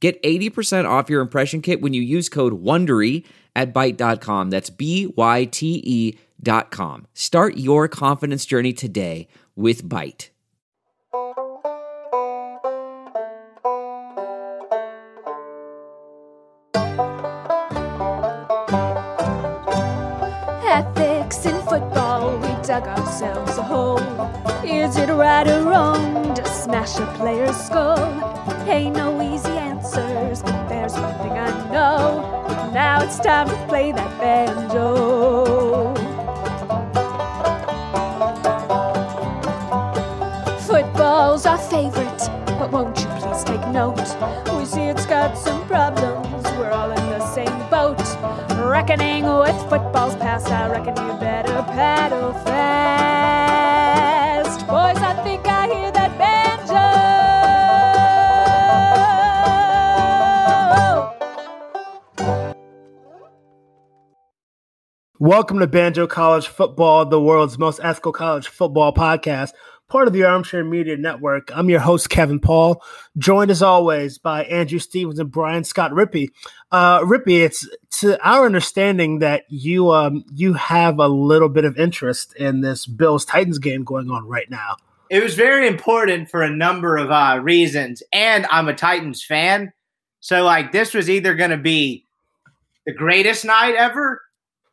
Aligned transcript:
Get 0.00 0.22
80% 0.22 0.88
off 0.88 1.10
your 1.10 1.20
impression 1.20 1.60
kit 1.60 1.80
when 1.80 1.92
you 1.92 2.02
use 2.02 2.28
code 2.28 2.62
WONDERY 2.62 3.24
at 3.56 3.74
Byte.com. 3.74 4.50
That's 4.50 4.70
B-Y-T-E 4.70 6.18
dot 6.40 6.70
com. 6.70 7.06
Start 7.14 7.56
your 7.56 7.88
confidence 7.88 8.46
journey 8.46 8.72
today 8.72 9.26
with 9.56 9.82
Byte. 9.82 10.28
Ethics 20.70 21.44
in 21.44 21.60
football, 21.62 22.36
we 22.38 22.48
dug 22.64 22.86
ourselves 22.86 23.58
a 23.58 23.62
hole. 23.62 23.98
Is 24.64 24.96
it 24.96 25.08
right 25.08 25.48
or 25.48 25.62
wrong 25.64 26.34
to 26.34 26.44
smash 26.46 26.98
a 26.98 27.06
player's 27.16 27.56
skull? 27.56 27.98
Ain't 28.68 28.94
no 28.94 29.20
easy 29.22 29.48
know. 31.78 32.70
Now 32.72 33.02
it's 33.04 33.18
time 33.18 33.48
to 33.48 33.58
play 33.68 33.92
that 33.92 34.12
banjo. 34.20 35.94
Football's 40.68 41.46
our 41.46 41.58
favorite, 41.58 42.22
but 42.58 42.70
won't 42.72 42.98
you 43.00 43.08
please 43.20 43.44
take 43.44 43.66
note? 43.68 44.08
We 44.56 44.64
see 44.64 44.86
it's 44.92 45.06
got 45.06 45.38
some 45.38 45.60
problems, 45.66 46.44
we're 46.58 46.70
all 46.78 46.90
in 46.90 47.04
the 47.16 47.24
same 47.36 47.58
boat. 47.74 48.02
Reckoning 48.76 49.24
with 49.42 49.58
football's 49.70 50.16
past, 50.16 50.48
I 50.50 50.68
reckon 50.74 50.96
you 51.06 51.12
better 51.18 51.58
paddle 51.76 52.32
fast. 52.44 53.47
Welcome 65.28 65.58
to 65.58 65.66
Banjo 65.66 66.06
College 66.06 66.48
Football, 66.48 67.04
the 67.04 67.20
world's 67.20 67.58
most 67.58 67.80
ethical 67.82 68.12
college 68.12 68.48
football 68.48 68.94
podcast, 68.94 69.52
part 69.86 70.08
of 70.08 70.14
the 70.14 70.24
Armchair 70.24 70.64
Media 70.64 70.96
Network. 70.96 71.50
I'm 71.54 71.68
your 71.68 71.80
host, 71.80 72.08
Kevin 72.08 72.40
Paul, 72.40 72.82
joined 73.18 73.50
as 73.50 73.60
always 73.60 74.16
by 74.16 74.44
Andrew 74.44 74.78
Stevens 74.78 75.18
and 75.18 75.30
Brian 75.30 75.64
Scott 75.64 75.90
Rippey. 75.90 76.30
Uh, 76.72 77.00
Rippey, 77.00 77.44
it's 77.44 77.68
to 78.00 78.18
our 78.26 78.46
understanding 78.46 79.18
that 79.18 79.42
you 79.50 79.92
um, 79.92 80.24
you 80.32 80.54
have 80.54 80.98
a 80.98 81.08
little 81.08 81.50
bit 81.50 81.66
of 81.66 81.78
interest 81.78 82.34
in 82.36 82.62
this 82.62 82.86
Bills 82.86 83.26
Titans 83.26 83.58
game 83.58 83.84
going 83.84 84.10
on 84.10 84.26
right 84.26 84.48
now. 84.48 84.76
It 85.10 85.22
was 85.22 85.34
very 85.34 85.68
important 85.68 86.30
for 86.30 86.40
a 86.40 86.48
number 86.48 86.96
of 86.96 87.10
uh, 87.10 87.38
reasons, 87.42 88.02
and 88.14 88.46
I'm 88.46 88.68
a 88.68 88.74
Titans 88.74 89.22
fan, 89.22 89.74
so 90.20 90.42
like 90.42 90.72
this 90.72 90.94
was 90.94 91.10
either 91.10 91.34
going 91.34 91.50
to 91.50 91.58
be 91.58 92.06
the 92.86 92.94
greatest 92.94 93.44
night 93.44 93.74
ever 93.74 94.22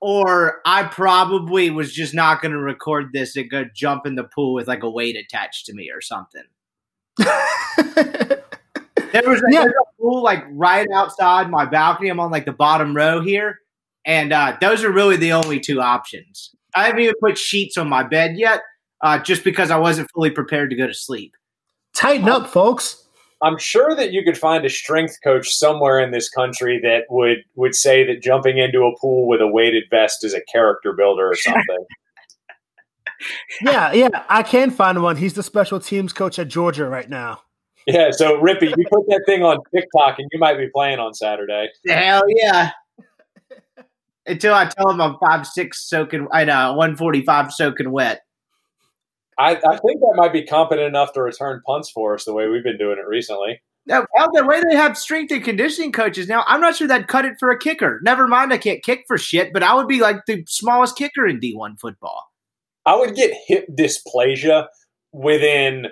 or 0.01 0.61
I 0.65 0.83
probably 0.83 1.69
was 1.71 1.93
just 1.93 2.13
not 2.13 2.41
going 2.41 2.51
to 2.51 2.59
record 2.59 3.11
this 3.13 3.35
and 3.35 3.49
go 3.49 3.65
jump 3.75 4.05
in 4.05 4.15
the 4.15 4.25
pool 4.25 4.53
with 4.53 4.67
like 4.67 4.83
a 4.83 4.89
weight 4.89 5.15
attached 5.15 5.65
to 5.67 5.73
me 5.73 5.89
or 5.93 6.01
something. 6.01 6.43
there 7.17 9.29
was 9.29 9.41
a, 9.41 9.45
Yeah. 9.49 9.65
a 9.65 10.01
pool 10.01 10.21
like 10.23 10.43
right 10.51 10.87
outside 10.93 11.49
my 11.49 11.65
balcony. 11.65 12.09
I'm 12.09 12.19
on 12.19 12.31
like 12.31 12.45
the 12.45 12.51
bottom 12.53 12.95
row 12.95 13.21
here, 13.21 13.59
and 14.05 14.33
uh, 14.33 14.57
those 14.61 14.83
are 14.83 14.91
really 14.91 15.17
the 15.17 15.33
only 15.33 15.59
two 15.59 15.81
options. 15.81 16.51
I 16.75 16.85
haven't 16.85 17.01
even 17.01 17.15
put 17.21 17.37
sheets 17.37 17.77
on 17.77 17.87
my 17.87 18.03
bed 18.03 18.37
yet, 18.37 18.61
uh, 19.01 19.19
just 19.19 19.43
because 19.43 19.71
I 19.71 19.77
wasn't 19.77 20.09
fully 20.13 20.31
prepared 20.31 20.69
to 20.71 20.75
go 20.75 20.87
to 20.87 20.93
sleep. 20.93 21.33
Tighten 21.93 22.27
up, 22.27 22.49
folks. 22.49 23.04
I'm 23.41 23.57
sure 23.57 23.95
that 23.95 24.11
you 24.11 24.23
could 24.23 24.37
find 24.37 24.65
a 24.65 24.69
strength 24.69 25.17
coach 25.23 25.49
somewhere 25.53 25.99
in 25.99 26.11
this 26.11 26.29
country 26.29 26.79
that 26.83 27.03
would 27.09 27.39
would 27.55 27.75
say 27.75 28.05
that 28.05 28.21
jumping 28.21 28.57
into 28.57 28.83
a 28.83 28.97
pool 28.99 29.27
with 29.27 29.41
a 29.41 29.47
weighted 29.47 29.83
vest 29.89 30.23
is 30.23 30.33
a 30.33 30.41
character 30.51 30.93
builder 30.93 31.29
or 31.29 31.35
something. 31.35 31.63
Yeah, 33.61 33.93
yeah, 33.93 34.25
I 34.27 34.43
can 34.43 34.71
find 34.71 35.01
one. 35.01 35.15
He's 35.15 35.33
the 35.33 35.41
special 35.41 35.79
teams 35.79 36.11
coach 36.11 36.37
at 36.37 36.49
Georgia 36.49 36.85
right 36.85 37.09
now. 37.09 37.41
yeah, 37.87 38.11
so 38.11 38.41
Rippey, 38.41 38.73
you 38.75 38.85
put 38.91 39.07
that 39.07 39.23
thing 39.25 39.41
on 39.41 39.57
TikTok 39.73 40.19
and 40.19 40.27
you 40.33 40.37
might 40.39 40.57
be 40.57 40.67
playing 40.67 40.99
on 40.99 41.13
Saturday. 41.13 41.69
Hell 41.87 42.23
yeah! 42.27 42.71
Until 44.27 44.53
I 44.53 44.65
tell 44.65 44.89
him 44.89 44.99
I'm 44.99 45.17
five 45.25 45.47
six 45.47 45.87
soaking, 45.87 46.27
I 46.33 46.43
know 46.43 46.73
one 46.73 46.97
forty 46.97 47.23
five 47.23 47.53
soaking 47.53 47.89
wet. 47.89 48.24
I, 49.37 49.51
I 49.51 49.77
think 49.77 49.99
that 49.99 50.13
might 50.15 50.33
be 50.33 50.45
competent 50.45 50.87
enough 50.87 51.13
to 51.13 51.21
return 51.21 51.61
punts 51.65 51.89
for 51.89 52.15
us 52.15 52.25
the 52.25 52.33
way 52.33 52.47
we've 52.47 52.63
been 52.63 52.77
doing 52.77 52.97
it 52.97 53.07
recently. 53.07 53.61
Now, 53.87 54.05
well, 54.15 54.29
the 54.33 54.45
way 54.45 54.61
they 54.67 54.75
have 54.75 54.97
strength 54.97 55.31
and 55.31 55.43
conditioning 55.43 55.91
coaches 55.91 56.27
now, 56.27 56.43
I'm 56.47 56.61
not 56.61 56.75
sure 56.75 56.87
that 56.87 57.07
cut 57.07 57.25
it 57.25 57.35
for 57.39 57.51
a 57.51 57.59
kicker. 57.59 57.99
Never 58.03 58.27
mind, 58.27 58.51
I 58.51 58.57
can't 58.57 58.83
kick 58.83 59.03
for 59.07 59.17
shit, 59.17 59.53
but 59.53 59.61
I 59.61 59.75
would 59.75 59.87
be 59.87 59.99
like 59.99 60.25
the 60.25 60.43
smallest 60.47 60.97
kicker 60.97 61.27
in 61.27 61.39
D1 61.39 61.79
football. 61.79 62.23
I 62.85 62.95
would 62.95 63.15
get 63.15 63.33
hip 63.47 63.67
dysplasia 63.77 64.67
within 65.11 65.87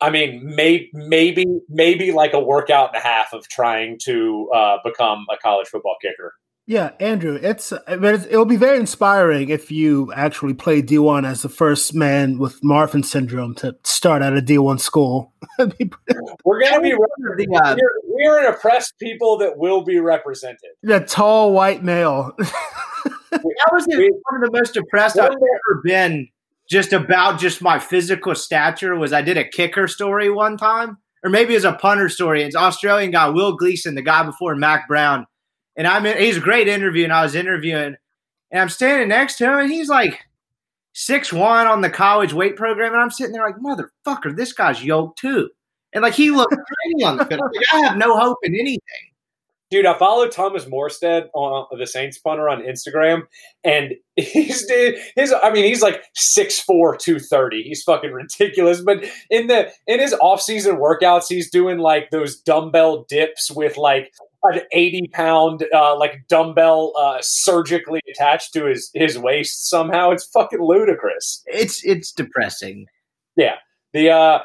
I 0.00 0.08
mean, 0.08 0.42
may, 0.42 0.88
maybe 0.94 1.44
maybe 1.68 2.10
like 2.12 2.32
a 2.32 2.40
workout 2.40 2.94
and 2.94 2.96
a 2.96 3.06
half 3.06 3.34
of 3.34 3.46
trying 3.48 3.98
to 4.04 4.48
uh, 4.54 4.78
become 4.82 5.26
a 5.30 5.36
college 5.36 5.68
football 5.68 5.96
kicker. 6.00 6.32
Yeah, 6.70 6.92
Andrew, 7.00 7.34
it's, 7.34 7.72
I 7.72 7.80
it's 7.88 8.26
it'll 8.26 8.44
be 8.44 8.54
very 8.54 8.78
inspiring 8.78 9.48
if 9.48 9.72
you 9.72 10.12
actually 10.12 10.54
play 10.54 10.80
D 10.82 10.98
one 11.00 11.24
as 11.24 11.42
the 11.42 11.48
first 11.48 11.96
man 11.96 12.38
with 12.38 12.60
Marfan 12.60 13.04
syndrome 13.04 13.56
to 13.56 13.74
start 13.82 14.22
at 14.22 14.34
a 14.34 14.40
D 14.40 14.56
one 14.56 14.78
school. 14.78 15.32
That'd 15.58 15.76
be 15.76 15.86
pretty- 15.86 16.20
We're 16.44 16.60
gonna 16.60 16.80
be 16.80 16.90
The, 16.90 17.60
uh, 17.60 17.74
we're, 17.76 17.90
we're 18.04 18.38
an 18.46 18.54
oppressed 18.54 18.96
people 19.00 19.36
that 19.38 19.58
will 19.58 19.82
be 19.82 19.98
represented. 19.98 20.70
the 20.84 21.00
tall 21.00 21.52
white 21.52 21.82
male. 21.82 22.36
that 22.38 23.70
was 23.72 23.86
the, 23.86 23.96
one 24.30 24.40
of 24.40 24.52
the 24.52 24.56
most 24.56 24.72
depressed 24.72 25.18
I've 25.18 25.32
ever 25.32 25.82
been 25.82 26.28
just 26.68 26.92
about 26.92 27.40
just 27.40 27.60
my 27.60 27.80
physical 27.80 28.36
stature 28.36 28.94
was 28.94 29.12
I 29.12 29.22
did 29.22 29.36
a 29.36 29.44
kicker 29.44 29.88
story 29.88 30.30
one 30.30 30.56
time, 30.56 30.98
or 31.24 31.30
maybe 31.30 31.54
it 31.54 31.56
was 31.56 31.64
a 31.64 31.72
punter 31.72 32.08
story. 32.08 32.44
It's 32.44 32.54
Australian 32.54 33.10
guy, 33.10 33.28
Will 33.28 33.56
Gleeson, 33.56 33.96
the 33.96 34.02
guy 34.02 34.22
before 34.22 34.54
Mac 34.54 34.86
Brown. 34.86 35.26
And 35.80 35.86
I'm 35.86 36.04
in, 36.04 36.18
he's 36.18 36.36
a 36.36 36.40
great 36.40 36.68
interview, 36.68 37.04
and 37.04 37.12
I 37.12 37.22
was 37.22 37.34
interviewing, 37.34 37.96
and 38.50 38.60
I'm 38.60 38.68
standing 38.68 39.08
next 39.08 39.38
to 39.38 39.46
him, 39.46 39.60
and 39.60 39.72
he's 39.72 39.88
like 39.88 40.20
six 40.92 41.32
one 41.32 41.66
on 41.66 41.80
the 41.80 41.88
college 41.88 42.34
weight 42.34 42.54
program, 42.54 42.92
and 42.92 43.00
I'm 43.00 43.10
sitting 43.10 43.32
there 43.32 43.46
like, 43.46 43.56
motherfucker, 43.56 44.36
this 44.36 44.52
guy's 44.52 44.84
yoked 44.84 45.18
too. 45.20 45.48
And 45.94 46.02
like 46.02 46.12
he 46.12 46.32
looked 46.32 46.52
tiny 46.92 47.04
on 47.04 47.16
the 47.16 47.24
field. 47.24 47.40
Like, 47.40 47.64
I 47.72 47.86
have 47.86 47.96
no 47.96 48.14
hope 48.14 48.36
in 48.42 48.54
anything. 48.54 48.82
Dude, 49.70 49.86
I 49.86 49.96
follow 49.96 50.28
Thomas 50.28 50.66
Morstead 50.66 51.28
on 51.32 51.64
the 51.78 51.86
Saints 51.86 52.18
punter 52.18 52.50
on 52.50 52.60
Instagram, 52.60 53.22
and 53.64 53.94
he's 54.16 54.68
his. 55.16 55.32
I 55.42 55.50
mean, 55.50 55.64
he's 55.64 55.80
like 55.80 56.04
6'4", 56.14 56.98
230. 56.98 57.62
He's 57.62 57.82
fucking 57.84 58.12
ridiculous. 58.12 58.82
But 58.82 59.06
in 59.30 59.46
the 59.46 59.70
in 59.86 59.98
his 59.98 60.14
off 60.20 60.42
season 60.42 60.76
workouts, 60.76 61.24
he's 61.30 61.50
doing 61.50 61.78
like 61.78 62.10
those 62.10 62.38
dumbbell 62.38 63.06
dips 63.08 63.50
with 63.50 63.78
like 63.78 64.12
an 64.42 64.60
eighty 64.72 65.08
pound 65.12 65.66
uh, 65.74 65.96
like 65.96 66.22
dumbbell 66.28 66.92
uh, 66.98 67.18
surgically 67.20 68.00
attached 68.10 68.52
to 68.54 68.66
his 68.66 68.90
his 68.94 69.18
waist 69.18 69.68
somehow. 69.68 70.10
It's 70.10 70.24
fucking 70.26 70.60
ludicrous. 70.60 71.42
It's 71.46 71.84
it's 71.84 72.12
depressing. 72.12 72.86
Yeah. 73.36 73.56
The 73.92 74.10
uh 74.10 74.38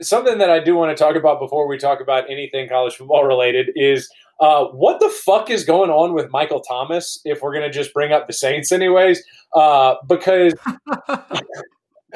something 0.00 0.38
that 0.38 0.50
I 0.50 0.62
do 0.62 0.74
want 0.74 0.96
to 0.96 1.02
talk 1.02 1.16
about 1.16 1.38
before 1.40 1.68
we 1.68 1.78
talk 1.78 2.00
about 2.00 2.30
anything 2.30 2.68
college 2.68 2.94
football 2.94 3.24
related 3.24 3.70
is 3.74 4.08
uh 4.40 4.64
what 4.66 5.00
the 5.00 5.08
fuck 5.08 5.50
is 5.50 5.64
going 5.64 5.90
on 5.90 6.12
with 6.12 6.30
Michael 6.30 6.60
Thomas 6.60 7.20
if 7.24 7.42
we're 7.42 7.52
going 7.52 7.66
to 7.66 7.72
just 7.72 7.94
bring 7.94 8.12
up 8.12 8.26
the 8.26 8.32
Saints 8.32 8.72
anyways 8.72 9.22
uh 9.54 9.94
because 10.08 10.54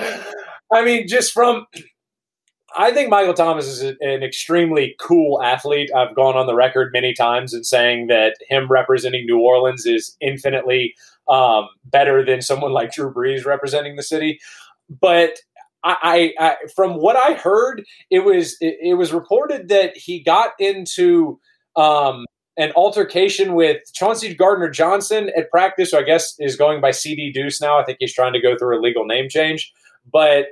I 0.72 0.84
mean 0.84 1.06
just 1.06 1.32
from 1.32 1.66
I 2.76 2.92
think 2.92 3.10
Michael 3.10 3.34
Thomas 3.34 3.66
is 3.66 3.82
an 3.82 4.22
extremely 4.22 4.94
cool 5.00 5.42
athlete. 5.42 5.90
I've 5.94 6.14
gone 6.14 6.36
on 6.36 6.46
the 6.46 6.54
record 6.54 6.92
many 6.92 7.12
times 7.12 7.52
in 7.52 7.64
saying 7.64 8.06
that 8.06 8.36
him 8.48 8.68
representing 8.68 9.26
New 9.26 9.40
Orleans 9.40 9.86
is 9.86 10.16
infinitely 10.20 10.94
um, 11.28 11.68
better 11.84 12.24
than 12.24 12.42
someone 12.42 12.72
like 12.72 12.92
Drew 12.92 13.12
Brees 13.12 13.44
representing 13.44 13.96
the 13.96 14.02
city. 14.02 14.40
But 14.88 15.38
I, 15.82 16.32
I, 16.38 16.46
I, 16.46 16.56
from 16.74 16.94
what 16.94 17.16
I 17.16 17.34
heard, 17.34 17.84
it 18.10 18.20
was 18.20 18.56
it, 18.60 18.76
it 18.82 18.94
was 18.94 19.12
reported 19.12 19.68
that 19.68 19.96
he 19.96 20.20
got 20.20 20.50
into 20.58 21.40
um, 21.76 22.24
an 22.56 22.72
altercation 22.76 23.54
with 23.54 23.80
Chauncey 23.94 24.34
Gardner 24.34 24.68
Johnson 24.68 25.30
at 25.36 25.50
practice, 25.50 25.90
who 25.92 25.98
I 25.98 26.02
guess 26.02 26.34
is 26.38 26.56
going 26.56 26.80
by 26.80 26.90
Ceedy 26.90 27.32
Duce 27.32 27.60
now. 27.60 27.78
I 27.78 27.84
think 27.84 27.98
he's 28.00 28.14
trying 28.14 28.32
to 28.34 28.40
go 28.40 28.56
through 28.56 28.78
a 28.78 28.82
legal 28.82 29.06
name 29.06 29.28
change. 29.28 29.72
But 30.12 30.46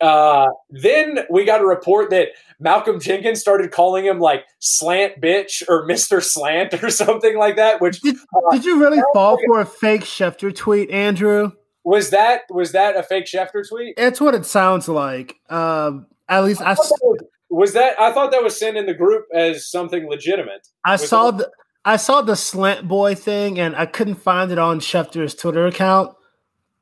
uh, 0.00 0.46
then 0.70 1.20
we 1.30 1.44
got 1.44 1.60
a 1.60 1.66
report 1.66 2.10
that 2.10 2.28
Malcolm 2.60 3.00
Jenkins 3.00 3.40
started 3.40 3.70
calling 3.70 4.04
him 4.04 4.20
like 4.20 4.44
slant 4.58 5.20
bitch 5.20 5.62
or 5.68 5.86
Mr. 5.86 6.22
Slant 6.22 6.82
or 6.82 6.90
something 6.90 7.36
like 7.36 7.56
that. 7.56 7.80
Which 7.80 8.00
did, 8.00 8.16
uh, 8.16 8.52
did 8.52 8.64
you 8.64 8.80
really 8.80 9.02
fall 9.12 9.38
for 9.46 9.60
a 9.60 9.66
fake 9.66 10.02
Schefter 10.02 10.54
tweet, 10.54 10.90
Andrew? 10.90 11.52
Was 11.84 12.10
that 12.10 12.42
was 12.50 12.72
that 12.72 12.96
a 12.96 13.02
fake 13.02 13.26
Schefter 13.26 13.66
tweet? 13.68 13.94
It's 13.96 14.20
what 14.20 14.34
it 14.34 14.44
sounds 14.44 14.88
like. 14.88 15.36
Um, 15.48 16.06
at 16.28 16.44
least 16.44 16.60
I, 16.60 16.72
I 16.72 16.74
was, 16.74 17.22
was, 17.48 17.72
that. 17.72 17.98
I 17.98 18.12
thought 18.12 18.30
that 18.32 18.42
was 18.42 18.58
sent 18.58 18.76
in 18.76 18.86
the 18.86 18.94
group 18.94 19.24
as 19.34 19.66
something 19.66 20.08
legitimate. 20.08 20.68
I 20.84 20.92
was 20.92 21.08
saw 21.08 21.30
the 21.30 21.50
I 21.84 21.96
saw 21.96 22.20
the 22.20 22.36
slant 22.36 22.86
boy 22.86 23.14
thing, 23.14 23.58
and 23.58 23.74
I 23.74 23.86
couldn't 23.86 24.16
find 24.16 24.52
it 24.52 24.58
on 24.58 24.80
Schefter's 24.80 25.34
Twitter 25.34 25.66
account 25.66 26.14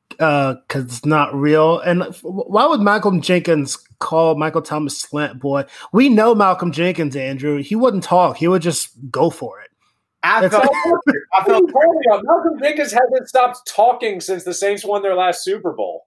because 0.08 0.56
uh, 0.74 0.80
it's 0.80 1.04
not 1.04 1.34
real. 1.34 1.80
And 1.80 2.02
why 2.22 2.66
would 2.66 2.80
Malcolm 2.80 3.20
Jenkins 3.20 3.76
call 3.98 4.36
Michael 4.36 4.62
Thomas 4.62 4.98
slant 4.98 5.40
boy? 5.40 5.64
We 5.92 6.08
know 6.08 6.34
Malcolm 6.34 6.72
Jenkins, 6.72 7.16
Andrew. 7.16 7.62
He 7.62 7.76
wouldn't 7.76 8.04
talk. 8.04 8.36
He 8.36 8.48
would 8.48 8.62
just 8.62 8.90
go 9.10 9.30
for 9.30 9.60
it. 9.60 9.70
I 10.22 10.48
felt, 10.48 10.66
I 11.34 11.44
felt 11.44 11.70
Malcolm 11.72 12.58
Jenkins 12.60 12.92
hasn't 12.92 13.28
stopped 13.28 13.66
talking 13.68 14.20
since 14.20 14.42
the 14.44 14.54
Saints 14.54 14.84
won 14.84 15.02
their 15.02 15.14
last 15.14 15.44
Super 15.44 15.72
Bowl. 15.72 16.06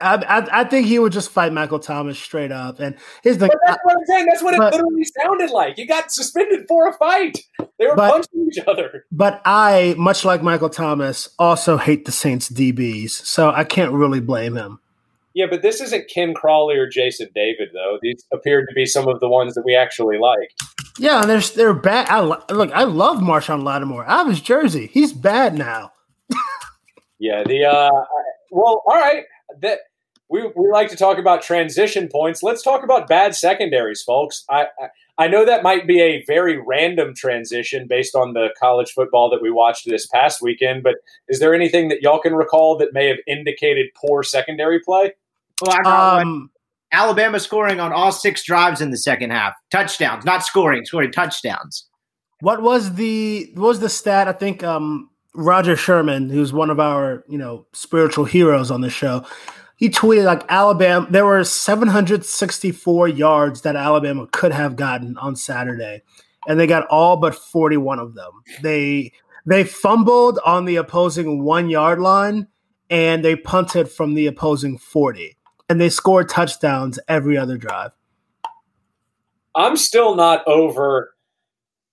I, 0.00 0.14
I, 0.16 0.60
I, 0.60 0.64
think 0.64 0.86
he 0.86 0.98
would 0.98 1.12
just 1.12 1.30
fight 1.30 1.52
Michael 1.52 1.78
Thomas 1.78 2.18
straight 2.18 2.52
up. 2.52 2.80
And 2.80 2.96
here's 3.22 3.38
the. 3.38 3.48
But 3.48 3.58
that's 3.66 3.80
what 3.84 3.96
I'm 3.96 4.06
saying. 4.06 4.26
That's 4.26 4.42
what 4.42 4.56
but, 4.56 4.74
it 4.74 4.76
literally 4.76 5.04
sounded 5.04 5.50
like. 5.50 5.76
He 5.76 5.86
got 5.86 6.10
suspended 6.10 6.66
for 6.68 6.88
a 6.88 6.92
fight. 6.94 7.38
They 7.78 7.86
were 7.86 7.96
but, 7.96 8.10
punching 8.12 8.48
each 8.50 8.58
other. 8.66 9.06
But 9.12 9.40
I, 9.44 9.94
much 9.98 10.24
like 10.24 10.42
Michael 10.42 10.70
Thomas, 10.70 11.28
also 11.38 11.76
hate 11.76 12.04
the 12.04 12.12
Saints 12.12 12.48
DBs, 12.48 13.10
so 13.10 13.50
I 13.50 13.64
can't 13.64 13.92
really 13.92 14.20
blame 14.20 14.56
him. 14.56 14.80
Yeah, 15.34 15.46
but 15.48 15.62
this 15.62 15.80
isn't 15.80 16.10
Ken 16.12 16.34
Crawley 16.34 16.76
or 16.76 16.88
Jason 16.88 17.28
David, 17.34 17.68
though. 17.72 17.98
These 18.02 18.24
appeared 18.32 18.66
to 18.68 18.74
be 18.74 18.86
some 18.86 19.06
of 19.06 19.20
the 19.20 19.28
ones 19.28 19.54
that 19.54 19.62
we 19.64 19.76
actually 19.76 20.18
like. 20.18 20.50
Yeah, 20.98 21.20
and 21.20 21.30
they're 21.30 21.40
they're 21.40 21.74
bad. 21.74 22.08
I 22.08 22.20
look, 22.20 22.72
I 22.72 22.82
love 22.82 23.18
Marshon 23.18 23.62
Lattimore. 23.62 24.04
I 24.04 24.18
have 24.18 24.28
his 24.28 24.40
jersey. 24.40 24.90
He's 24.92 25.12
bad 25.12 25.54
now. 25.54 25.92
yeah. 27.20 27.44
The 27.44 27.66
uh, 27.66 27.90
well, 28.50 28.82
all 28.84 28.96
right. 28.96 29.24
That 29.60 29.78
we 30.28 30.42
we 30.54 30.70
like 30.70 30.88
to 30.90 30.96
talk 30.96 31.18
about 31.18 31.42
transition 31.42 32.08
points. 32.08 32.42
Let's 32.42 32.62
talk 32.62 32.84
about 32.84 33.08
bad 33.08 33.34
secondaries, 33.34 34.02
folks. 34.02 34.44
I, 34.50 34.66
I 34.80 34.88
I 35.20 35.26
know 35.26 35.44
that 35.44 35.64
might 35.64 35.86
be 35.86 36.00
a 36.00 36.24
very 36.26 36.56
random 36.56 37.12
transition 37.14 37.86
based 37.88 38.14
on 38.14 38.34
the 38.34 38.48
college 38.58 38.92
football 38.92 39.28
that 39.30 39.42
we 39.42 39.50
watched 39.50 39.84
this 39.84 40.06
past 40.06 40.40
weekend, 40.40 40.84
but 40.84 40.96
is 41.26 41.40
there 41.40 41.54
anything 41.54 41.88
that 41.88 42.02
y'all 42.02 42.20
can 42.20 42.34
recall 42.34 42.78
that 42.78 42.92
may 42.92 43.08
have 43.08 43.18
indicated 43.26 43.86
poor 43.96 44.22
secondary 44.22 44.78
play? 44.78 45.14
Well, 45.60 45.72
I 45.76 45.82
got 45.82 46.20
um, 46.20 46.28
one. 46.28 46.48
Alabama 46.92 47.40
scoring 47.40 47.80
on 47.80 47.92
all 47.92 48.12
six 48.12 48.44
drives 48.44 48.80
in 48.80 48.90
the 48.90 48.96
second 48.96 49.30
half. 49.30 49.54
Touchdowns, 49.70 50.24
not 50.24 50.44
scoring, 50.44 50.84
scoring 50.84 51.10
touchdowns. 51.10 51.86
What 52.40 52.62
was 52.62 52.94
the 52.94 53.50
what 53.54 53.68
was 53.68 53.80
the 53.80 53.88
stat? 53.88 54.28
I 54.28 54.32
think 54.32 54.62
um, 54.62 55.10
Roger 55.34 55.74
Sherman, 55.74 56.30
who's 56.30 56.52
one 56.52 56.70
of 56.70 56.78
our 56.78 57.24
you 57.28 57.38
know 57.38 57.66
spiritual 57.72 58.24
heroes 58.24 58.70
on 58.70 58.82
the 58.82 58.90
show, 58.90 59.26
he 59.78 59.88
tweeted 59.88 60.24
like 60.24 60.44
Alabama. 60.48 61.06
There 61.08 61.24
were 61.24 61.44
764 61.44 63.08
yards 63.08 63.62
that 63.62 63.76
Alabama 63.76 64.26
could 64.26 64.52
have 64.52 64.74
gotten 64.74 65.16
on 65.16 65.36
Saturday, 65.36 66.02
and 66.48 66.58
they 66.58 66.66
got 66.66 66.86
all 66.88 67.16
but 67.16 67.34
41 67.34 68.00
of 68.00 68.14
them. 68.14 68.32
They 68.60 69.12
they 69.46 69.62
fumbled 69.64 70.40
on 70.44 70.64
the 70.64 70.76
opposing 70.76 71.44
one 71.44 71.70
yard 71.70 72.00
line, 72.00 72.48
and 72.90 73.24
they 73.24 73.36
punted 73.36 73.88
from 73.88 74.14
the 74.14 74.26
opposing 74.26 74.78
40, 74.78 75.36
and 75.68 75.80
they 75.80 75.90
scored 75.90 76.28
touchdowns 76.28 76.98
every 77.06 77.38
other 77.38 77.56
drive. 77.56 77.92
I'm 79.54 79.76
still 79.76 80.16
not 80.16 80.46
over 80.48 81.14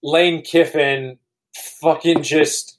Lane 0.02 0.42
Kiffin 0.42 1.20
fucking 1.82 2.24
just 2.24 2.75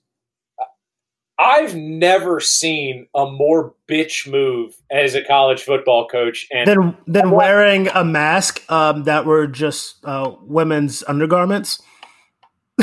I've 1.39 1.75
never 1.75 2.41
seen 2.41 3.09
a 3.15 3.31
more 3.31 3.75
bitch 3.89 4.31
move 4.31 4.75
as 4.91 5.15
a 5.15 5.23
college 5.23 5.63
football 5.63 6.09
coach, 6.09 6.47
and 6.51 6.67
than 6.67 6.97
than 7.07 7.31
wearing 7.31 7.89
a 7.89 8.05
mask 8.05 8.65
um, 8.71 9.05
that 9.05 9.27
were 9.27 9.47
just 9.47 10.05
uh, 10.05 10.33
women's 10.43 11.03
undergarments. 11.07 11.83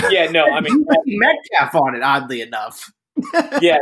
Yeah, 0.10 0.30
no, 0.30 0.46
I 0.46 0.62
mean 0.62 0.86
Metcalf 1.06 1.76
on 1.76 1.96
it. 1.96 2.04
Oddly 2.04 2.42
enough, 2.42 2.92
yeah. 3.62 3.78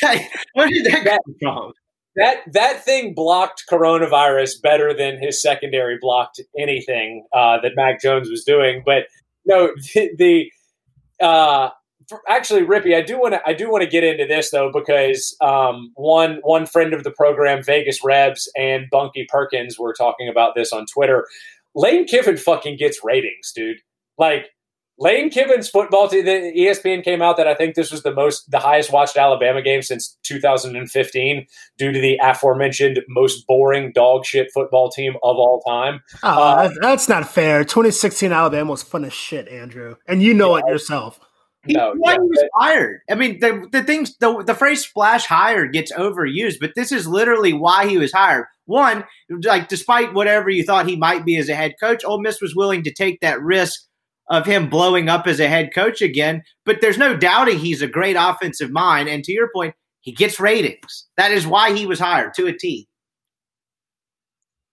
Where 0.54 0.68
did 0.68 0.86
that, 0.86 1.04
that 1.04 1.20
come 1.24 1.36
from? 1.40 1.72
That 2.16 2.42
that 2.52 2.84
thing 2.84 3.14
blocked 3.14 3.64
coronavirus 3.70 4.60
better 4.62 4.92
than 4.92 5.18
his 5.20 5.40
secondary 5.40 5.98
blocked 6.00 6.40
anything 6.58 7.26
uh, 7.32 7.58
that 7.62 7.72
Mac 7.76 8.00
Jones 8.02 8.28
was 8.28 8.44
doing. 8.44 8.82
But 8.84 9.04
no, 9.46 9.72
the, 9.94 10.10
the 10.18 11.24
uh, 11.24 11.70
actually, 12.28 12.62
Rippey, 12.62 12.96
I 12.96 13.02
do 13.02 13.18
want 13.18 13.34
to 13.34 13.40
I 13.46 13.52
do 13.52 13.70
want 13.70 13.82
to 13.82 13.88
get 13.88 14.04
into 14.04 14.26
this 14.26 14.50
though 14.50 14.70
because 14.72 15.36
um, 15.40 15.92
one 15.94 16.38
one 16.42 16.66
friend 16.66 16.92
of 16.94 17.04
the 17.04 17.10
program, 17.10 17.62
Vegas 17.62 18.02
Rebs, 18.04 18.50
and 18.56 18.86
Bunky 18.90 19.26
Perkins 19.28 19.78
were 19.78 19.94
talking 19.94 20.28
about 20.28 20.54
this 20.54 20.72
on 20.72 20.86
Twitter. 20.86 21.26
Lane 21.74 22.06
Kiffin 22.06 22.36
fucking 22.36 22.76
gets 22.76 23.02
ratings, 23.02 23.52
dude. 23.54 23.78
Like 24.18 24.50
Lane 24.98 25.30
Kiffin's 25.30 25.68
football 25.68 26.08
team. 26.08 26.24
The 26.24 26.52
ESPN 26.56 27.02
came 27.02 27.22
out 27.22 27.36
that 27.36 27.48
I 27.48 27.54
think 27.54 27.74
this 27.74 27.90
was 27.90 28.02
the 28.02 28.14
most 28.14 28.50
the 28.50 28.58
highest 28.58 28.92
watched 28.92 29.16
Alabama 29.16 29.62
game 29.62 29.82
since 29.82 30.16
2015 30.22 31.46
due 31.78 31.92
to 31.92 32.00
the 32.00 32.18
aforementioned 32.22 33.00
most 33.08 33.46
boring 33.46 33.92
dog 33.92 34.24
shit 34.24 34.50
football 34.52 34.90
team 34.90 35.14
of 35.22 35.36
all 35.36 35.60
time. 35.66 36.02
Oh, 36.22 36.42
uh, 36.42 36.70
that's 36.80 37.08
not 37.08 37.28
fair. 37.28 37.64
2016 37.64 38.32
Alabama 38.32 38.70
was 38.70 38.82
fun 38.82 39.04
as 39.04 39.12
shit, 39.12 39.48
Andrew, 39.48 39.96
and 40.06 40.22
you 40.22 40.34
know 40.34 40.56
yeah, 40.56 40.62
it 40.66 40.70
yourself. 40.70 41.18
No, 41.66 41.94
yeah, 42.04 42.14
he 42.14 42.18
was 42.18 42.44
hired. 42.56 43.00
I 43.08 43.14
mean, 43.14 43.38
the 43.38 43.68
the 43.70 43.84
things 43.84 44.16
the 44.18 44.42
the 44.42 44.54
phrase 44.54 44.84
"splash 44.84 45.26
hired" 45.26 45.72
gets 45.72 45.92
overused, 45.92 46.56
but 46.60 46.72
this 46.74 46.90
is 46.90 47.06
literally 47.06 47.52
why 47.52 47.86
he 47.86 47.98
was 47.98 48.12
hired. 48.12 48.46
One, 48.64 49.04
like 49.44 49.68
despite 49.68 50.12
whatever 50.12 50.50
you 50.50 50.64
thought 50.64 50.88
he 50.88 50.96
might 50.96 51.24
be 51.24 51.36
as 51.36 51.48
a 51.48 51.54
head 51.54 51.74
coach, 51.80 52.04
Ole 52.04 52.20
Miss 52.20 52.40
was 52.40 52.56
willing 52.56 52.82
to 52.82 52.92
take 52.92 53.20
that 53.20 53.40
risk 53.40 53.80
of 54.28 54.44
him 54.44 54.68
blowing 54.68 55.08
up 55.08 55.28
as 55.28 55.38
a 55.38 55.46
head 55.46 55.70
coach 55.72 56.02
again. 56.02 56.42
But 56.64 56.80
there's 56.80 56.98
no 56.98 57.16
doubting 57.16 57.58
he's 57.58 57.82
a 57.82 57.86
great 57.86 58.16
offensive 58.18 58.72
mind, 58.72 59.08
and 59.08 59.22
to 59.22 59.32
your 59.32 59.48
point, 59.54 59.74
he 60.00 60.12
gets 60.12 60.40
ratings. 60.40 61.06
That 61.16 61.30
is 61.30 61.46
why 61.46 61.76
he 61.76 61.86
was 61.86 62.00
hired 62.00 62.34
to 62.34 62.46
a 62.48 62.52
T. 62.52 62.88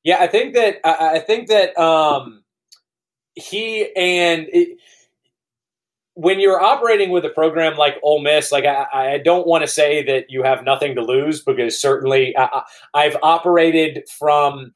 Yeah, 0.03 0.17
I 0.19 0.27
think 0.27 0.55
that 0.55 0.77
I, 0.83 1.19
think 1.19 1.49
that 1.49 1.77
um, 1.79 2.43
he 3.35 3.95
and. 3.95 4.47
It, 4.51 4.79
when 6.19 6.41
you're 6.41 6.61
operating 6.61 7.11
with 7.11 7.23
a 7.23 7.29
program 7.29 7.77
like 7.77 7.95
Ole 8.03 8.21
Miss, 8.21 8.51
like 8.51 8.65
I, 8.65 9.13
I 9.13 9.17
don't 9.19 9.47
want 9.47 9.63
to 9.63 9.67
say 9.69 10.03
that 10.03 10.25
you 10.27 10.43
have 10.43 10.65
nothing 10.65 10.95
to 10.95 11.01
lose 11.01 11.41
because 11.41 11.79
certainly 11.79 12.35
I, 12.37 12.63
have 12.93 13.15
operated 13.23 14.03
from, 14.17 14.73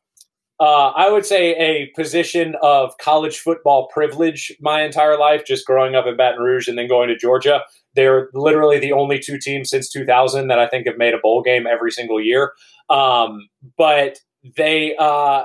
uh, 0.61 0.91
I 0.91 1.11
would 1.11 1.25
say, 1.25 1.53
a 1.55 1.91
position 1.97 2.55
of 2.61 2.97
college 2.97 3.39
football 3.39 3.89
privilege 3.93 4.53
my 4.61 4.83
entire 4.83 5.17
life, 5.19 5.43
just 5.45 5.65
growing 5.65 5.95
up 5.95 6.05
in 6.07 6.15
Baton 6.15 6.41
Rouge 6.41 6.69
and 6.69 6.77
then 6.77 6.87
going 6.87 7.09
to 7.09 7.17
Georgia. 7.17 7.63
They're 7.93 8.29
literally 8.33 8.79
the 8.79 8.93
only 8.93 9.19
two 9.19 9.37
teams 9.37 9.69
since 9.69 9.89
2000 9.89 10.47
that 10.47 10.59
I 10.59 10.67
think 10.69 10.87
have 10.87 10.97
made 10.97 11.13
a 11.13 11.19
bowl 11.21 11.41
game 11.41 11.67
every 11.67 11.91
single 11.91 12.21
year. 12.21 12.53
Um, 12.89 13.49
but 13.77 14.19
they, 14.55 14.95
uh, 14.97 15.43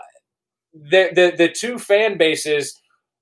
the, 0.73 1.11
the 1.13 1.35
the 1.37 1.49
two 1.49 1.77
fan 1.79 2.19
bases 2.19 2.79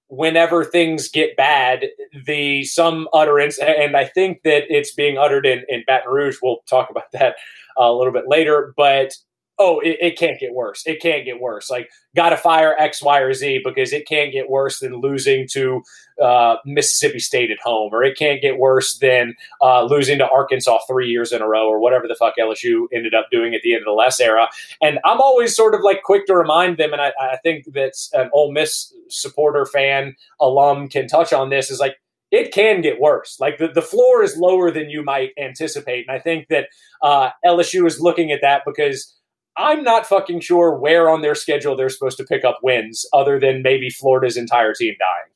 whenever 0.08 0.64
things 0.64 1.08
get 1.08 1.36
bad, 1.36 1.86
the 2.26 2.64
some 2.64 3.08
utterance, 3.12 3.58
and 3.58 3.96
I 3.96 4.04
think 4.04 4.42
that 4.44 4.64
it's 4.68 4.94
being 4.94 5.18
uttered 5.18 5.46
in, 5.46 5.64
in 5.68 5.84
Baton 5.86 6.12
Rouge. 6.12 6.38
We'll 6.42 6.62
talk 6.68 6.90
about 6.90 7.12
that 7.12 7.36
uh, 7.78 7.84
a 7.84 7.96
little 7.96 8.12
bit 8.12 8.28
later, 8.28 8.72
but 8.76 9.12
oh, 9.58 9.80
it, 9.80 9.96
it, 10.00 10.18
can't 10.18 10.38
get 10.38 10.54
worse. 10.54 10.82
It 10.86 11.00
can't 11.00 11.25
get 11.25 11.40
worse. 11.40 11.70
Like, 11.70 11.90
got 12.14 12.30
to 12.30 12.36
fire 12.36 12.76
X, 12.78 13.02
Y, 13.02 13.18
or 13.20 13.32
Z 13.32 13.62
because 13.64 13.92
it 13.92 14.06
can't 14.06 14.32
get 14.32 14.50
worse 14.50 14.80
than 14.80 15.00
losing 15.00 15.48
to 15.52 15.82
uh, 16.22 16.56
Mississippi 16.64 17.18
State 17.18 17.50
at 17.50 17.58
home, 17.62 17.92
or 17.92 18.02
it 18.02 18.18
can't 18.18 18.42
get 18.42 18.58
worse 18.58 18.98
than 18.98 19.34
uh, 19.62 19.84
losing 19.84 20.18
to 20.18 20.28
Arkansas 20.28 20.78
three 20.86 21.08
years 21.08 21.32
in 21.32 21.42
a 21.42 21.48
row, 21.48 21.68
or 21.68 21.80
whatever 21.80 22.06
the 22.06 22.14
fuck 22.14 22.34
LSU 22.38 22.86
ended 22.92 23.14
up 23.14 23.26
doing 23.30 23.54
at 23.54 23.62
the 23.62 23.72
end 23.72 23.82
of 23.82 23.86
the 23.86 23.92
last 23.92 24.20
era. 24.20 24.48
And 24.82 24.98
I'm 25.04 25.20
always 25.20 25.56
sort 25.56 25.75
of 25.75 25.80
like 25.82 26.02
quick 26.02 26.26
to 26.26 26.34
remind 26.34 26.76
them, 26.76 26.92
and 26.92 27.00
I, 27.00 27.12
I 27.20 27.36
think 27.42 27.72
that 27.72 27.94
an 28.12 28.30
Ole 28.32 28.52
Miss 28.52 28.92
supporter, 29.08 29.66
fan, 29.66 30.16
alum 30.40 30.88
can 30.88 31.06
touch 31.06 31.32
on 31.32 31.50
this 31.50 31.70
is 31.70 31.80
like, 31.80 31.96
it 32.30 32.52
can 32.52 32.80
get 32.80 33.00
worse. 33.00 33.38
Like 33.40 33.58
the, 33.58 33.68
the 33.68 33.82
floor 33.82 34.22
is 34.22 34.36
lower 34.36 34.70
than 34.70 34.90
you 34.90 35.04
might 35.04 35.30
anticipate. 35.38 36.06
And 36.08 36.16
I 36.16 36.20
think 36.20 36.48
that 36.48 36.68
uh, 37.02 37.30
LSU 37.44 37.86
is 37.86 38.00
looking 38.00 38.32
at 38.32 38.40
that 38.42 38.62
because 38.66 39.14
I'm 39.56 39.82
not 39.82 40.06
fucking 40.06 40.40
sure 40.40 40.76
where 40.76 41.08
on 41.08 41.22
their 41.22 41.34
schedule 41.34 41.76
they're 41.76 41.88
supposed 41.88 42.18
to 42.18 42.25
pick 42.25 42.44
up 42.44 42.58
wins 42.62 43.06
other 43.12 43.40
than 43.40 43.62
maybe 43.62 43.88
Florida's 43.90 44.36
entire 44.36 44.75
team 44.75 44.94
dying. 44.98 45.32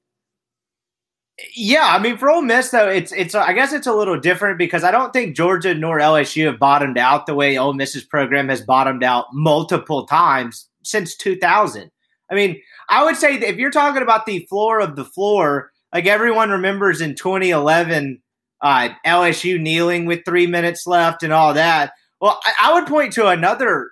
Yeah, 1.55 1.87
I 1.87 1.99
mean, 1.99 2.19
for 2.19 2.31
Ole 2.31 2.43
Miss 2.43 2.71
though, 2.71 2.89
it's 2.89 3.13
it's 3.13 3.35
I 3.35 3.55
guess 3.55 3.73
it's 3.73 3.87
a 3.87 3.95
little 3.95 4.21
different 4.21 4.59
because 4.59 4.85
I 4.85 4.91
don't 4.91 5.13
think 5.13 5.37
Georgia 5.37 5.75
nor 5.75 5.99
LSU 5.99 6.47
have 6.47 6.59
bottomed 6.59 6.99
out 6.99 7.25
the 7.25 7.35
way 7.35 7.57
Ole 7.57 7.73
Miss's 7.73 8.05
program 8.05 8.49
has 8.51 8.61
bottomed 8.61 9.03
out 9.03 9.27
multiple 9.33 10.07
times 10.07 10.69
since 10.83 11.17
2000. 11.17 11.91
I 12.31 12.35
mean, 12.35 12.61
I 12.89 13.05
would 13.05 13.17
say 13.17 13.35
if 13.37 13.57
you're 13.57 13.71
talking 13.71 14.03
about 14.03 14.27
the 14.27 14.47
floor 14.51 14.81
of 14.81 14.97
the 14.97 15.05
floor, 15.05 15.71
like 15.93 16.07
everyone 16.07 16.51
remembers 16.51 17.01
in 17.01 17.15
2011, 17.15 18.21
uh, 18.61 18.91
LSU 19.07 19.59
kneeling 19.59 20.07
with 20.07 20.25
three 20.25 20.47
minutes 20.47 20.87
left 20.87 21.23
and 21.23 21.33
all 21.33 21.55
that. 21.55 21.93
Well, 22.21 22.39
I, 22.45 22.69
I 22.69 22.75
would 22.75 22.87
point 22.87 23.15
to 23.15 23.29
another 23.29 23.91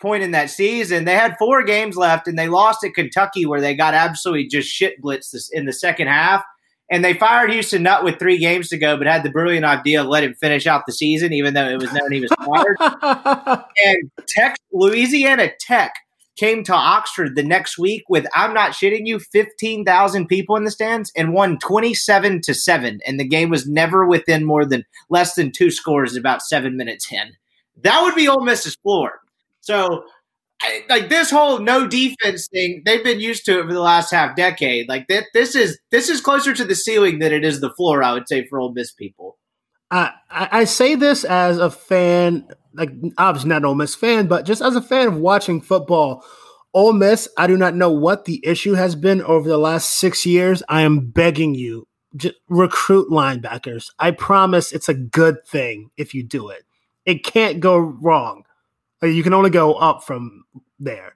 point 0.00 0.22
in 0.22 0.30
that 0.32 0.50
season. 0.50 1.04
They 1.04 1.14
had 1.14 1.36
four 1.38 1.62
games 1.62 1.96
left 1.96 2.28
and 2.28 2.38
they 2.38 2.48
lost 2.48 2.84
at 2.84 2.94
Kentucky 2.94 3.46
where 3.46 3.60
they 3.60 3.74
got 3.74 3.94
absolutely 3.94 4.46
just 4.46 4.68
shit 4.68 5.00
blitzed 5.02 5.48
in 5.52 5.66
the 5.66 5.72
second 5.72 6.08
half. 6.08 6.44
And 6.90 7.04
they 7.04 7.12
fired 7.12 7.52
Houston 7.52 7.82
Nutt 7.82 8.02
with 8.02 8.18
three 8.18 8.38
games 8.38 8.68
to 8.70 8.78
go, 8.78 8.96
but 8.96 9.06
had 9.06 9.22
the 9.22 9.30
brilliant 9.30 9.66
idea 9.66 10.00
of 10.00 10.06
let 10.06 10.24
him 10.24 10.34
finish 10.34 10.66
out 10.66 10.86
the 10.86 10.92
season, 10.92 11.34
even 11.34 11.52
though 11.52 11.68
it 11.68 11.80
was 11.80 11.92
known 11.92 12.10
he 12.10 12.20
was 12.20 12.30
fired. 12.44 12.76
and 13.84 14.10
Tech, 14.26 14.56
Louisiana 14.72 15.50
Tech 15.60 15.92
came 16.38 16.62
to 16.64 16.72
Oxford 16.72 17.34
the 17.34 17.42
next 17.42 17.78
week 17.78 18.04
with, 18.08 18.24
I'm 18.34 18.54
not 18.54 18.72
shitting 18.72 19.06
you, 19.06 19.18
15,000 19.18 20.26
people 20.28 20.56
in 20.56 20.64
the 20.64 20.70
stands 20.70 21.12
and 21.14 21.34
won 21.34 21.58
27 21.58 22.40
to 22.42 22.54
7. 22.54 23.00
And 23.04 23.20
the 23.20 23.28
game 23.28 23.50
was 23.50 23.68
never 23.68 24.06
within 24.06 24.44
more 24.44 24.64
than 24.64 24.84
less 25.10 25.34
than 25.34 25.52
two 25.52 25.70
scores 25.70 26.16
about 26.16 26.40
seven 26.40 26.76
minutes 26.76 27.12
in. 27.12 27.36
That 27.82 28.02
would 28.02 28.14
be 28.14 28.28
Ole 28.28 28.44
Miss's 28.44 28.76
floor. 28.76 29.20
So, 29.68 30.04
I, 30.62 30.82
like 30.88 31.10
this 31.10 31.30
whole 31.30 31.58
no 31.58 31.86
defense 31.86 32.48
thing, 32.48 32.82
they've 32.86 33.04
been 33.04 33.20
used 33.20 33.44
to 33.44 33.60
it 33.60 33.66
for 33.66 33.72
the 33.74 33.82
last 33.82 34.10
half 34.10 34.34
decade. 34.34 34.88
Like 34.88 35.08
that, 35.08 35.26
this 35.34 35.54
is 35.54 35.78
this 35.90 36.08
is 36.08 36.22
closer 36.22 36.54
to 36.54 36.64
the 36.64 36.74
ceiling 36.74 37.18
than 37.18 37.34
it 37.34 37.44
is 37.44 37.60
the 37.60 37.68
floor. 37.70 38.02
I 38.02 38.14
would 38.14 38.26
say 38.28 38.46
for 38.46 38.58
Ole 38.58 38.72
Miss 38.72 38.92
people. 38.92 39.36
I 39.90 40.12
I 40.30 40.64
say 40.64 40.94
this 40.94 41.22
as 41.22 41.58
a 41.58 41.70
fan, 41.70 42.48
like 42.72 42.92
obviously 43.18 43.50
not 43.50 43.58
an 43.58 43.66
Ole 43.66 43.74
Miss 43.74 43.94
fan, 43.94 44.26
but 44.26 44.46
just 44.46 44.62
as 44.62 44.74
a 44.74 44.80
fan 44.80 45.08
of 45.08 45.18
watching 45.18 45.60
football. 45.60 46.24
Ole 46.72 46.94
Miss, 46.94 47.28
I 47.36 47.46
do 47.46 47.56
not 47.58 47.74
know 47.74 47.92
what 47.92 48.24
the 48.24 48.40
issue 48.42 48.72
has 48.72 48.94
been 48.94 49.20
over 49.22 49.48
the 49.48 49.58
last 49.58 49.98
six 49.98 50.24
years. 50.24 50.62
I 50.66 50.80
am 50.80 51.10
begging 51.10 51.54
you, 51.54 51.86
just 52.16 52.36
recruit 52.48 53.10
linebackers. 53.10 53.90
I 53.98 54.12
promise 54.12 54.72
it's 54.72 54.88
a 54.88 54.94
good 54.94 55.46
thing 55.46 55.90
if 55.98 56.14
you 56.14 56.22
do 56.22 56.48
it. 56.48 56.64
It 57.04 57.22
can't 57.22 57.60
go 57.60 57.76
wrong. 57.78 58.44
You 59.02 59.22
can 59.22 59.34
only 59.34 59.50
go 59.50 59.74
up 59.74 60.02
from 60.04 60.44
there. 60.78 61.14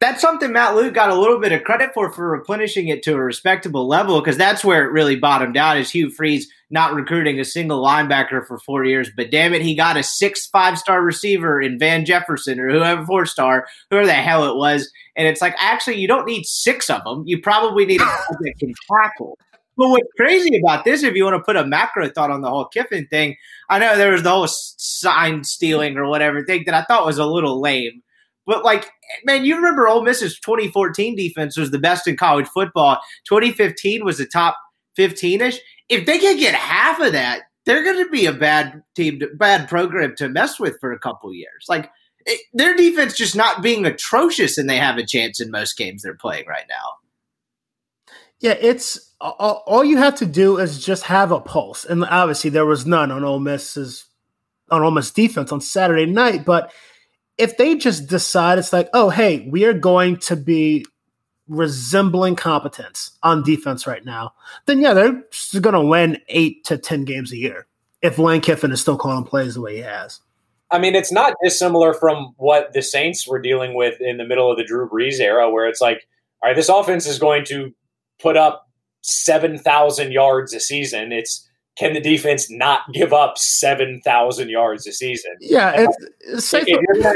That's 0.00 0.22
something 0.22 0.50
Matt 0.50 0.76
Luke 0.76 0.94
got 0.94 1.10
a 1.10 1.14
little 1.14 1.38
bit 1.38 1.52
of 1.52 1.62
credit 1.62 1.92
for 1.92 2.10
for 2.10 2.30
replenishing 2.30 2.88
it 2.88 3.02
to 3.02 3.12
a 3.12 3.22
respectable 3.22 3.86
level 3.86 4.18
because 4.20 4.38
that's 4.38 4.64
where 4.64 4.82
it 4.86 4.92
really 4.92 5.14
bottomed 5.14 5.58
out. 5.58 5.76
Is 5.76 5.90
Hugh 5.90 6.10
Freeze 6.10 6.50
not 6.70 6.94
recruiting 6.94 7.38
a 7.38 7.44
single 7.44 7.84
linebacker 7.84 8.46
for 8.46 8.58
four 8.58 8.86
years? 8.86 9.10
But 9.14 9.30
damn 9.30 9.52
it, 9.52 9.60
he 9.60 9.74
got 9.74 9.98
a 9.98 10.02
six 10.02 10.46
five 10.46 10.78
star 10.78 11.02
receiver 11.02 11.60
in 11.60 11.78
Van 11.78 12.06
Jefferson 12.06 12.58
or 12.58 12.70
whoever 12.70 13.04
four 13.04 13.26
star, 13.26 13.66
whoever 13.90 14.06
the 14.06 14.14
hell 14.14 14.50
it 14.50 14.56
was. 14.56 14.90
And 15.16 15.28
it's 15.28 15.42
like 15.42 15.54
actually, 15.58 15.98
you 15.98 16.08
don't 16.08 16.26
need 16.26 16.46
six 16.46 16.88
of 16.88 17.04
them. 17.04 17.24
You 17.26 17.38
probably 17.38 17.84
need 17.84 18.00
a 18.00 18.04
guy 18.06 18.36
that 18.40 18.54
can 18.58 18.72
tackle. 18.90 19.38
But 19.76 19.88
what's 19.90 20.12
crazy 20.16 20.58
about 20.58 20.84
this, 20.84 21.02
if 21.02 21.14
you 21.14 21.24
want 21.24 21.36
to 21.36 21.42
put 21.42 21.56
a 21.56 21.66
macro 21.66 22.08
thought 22.08 22.30
on 22.30 22.42
the 22.42 22.50
whole 22.50 22.66
Kiffin 22.66 23.06
thing, 23.06 23.36
I 23.68 23.78
know 23.78 23.96
there 23.96 24.12
was 24.12 24.22
the 24.22 24.30
whole 24.30 24.46
sign 24.48 25.44
stealing 25.44 25.96
or 25.96 26.06
whatever 26.06 26.44
thing 26.44 26.64
that 26.66 26.74
I 26.74 26.82
thought 26.82 27.06
was 27.06 27.18
a 27.18 27.26
little 27.26 27.60
lame. 27.60 28.02
But 28.46 28.64
like, 28.64 28.90
man, 29.24 29.44
you 29.44 29.56
remember 29.56 29.88
Ole 29.88 30.02
Miss's 30.02 30.38
2014 30.40 31.16
defense 31.16 31.56
was 31.56 31.70
the 31.70 31.78
best 31.78 32.06
in 32.06 32.16
college 32.16 32.48
football. 32.48 32.98
2015 33.28 34.04
was 34.04 34.18
the 34.18 34.26
top 34.26 34.56
15 34.96 35.40
ish. 35.40 35.60
If 35.88 36.06
they 36.06 36.18
can 36.18 36.36
get 36.36 36.54
half 36.54 37.00
of 37.00 37.12
that, 37.12 37.42
they're 37.64 37.84
going 37.84 38.04
to 38.04 38.10
be 38.10 38.26
a 38.26 38.32
bad 38.32 38.82
team, 38.96 39.20
to, 39.20 39.28
bad 39.34 39.68
program 39.68 40.14
to 40.16 40.28
mess 40.28 40.58
with 40.58 40.78
for 40.80 40.92
a 40.92 40.98
couple 40.98 41.32
years. 41.32 41.66
Like 41.68 41.90
it, 42.26 42.40
their 42.52 42.76
defense 42.76 43.14
just 43.14 43.36
not 43.36 43.62
being 43.62 43.86
atrocious, 43.86 44.58
and 44.58 44.68
they 44.68 44.76
have 44.76 44.98
a 44.98 45.06
chance 45.06 45.40
in 45.40 45.50
most 45.50 45.76
games 45.76 46.02
they're 46.02 46.14
playing 46.14 46.46
right 46.46 46.66
now. 46.68 46.99
Yeah, 48.40 48.56
it's 48.58 49.14
all, 49.20 49.84
you 49.84 49.98
have 49.98 50.16
to 50.16 50.26
do 50.26 50.58
is 50.58 50.84
just 50.84 51.04
have 51.04 51.30
a 51.30 51.40
pulse, 51.40 51.84
and 51.84 52.04
obviously 52.04 52.50
there 52.50 52.66
was 52.66 52.86
none 52.86 53.10
on 53.10 53.22
Ole 53.22 53.38
Miss's 53.38 54.06
on 54.70 54.82
Ole 54.82 54.90
Miss 54.92 55.10
defense 55.10 55.52
on 55.52 55.60
Saturday 55.60 56.06
night. 56.06 56.44
But 56.44 56.72
if 57.36 57.56
they 57.56 57.76
just 57.76 58.06
decide 58.06 58.58
it's 58.58 58.72
like, 58.72 58.88
oh, 58.94 59.10
hey, 59.10 59.48
we 59.50 59.64
are 59.64 59.74
going 59.74 60.16
to 60.18 60.36
be 60.36 60.86
resembling 61.48 62.36
competence 62.36 63.18
on 63.22 63.42
defense 63.42 63.86
right 63.86 64.04
now, 64.04 64.32
then 64.66 64.80
yeah, 64.80 64.94
they're 64.94 65.22
going 65.60 65.74
to 65.74 65.80
win 65.80 66.18
eight 66.28 66.64
to 66.64 66.78
ten 66.78 67.04
games 67.04 67.32
a 67.32 67.36
year 67.36 67.66
if 68.00 68.18
Lane 68.18 68.40
Kiffin 68.40 68.72
is 68.72 68.80
still 68.80 68.96
calling 68.96 69.24
plays 69.24 69.54
the 69.54 69.60
way 69.60 69.76
he 69.76 69.82
has. 69.82 70.20
I 70.70 70.78
mean, 70.78 70.94
it's 70.94 71.12
not 71.12 71.34
dissimilar 71.42 71.92
from 71.92 72.32
what 72.36 72.72
the 72.72 72.80
Saints 72.80 73.26
were 73.26 73.42
dealing 73.42 73.74
with 73.74 74.00
in 74.00 74.16
the 74.16 74.24
middle 74.24 74.50
of 74.50 74.56
the 74.56 74.64
Drew 74.64 74.88
Brees 74.88 75.18
era, 75.18 75.50
where 75.50 75.66
it's 75.66 75.80
like, 75.80 76.06
all 76.42 76.48
right, 76.48 76.56
this 76.56 76.68
offense 76.68 77.06
is 77.06 77.18
going 77.18 77.44
to 77.46 77.74
put 78.20 78.36
up 78.36 78.66
7,000 79.02 80.12
yards 80.12 80.54
a 80.54 80.60
season. 80.60 81.12
It's 81.12 81.46
can 81.78 81.94
the 81.94 82.00
defense 82.00 82.50
not 82.50 82.80
give 82.92 83.12
up 83.12 83.38
7,000 83.38 84.50
yards 84.50 84.86
a 84.86 84.92
season? 84.92 85.32
Yeah. 85.40 85.86
It's, 86.20 86.52
if, 86.52 86.66
you're 86.66 86.82
gonna, 86.94 87.14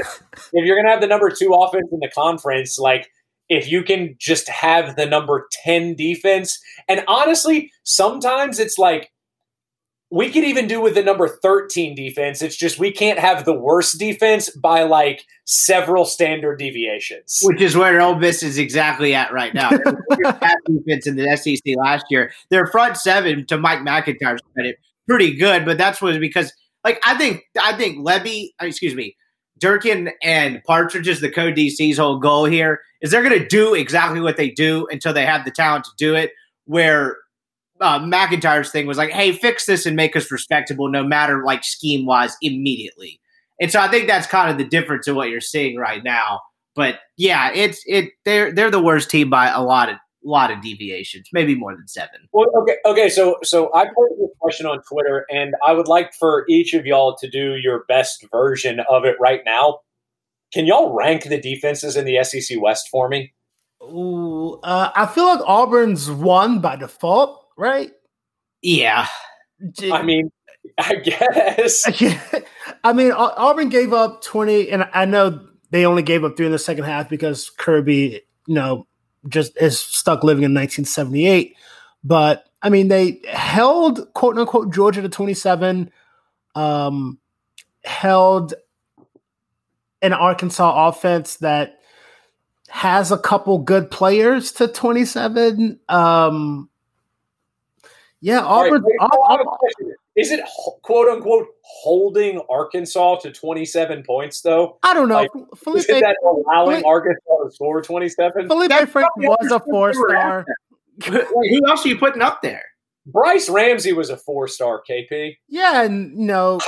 if 0.53 0.65
you're 0.65 0.77
going 0.77 0.87
to 0.87 0.91
have 0.91 1.01
the 1.01 1.07
number 1.07 1.29
two 1.29 1.53
offense 1.53 1.89
in 1.93 2.01
the 2.01 2.11
conference, 2.15 2.79
like 2.79 3.11
if 3.49 3.71
you 3.71 3.83
can 3.83 4.17
just 4.19 4.49
have 4.49 4.97
the 4.97 5.07
number 5.07 5.49
10 5.65 5.97
defense, 5.97 6.59
and 6.89 7.05
honestly, 7.09 7.71
sometimes 7.83 8.59
it's 8.59 8.79
like 8.79 9.11
we 10.15 10.31
could 10.31 10.45
even 10.45 10.69
do 10.69 10.81
with 10.81 10.95
the 10.95 11.03
number 11.03 11.27
13 11.27 11.97
defense. 11.97 12.41
It's 12.41 12.55
just 12.55 12.79
we 12.79 12.93
can't 12.93 13.19
have 13.19 13.45
the 13.45 13.53
worst 13.53 13.99
defense 13.99 14.49
by 14.49 14.85
like 14.85 15.25
several 15.45 16.05
standard 16.05 16.57
deviations. 16.57 17.41
Which 17.43 17.61
is 17.61 17.77
where 17.77 18.01
Ole 18.01 18.15
Miss 18.15 18.45
is 18.45 18.57
exactly 18.57 19.13
at 19.13 19.33
right 19.33 19.53
now. 19.53 19.71
defense 20.69 21.09
in 21.09 21.17
the 21.17 21.37
SEC 21.37 21.77
last 21.77 22.07
year. 22.11 22.33
Their 22.51 22.69
front 22.69 22.97
seven, 22.97 23.45
to 23.47 23.59
Mike 23.59 23.83
MacIntyre's 23.83 24.41
credit, 24.53 24.77
pretty 25.09 25.35
good, 25.35 25.65
but 25.65 25.79
that's 25.79 26.01
was 26.01 26.19
because 26.19 26.53
like 26.85 27.03
I 27.05 27.19
think 27.19 27.43
I 27.61 27.77
think 27.77 27.99
Levy, 27.99 28.55
uh, 28.63 28.67
excuse 28.67 28.95
me, 28.95 29.17
Durkin 29.59 30.13
and 30.23 30.63
Partridge 30.63 31.09
is 31.09 31.23
the 31.23 31.31
co 31.31 31.51
DC's 31.51 31.99
whole 31.99 32.21
goal 32.21 32.45
here 32.45 32.83
is 33.03 33.11
they're 33.11 33.25
gonna 33.25 33.49
do 33.49 33.75
exactly 33.75 34.21
what 34.21 34.37
they 34.37 34.51
do 34.51 34.87
until 34.93 35.13
they 35.13 35.27
have 35.27 35.45
the 35.45 35.51
talent 35.51 35.87
to 35.87 35.91
do 35.99 36.15
it. 36.15 36.31
Where 36.67 37.17
uh, 37.81 37.99
MacIntyre's 37.99 38.71
thing 38.71 38.87
was 38.87 38.99
like, 38.99 39.11
hey, 39.11 39.33
fix 39.33 39.67
this 39.67 39.87
and 39.87 39.97
make 39.97 40.17
us 40.17 40.31
respectable, 40.31 40.89
no 40.89 41.03
matter 41.03 41.45
like 41.45 41.65
scheme 41.65 42.07
wise, 42.07 42.37
immediately. 42.41 43.21
And 43.61 43.71
so 43.71 43.81
I 43.81 43.89
think 43.89 44.07
that's 44.07 44.27
kind 44.27 44.51
of 44.51 44.59
the 44.59 44.65
difference 44.65 45.07
in 45.09 45.15
what 45.15 45.29
you're 45.29 45.41
seeing 45.41 45.77
right 45.77 46.03
now. 46.03 46.41
But 46.75 47.01
yeah, 47.17 47.53
it's 47.53 47.83
it 47.87 48.11
they're 48.25 48.53
they're 48.53 48.71
the 48.71 48.83
worst 48.83 49.11
team 49.11 49.31
by 49.31 49.49
a 49.49 49.63
lot 49.63 49.89
of 49.89 49.97
lot 50.25 50.51
of 50.51 50.61
deviations, 50.63 51.29
maybe 51.33 51.55
more 51.55 51.77
than 51.77 51.87
seven. 51.87 52.29
Well, 52.33 52.47
okay, 52.63 52.77
okay. 52.85 53.09
So 53.09 53.37
so 53.45 53.73
I 53.75 53.85
posted 53.85 54.25
a 54.25 54.39
question 54.41 54.67
on 54.67 54.83
Twitter, 54.91 55.25
and 55.31 55.55
I 55.65 55.73
would 55.73 55.87
like 55.87 56.15
for 56.15 56.45
each 56.49 56.75
of 56.75 56.85
y'all 56.85 57.17
to 57.17 57.31
do 57.31 57.57
your 57.57 57.85
best 57.87 58.25
version 58.33 58.81
of 58.89 59.05
it 59.05 59.17
right 59.21 59.43
now. 59.45 59.81
Can 60.53 60.67
y'all 60.67 60.93
rank 60.93 61.25
the 61.25 61.41
defenses 61.41 61.97
in 61.97 62.05
the 62.05 62.23
SEC 62.25 62.61
West 62.61 62.89
for 62.91 63.09
me? 63.09 63.33
Ooh, 63.83 64.61
uh, 64.63 64.91
I 64.95 65.07
feel 65.07 65.27
like 65.27 65.41
Auburn's 65.47 66.11
won 66.11 66.61
by 66.61 66.77
default 66.77 67.44
right? 67.57 67.91
Yeah. 68.63 69.07
I 69.93 70.03
mean, 70.03 70.31
I 70.79 70.97
guess. 70.97 71.85
I 72.85 72.93
mean, 72.93 73.13
Auburn 73.13 73.69
gave 73.69 73.93
up 73.93 74.23
20, 74.23 74.71
and 74.71 74.89
I 74.93 75.05
know 75.05 75.47
they 75.71 75.87
only 75.87 76.03
gave 76.03 76.25
up 76.25 76.37
three 76.37 76.47
in 76.47 76.53
the 76.53 76.59
second 76.59 76.85
half 76.85 77.09
because 77.09 77.51
Kirby, 77.51 78.23
you 78.47 78.55
know, 78.55 78.87
just 79.29 79.57
is 79.61 79.79
stuck 79.79 80.23
living 80.23 80.45
in 80.45 80.55
1978. 80.55 81.57
But 82.03 82.45
I 82.63 82.71
mean, 82.71 82.89
they 82.89 83.21
held 83.29 84.13
quote 84.15 84.39
unquote 84.39 84.73
Georgia 84.73 85.03
to 85.03 85.09
27, 85.09 85.91
um, 86.55 87.19
held 87.85 88.55
an 90.03 90.13
Arkansas 90.13 90.89
offense 90.89 91.37
that 91.37 91.79
has 92.69 93.11
a 93.11 93.19
couple 93.19 93.59
good 93.59 93.91
players 93.91 94.53
to 94.53 94.69
27. 94.69 95.81
Um, 95.89 96.69
yeah, 98.21 98.41
Auburn. 98.41 98.83
Right, 98.83 99.11
Auburn, 99.29 99.47
is 100.17 100.31
it 100.31 100.41
quote 100.83 101.09
unquote 101.09 101.47
holding 101.63 102.41
Arkansas 102.49 103.17
to 103.17 103.33
27 103.33 104.03
points 104.05 104.41
though? 104.41 104.79
I 104.83 104.95
don't 104.95 105.09
know. 105.09 105.17
Like, 105.17 105.31
Feleipe, 105.57 105.77
is 105.77 105.87
that 105.87 106.17
allowing 106.25 106.83
Feleipe, 106.83 106.87
Arkansas 106.87 107.45
to 107.45 107.51
score 107.51 107.83
27? 107.83 108.49
Feleipe 108.49 108.89
Frank 108.89 109.17
was 109.17 109.51
a 109.51 109.61
four 109.61 109.93
star. 109.93 110.45
who 111.05 111.69
else 111.69 111.85
are 111.85 111.89
you 111.89 111.99
putting 111.99 112.23
up 112.23 112.41
there? 112.43 112.65
Brice 113.07 113.49
Ramsey 113.51 113.93
was 113.93 114.11
a 114.11 114.17
four 114.17 114.49
star 114.49 114.83
KP. 114.89 115.37
Yeah, 115.49 115.83
and 115.83 116.19
you 116.19 116.27
know, 116.27 116.61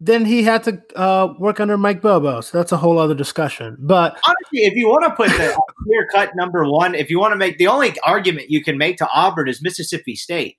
then 0.00 0.24
he 0.24 0.44
had 0.44 0.62
to 0.64 0.80
uh, 0.96 1.34
work 1.38 1.58
under 1.58 1.76
Mike 1.76 2.00
Bobo. 2.00 2.40
So 2.40 2.58
that's 2.58 2.70
a 2.70 2.76
whole 2.76 2.98
other 2.98 3.14
discussion. 3.14 3.76
But 3.80 4.18
honestly, 4.26 4.64
if 4.64 4.74
you 4.74 4.88
want 4.88 5.04
to 5.04 5.10
put 5.10 5.28
the 5.30 5.60
clear 5.84 6.06
cut 6.12 6.36
number 6.36 6.64
one, 6.64 6.94
if 6.94 7.10
you 7.10 7.18
want 7.18 7.32
to 7.32 7.36
make 7.36 7.58
the 7.58 7.66
only 7.66 7.98
argument 8.00 8.50
you 8.50 8.62
can 8.62 8.78
make 8.78 8.96
to 8.98 9.08
Auburn 9.12 9.48
is 9.48 9.60
Mississippi 9.60 10.14
State. 10.14 10.56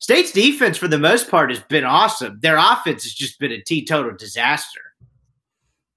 State's 0.00 0.32
defense, 0.32 0.78
for 0.78 0.88
the 0.88 0.98
most 0.98 1.30
part, 1.30 1.50
has 1.50 1.60
been 1.60 1.84
awesome. 1.84 2.38
Their 2.40 2.56
offense 2.56 3.04
has 3.04 3.12
just 3.12 3.38
been 3.38 3.52
a 3.52 3.60
teetotal 3.62 4.16
disaster. 4.16 4.80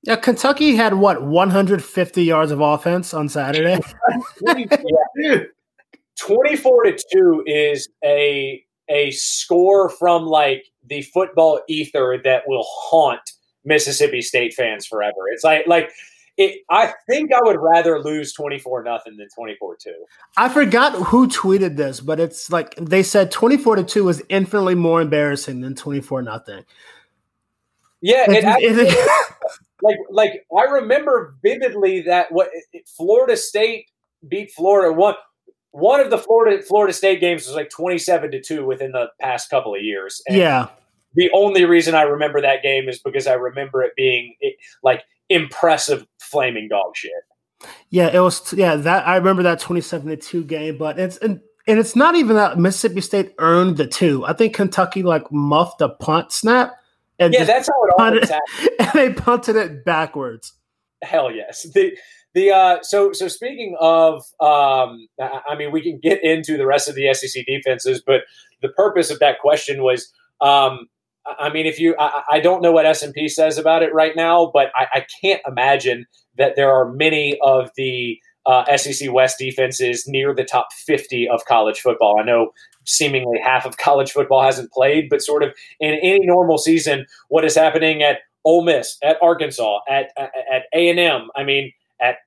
Yeah, 0.03 0.17
Kentucky 0.17 0.75
had 0.75 0.95
what 0.95 1.23
150 1.23 2.23
yards 2.23 2.51
of 2.51 2.59
offense 2.59 3.13
on 3.13 3.29
Saturday. 3.29 3.79
Twenty-four 6.19 6.83
to 6.83 6.97
two 7.11 7.43
is 7.47 7.87
a 8.03 8.63
a 8.89 9.11
score 9.11 9.89
from 9.89 10.25
like 10.25 10.65
the 10.89 11.01
football 11.01 11.61
ether 11.67 12.19
that 12.23 12.43
will 12.47 12.65
haunt 12.67 13.31
Mississippi 13.65 14.21
State 14.21 14.53
fans 14.53 14.85
forever. 14.85 15.27
It's 15.31 15.43
like 15.43 15.67
like 15.67 15.91
it, 16.35 16.61
I 16.69 16.93
think 17.07 17.31
I 17.31 17.39
would 17.43 17.57
rather 17.59 18.01
lose 18.01 18.33
24 18.33 18.83
nothing 18.83 19.17
than 19.17 19.27
24 19.29 19.77
2. 19.77 19.93
I 20.35 20.49
forgot 20.49 20.93
who 20.93 21.27
tweeted 21.27 21.77
this, 21.77 21.99
but 21.99 22.19
it's 22.19 22.51
like 22.51 22.75
they 22.75 23.03
said 23.03 23.31
24 23.31 23.77
to 23.77 23.83
2 23.83 24.03
was 24.03 24.21
infinitely 24.29 24.75
more 24.75 25.01
embarrassing 25.01 25.61
than 25.61 25.75
24 25.75 26.23
nothing. 26.23 26.63
Yeah, 28.01 28.29
it 28.29 28.43
actually, 28.43 28.89
like 29.81 29.97
like 30.09 30.45
I 30.55 30.63
remember 30.63 31.35
vividly 31.41 32.01
that 32.01 32.31
what 32.31 32.49
Florida 32.97 33.37
State 33.37 33.89
beat 34.27 34.51
Florida 34.51 34.91
one 34.91 35.15
one 35.73 35.99
of 35.99 36.09
the 36.09 36.17
Florida 36.17 36.63
Florida 36.63 36.93
State 36.93 37.19
games 37.19 37.45
was 37.45 37.55
like 37.55 37.69
27 37.69 38.31
to 38.31 38.41
2 38.41 38.65
within 38.65 38.91
the 38.91 39.07
past 39.19 39.49
couple 39.49 39.75
of 39.75 39.81
years. 39.81 40.21
And 40.27 40.37
yeah. 40.37 40.69
The 41.15 41.29
only 41.33 41.65
reason 41.65 41.93
I 41.93 42.03
remember 42.03 42.41
that 42.41 42.63
game 42.63 42.89
is 42.89 42.99
because 42.99 43.27
I 43.27 43.33
remember 43.33 43.83
it 43.83 43.91
being 43.95 44.35
like 44.81 45.03
impressive 45.29 46.07
flaming 46.19 46.69
dog 46.69 46.95
shit. 46.95 47.11
Yeah, 47.89 48.07
it 48.07 48.19
was 48.19 48.53
yeah, 48.53 48.75
that 48.75 49.07
I 49.07 49.17
remember 49.17 49.43
that 49.43 49.59
27 49.59 50.09
to 50.09 50.15
2 50.15 50.43
game, 50.45 50.77
but 50.77 50.99
it's 50.99 51.17
and, 51.17 51.39
and 51.67 51.79
it's 51.79 51.95
not 51.95 52.15
even 52.15 52.35
that 52.35 52.57
Mississippi 52.57 53.01
State 53.01 53.33
earned 53.37 53.77
the 53.77 53.87
two. 53.87 54.25
I 54.25 54.33
think 54.33 54.55
Kentucky 54.55 55.03
like 55.03 55.31
muffed 55.31 55.81
a 55.81 55.89
punt 55.89 56.31
snap 56.31 56.73
and 57.19 57.33
yeah, 57.33 57.43
that's 57.43 57.69
how 57.69 57.83
it 57.83 57.93
always 57.97 58.29
happens. 58.29 58.69
And 58.79 58.91
they 58.93 59.13
punted 59.13 59.55
it 59.55 59.85
backwards. 59.85 60.53
Hell 61.01 61.31
yes. 61.31 61.63
The 61.73 61.97
the 62.33 62.51
uh, 62.51 62.77
so 62.81 63.13
so 63.13 63.27
speaking 63.27 63.75
of, 63.79 64.23
um, 64.39 65.07
I 65.19 65.55
mean, 65.57 65.71
we 65.71 65.81
can 65.81 65.99
get 66.01 66.23
into 66.23 66.57
the 66.57 66.65
rest 66.65 66.89
of 66.89 66.95
the 66.95 67.13
SEC 67.13 67.45
defenses, 67.45 68.01
but 68.05 68.21
the 68.61 68.69
purpose 68.69 69.11
of 69.11 69.19
that 69.19 69.39
question 69.39 69.83
was, 69.83 70.11
um, 70.41 70.87
I 71.25 71.49
mean, 71.49 71.65
if 71.65 71.79
you, 71.79 71.95
I, 71.99 72.23
I 72.31 72.39
don't 72.39 72.61
know 72.61 72.71
what 72.71 72.85
S 72.85 73.03
and 73.03 73.13
P 73.13 73.27
says 73.27 73.57
about 73.57 73.83
it 73.83 73.93
right 73.93 74.15
now, 74.15 74.49
but 74.53 74.71
I, 74.75 74.87
I 74.93 75.05
can't 75.21 75.41
imagine 75.47 76.05
that 76.37 76.55
there 76.55 76.71
are 76.71 76.91
many 76.91 77.37
of 77.43 77.69
the 77.77 78.19
uh, 78.45 78.75
SEC 78.75 79.11
West 79.11 79.37
defenses 79.39 80.05
near 80.07 80.33
the 80.33 80.43
top 80.43 80.73
50 80.73 81.29
of 81.29 81.45
college 81.45 81.79
football. 81.79 82.19
I 82.19 82.23
know 82.23 82.51
seemingly 82.85 83.39
half 83.39 83.65
of 83.65 83.77
college 83.77 84.11
football 84.11 84.41
hasn't 84.41 84.71
played, 84.71 85.07
but 85.09 85.21
sort 85.21 85.43
of 85.43 85.53
in 85.79 85.93
any 86.01 86.25
normal 86.25 86.57
season, 86.57 87.05
what 87.29 87.45
is 87.45 87.55
happening 87.55 88.03
at 88.03 88.19
Ole 88.45 88.63
Miss, 88.63 88.97
at 89.01 89.17
Arkansas, 89.21 89.79
at 89.87 90.09
at 90.17 90.63
A 90.73 90.89
and 90.89 90.99
M. 90.99 91.29
I 91.33 91.43
mean, 91.43 91.71
at 92.03 92.17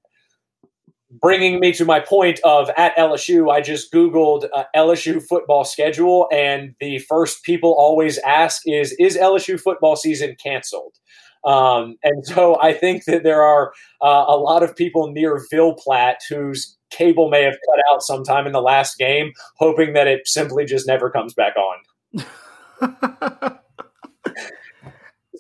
bringing 1.21 1.61
me 1.61 1.73
to 1.73 1.85
my 1.85 2.01
point 2.01 2.41
of 2.45 2.71
at 2.77 2.97
LSU, 2.97 3.53
I 3.53 3.61
just 3.61 3.93
Googled 3.93 4.49
uh, 4.53 4.65
LSU 4.75 5.23
football 5.23 5.65
schedule, 5.65 6.29
and 6.33 6.75
the 6.81 6.99
first 7.01 7.43
people 7.43 7.75
always 7.79 8.19
ask 8.19 8.63
is, 8.67 8.95
is 8.99 9.17
LSU 9.17 9.61
football 9.61 9.97
season 9.97 10.37
canceled? 10.43 10.95
Um, 11.45 11.97
and 12.03 12.27
so 12.27 12.61
I 12.61 12.73
think 12.73 13.05
that 13.05 13.23
there 13.23 13.43
are 13.43 13.73
uh, 14.03 14.25
a 14.27 14.37
lot 14.37 14.63
of 14.63 14.75
people 14.75 15.13
near 15.13 15.45
Ville 15.51 15.75
Platte 15.75 16.21
whose 16.29 16.77
cable 16.91 17.31
may 17.31 17.43
have 17.43 17.55
cut 17.55 17.85
out 17.93 18.03
sometime 18.03 18.47
in 18.47 18.53
the 18.53 18.61
last 18.61 18.99
game, 18.99 19.33
hoping 19.57 19.93
that 19.93 20.09
it 20.09 20.27
simply 20.27 20.65
just 20.65 20.87
never 20.87 21.11
comes 21.11 21.35
back 21.35 21.55
on. 21.57 23.57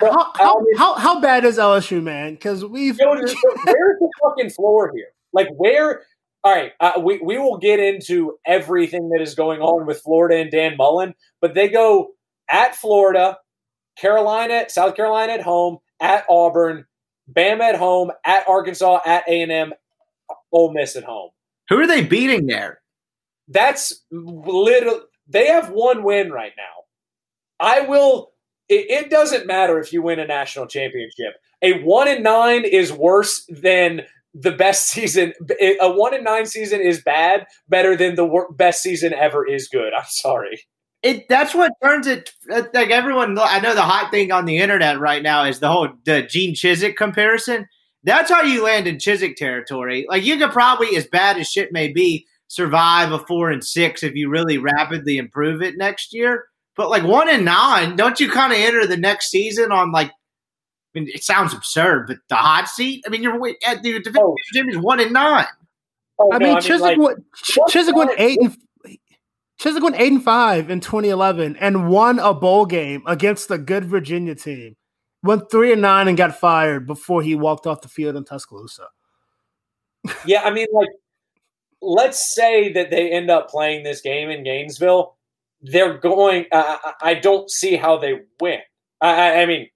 so, 0.00 0.12
how, 0.12 0.32
how, 0.37 0.64
how, 0.76 0.94
how, 0.94 1.20
bad 1.20 1.44
is 1.44 1.59
LSU, 1.59 2.02
man? 2.02 2.35
Because 2.35 2.64
we've. 2.64 2.98
where's 2.98 3.35
the 3.35 4.11
fucking 4.22 4.50
floor 4.50 4.92
here? 4.94 5.09
Like 5.32 5.48
where? 5.56 6.02
All 6.44 6.54
right, 6.54 6.72
uh, 6.80 6.92
we 7.02 7.18
we 7.18 7.38
will 7.38 7.59
get 7.59 7.80
into 7.80 8.38
everything 8.46 9.09
that 9.11 9.20
is 9.20 9.35
going 9.35 9.61
on 9.61 9.87
with 9.87 10.00
Florida 10.00 10.37
and 10.37 10.50
Dan 10.50 10.76
Mullen, 10.76 11.14
but 11.40 11.54
they 11.54 11.68
go 11.68 12.12
at 12.50 12.76
Florida, 12.76 13.38
Carolina, 13.98 14.66
South 14.68 14.94
Carolina 14.94 15.32
at 15.32 15.42
home, 15.42 15.78
at 16.00 16.24
Auburn, 16.30 16.87
Bama 17.32 17.62
at 17.62 17.76
home, 17.76 18.12
at 18.24 18.48
Arkansas, 18.48 19.00
at 19.04 19.24
A 19.28 19.42
and 19.42 19.50
M, 19.50 19.72
Ole 20.52 20.72
Miss 20.72 20.94
at 20.96 21.04
home. 21.04 21.30
Who 21.68 21.80
are 21.80 21.87
they 21.87 22.04
beating 22.04 22.46
there? 22.46 22.80
That's 23.48 24.04
little. 24.11 25.02
They 25.28 25.48
have 25.48 25.70
one 25.70 26.04
win 26.04 26.30
right 26.30 26.52
now. 26.56 26.85
I 27.59 27.80
will. 27.80 28.32
It, 28.68 28.90
it 28.90 29.11
doesn't 29.11 29.46
matter 29.46 29.79
if 29.79 29.92
you 29.92 30.02
win 30.02 30.18
a 30.18 30.26
national 30.26 30.66
championship. 30.66 31.35
A 31.62 31.83
one 31.83 32.09
and 32.09 32.22
nine 32.22 32.64
is 32.64 32.92
worse 32.92 33.44
than 33.48 34.02
the 34.35 34.52
best 34.52 34.88
season. 34.88 35.33
A 35.61 35.90
one 35.90 36.14
and 36.14 36.24
nine 36.24 36.46
season 36.46 36.81
is 36.81 37.02
bad 37.02 37.46
better 37.68 37.96
than 37.96 38.14
the 38.14 38.46
best 38.57 38.83
season 38.83 39.12
ever 39.12 39.46
is 39.46 39.68
good. 39.68 39.92
I'm 39.96 40.05
sorry. 40.09 40.62
It 41.02 41.29
that's 41.29 41.55
what 41.55 41.72
turns 41.85 42.07
it 42.07 42.31
uh, 42.50 42.62
like 42.72 42.90
everyone 42.90 43.38
i 43.38 43.61
know 43.61 43.74
the 43.74 43.83
hot 43.83 44.11
thing 44.11 44.33
on 44.33 44.46
the 44.46 44.57
internet 44.57 44.98
right 44.98 45.22
now 45.22 45.44
is 45.44 45.61
the 45.61 45.68
whole 45.68 45.90
the 46.05 46.22
gene 46.22 46.55
chizik 46.55 46.96
comparison. 46.96 47.66
That's 48.02 48.31
how 48.31 48.42
you 48.42 48.64
land 48.64 48.87
in 48.87 48.96
chizik 48.96 49.37
territory. 49.37 50.07
Like 50.09 50.24
you 50.24 50.38
could 50.38 50.52
probably 50.52 50.96
as 50.96 51.07
bad 51.07 51.37
as 51.37 51.48
shit 51.48 51.70
may 51.70 51.92
be 51.92 52.26
survive 52.48 53.12
a 53.12 53.18
four 53.26 53.50
and 53.50 53.62
six 53.62 54.02
if 54.02 54.14
you 54.14 54.31
really 54.31 54.59
rapidly 54.59 55.18
improve 55.18 55.62
it 55.62 55.76
next 55.76 56.14
year 56.14 56.46
but 56.77 56.91
like 56.91 57.03
one 57.03 57.29
and 57.29 57.45
nine 57.45 57.97
don't 57.97 58.21
you 58.21 58.31
kind 58.31 58.53
of 58.53 58.59
enter 58.59 58.87
the 58.87 58.97
next 58.97 59.31
season 59.31 59.73
on 59.73 59.93
like 59.93 60.11
I 60.97 61.01
mean, 61.01 61.11
it 61.12 61.25
sounds 61.25 61.53
absurd, 61.53 62.07
but 62.07 62.17
the 62.31 62.37
hot 62.37 62.69
seat. 62.69 63.05
I 63.07 63.11
mean, 63.11 63.23
you're 63.23 63.39
at 63.67 63.83
the 63.83 64.01
division 64.01 64.17
oh. 64.19 64.35
is 64.55 64.79
one 64.79 64.99
and 64.99 65.12
nine. 65.12 65.45
Oh, 66.19 66.33
I, 66.33 66.39
no, 66.39 66.47
mean, 66.47 66.57
I 66.57 66.61
Chizik 66.61 66.81
like, 66.81 66.99
went, 66.99 67.25
Chizik 67.69 67.95
went 67.95 68.12
eight 68.17 68.39
and 68.41 68.57
Chizik 69.61 69.83
went 69.83 69.97
eight 69.97 70.12
and 70.12 70.25
five 70.25 70.71
in 70.71 70.81
2011 70.81 71.57
and 71.57 71.89
won 71.89 72.19
a 72.19 72.33
bowl 72.33 72.67
game 72.67 73.03
against 73.07 73.49
the 73.49 73.59
good 73.59 73.85
Virginia 73.85 74.35
team. 74.35 74.77
Went 75.23 75.51
three 75.51 75.73
and 75.73 75.83
nine 75.83 76.09
and 76.09 76.17
got 76.17 76.39
fired 76.39 76.87
before 76.87 77.23
he 77.23 77.35
walked 77.35 77.67
off 77.67 77.81
the 77.81 77.89
field 77.89 78.17
in 78.17 78.25
Tuscaloosa. 78.25 78.89
yeah, 80.27 80.43
I 80.43 80.51
mean, 80.51 80.67
like, 80.73 80.89
let's 81.83 82.35
say 82.35 82.73
that 82.73 82.91
they 82.91 83.11
end 83.11 83.31
up 83.31 83.51
playing 83.51 83.83
this 83.83 84.01
game 84.01 84.31
in 84.31 84.45
Gainesville. 84.45 85.15
They're 85.62 85.99
going. 85.99 86.47
Uh, 86.53 86.77
I 87.03 87.14
don't 87.14 87.51
see 87.51 87.77
how 87.77 87.99
they 87.99 88.21
win. 88.40 88.61
I, 89.01 89.42
I 89.42 89.47
mean, 89.47 89.69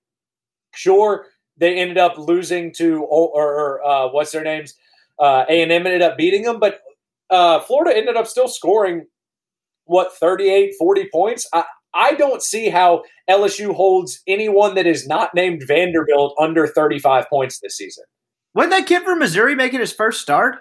Sure, 0.74 1.26
they 1.56 1.76
ended 1.78 1.98
up 1.98 2.16
losing 2.16 2.72
to 2.74 3.02
or, 3.02 3.30
or 3.34 3.84
uh, 3.84 4.08
what's 4.10 4.32
their 4.32 4.44
names? 4.44 4.74
Uh, 5.18 5.44
A 5.48 5.62
and 5.62 5.72
M 5.72 5.86
ended 5.86 6.02
up 6.02 6.16
beating 6.16 6.42
them, 6.42 6.58
but 6.58 6.80
uh, 7.28 7.60
Florida 7.60 7.96
ended 7.96 8.16
up 8.16 8.26
still 8.26 8.48
scoring 8.48 9.06
what 9.84 10.12
38, 10.14 10.74
40 10.78 11.08
points. 11.12 11.46
I, 11.52 11.64
I 11.92 12.14
don't 12.14 12.42
see 12.42 12.68
how 12.68 13.02
LSU 13.28 13.74
holds 13.74 14.22
anyone 14.26 14.74
that 14.76 14.86
is 14.86 15.06
not 15.06 15.34
named 15.34 15.62
Vanderbilt 15.66 16.34
under 16.40 16.66
35 16.66 17.28
points 17.28 17.58
this 17.60 17.76
season. 17.76 18.04
Wasn't 18.54 18.70
that 18.70 18.86
kid 18.86 19.02
from 19.02 19.18
Missouri 19.18 19.54
making 19.54 19.80
his 19.80 19.92
first 19.92 20.20
start? 20.20 20.58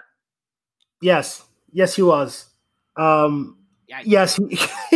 Yes. 1.00 1.44
Yes, 1.72 1.94
he 1.94 2.02
was. 2.02 2.50
Um, 2.96 3.58
yes. 4.04 4.38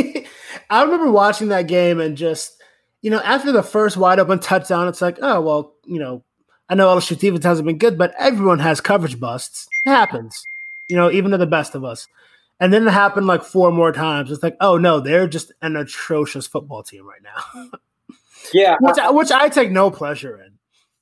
I 0.70 0.82
remember 0.82 1.10
watching 1.10 1.48
that 1.48 1.68
game 1.68 2.00
and 2.00 2.16
just 2.16 2.62
you 3.04 3.10
know, 3.10 3.20
after 3.20 3.52
the 3.52 3.62
first 3.62 3.98
wide 3.98 4.18
open 4.18 4.38
touchdown, 4.38 4.88
it's 4.88 5.02
like, 5.02 5.18
oh 5.20 5.40
well, 5.42 5.74
you 5.84 5.98
know, 5.98 6.24
I 6.70 6.74
know 6.74 6.88
LSU 6.88 7.18
defense 7.18 7.44
hasn't 7.44 7.66
been 7.66 7.76
good, 7.76 7.98
but 7.98 8.14
everyone 8.18 8.60
has 8.60 8.80
coverage 8.80 9.20
busts. 9.20 9.68
It 9.84 9.90
happens, 9.90 10.42
you 10.88 10.96
know, 10.96 11.10
even 11.10 11.32
to 11.32 11.36
the 11.36 11.46
best 11.46 11.74
of 11.74 11.84
us. 11.84 12.06
And 12.60 12.72
then 12.72 12.86
it 12.86 12.90
happened 12.92 13.26
like 13.26 13.42
four 13.42 13.70
more 13.70 13.92
times. 13.92 14.30
It's 14.30 14.42
like, 14.42 14.56
oh 14.58 14.78
no, 14.78 15.00
they're 15.00 15.28
just 15.28 15.52
an 15.60 15.76
atrocious 15.76 16.46
football 16.46 16.82
team 16.82 17.06
right 17.06 17.20
now. 17.22 17.68
yeah, 18.54 18.76
which 18.80 18.98
I, 18.98 19.10
which 19.10 19.30
I 19.30 19.50
take 19.50 19.70
no 19.70 19.90
pleasure 19.90 20.40
in, 20.42 20.52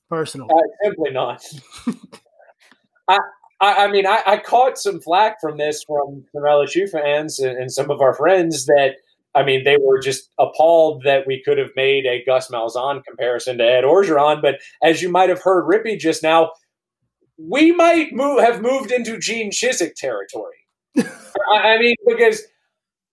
personally. 0.08 0.50
Uh, 0.52 0.84
simply 0.84 1.12
not. 1.12 1.44
I, 3.08 3.18
I, 3.62 3.84
I 3.84 3.90
mean, 3.90 4.06
I, 4.06 4.18
I, 4.26 4.36
caught 4.38 4.76
some 4.76 5.00
flack 5.00 5.40
from 5.40 5.56
this 5.56 5.84
from 5.84 6.24
from 6.32 6.42
LSU 6.42 6.90
fans 6.90 7.38
and, 7.38 7.56
and 7.56 7.70
some 7.70 7.90
of 7.90 8.00
our 8.00 8.12
friends 8.12 8.66
that 8.66 8.96
I 9.34 9.44
mean, 9.44 9.64
they 9.64 9.78
were 9.80 10.00
just 10.00 10.30
appalled 10.38 11.04
that 11.04 11.26
we 11.26 11.42
could 11.42 11.56
have 11.56 11.70
made 11.74 12.04
a 12.04 12.22
Gus 12.24 12.50
Malzahn 12.50 13.02
comparison 13.04 13.58
to 13.58 13.64
Ed 13.64 13.84
Orgeron. 13.84 14.42
But 14.42 14.56
as 14.82 15.00
you 15.00 15.08
might 15.10 15.30
have 15.30 15.40
heard 15.42 15.64
Rippey 15.64 15.98
just 15.98 16.22
now, 16.22 16.50
we 17.38 17.72
might 17.72 18.12
move, 18.12 18.42
have 18.42 18.60
moved 18.60 18.90
into 18.90 19.18
Gene 19.18 19.50
Chizik 19.50 19.94
territory. 19.94 20.56
I 20.98 21.78
mean, 21.78 21.96
because 22.06 22.42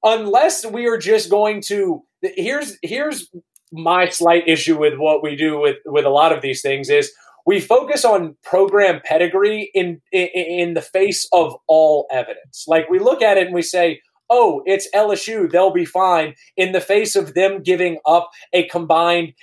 unless 0.04 0.66
we 0.66 0.88
are 0.88 0.98
just 0.98 1.30
going 1.30 1.62
to 1.62 2.04
here's 2.22 2.78
here's 2.82 3.30
my 3.72 4.10
slight 4.10 4.48
issue 4.48 4.78
with 4.78 4.98
what 4.98 5.24
we 5.24 5.36
do 5.36 5.60
with 5.60 5.78
with 5.86 6.06
a 6.06 6.10
lot 6.10 6.34
of 6.34 6.42
these 6.42 6.62
things 6.62 6.90
is 6.90 7.14
we 7.50 7.60
focus 7.60 8.06
on 8.06 8.38
program 8.44 9.02
pedigree 9.04 9.72
in, 9.74 10.00
in 10.12 10.28
in 10.28 10.74
the 10.76 10.84
face 10.84 11.28
of 11.34 11.56
all 11.68 12.06
evidence. 12.12 12.66
Like 12.68 12.88
we 12.92 13.00
look 13.00 13.24
at 13.24 13.38
it 13.38 13.48
and 13.48 13.56
we 13.56 13.64
say, 13.64 14.02
"Oh, 14.30 14.62
it's 14.68 14.88
LSU; 14.94 15.50
they'll 15.50 15.74
be 15.74 15.84
fine." 15.84 16.36
In 16.58 16.74
the 16.74 16.80
face 16.80 17.16
of 17.16 17.34
them 17.34 17.64
giving 17.64 17.98
up 18.06 18.30
a 18.54 18.68
combined 18.68 19.34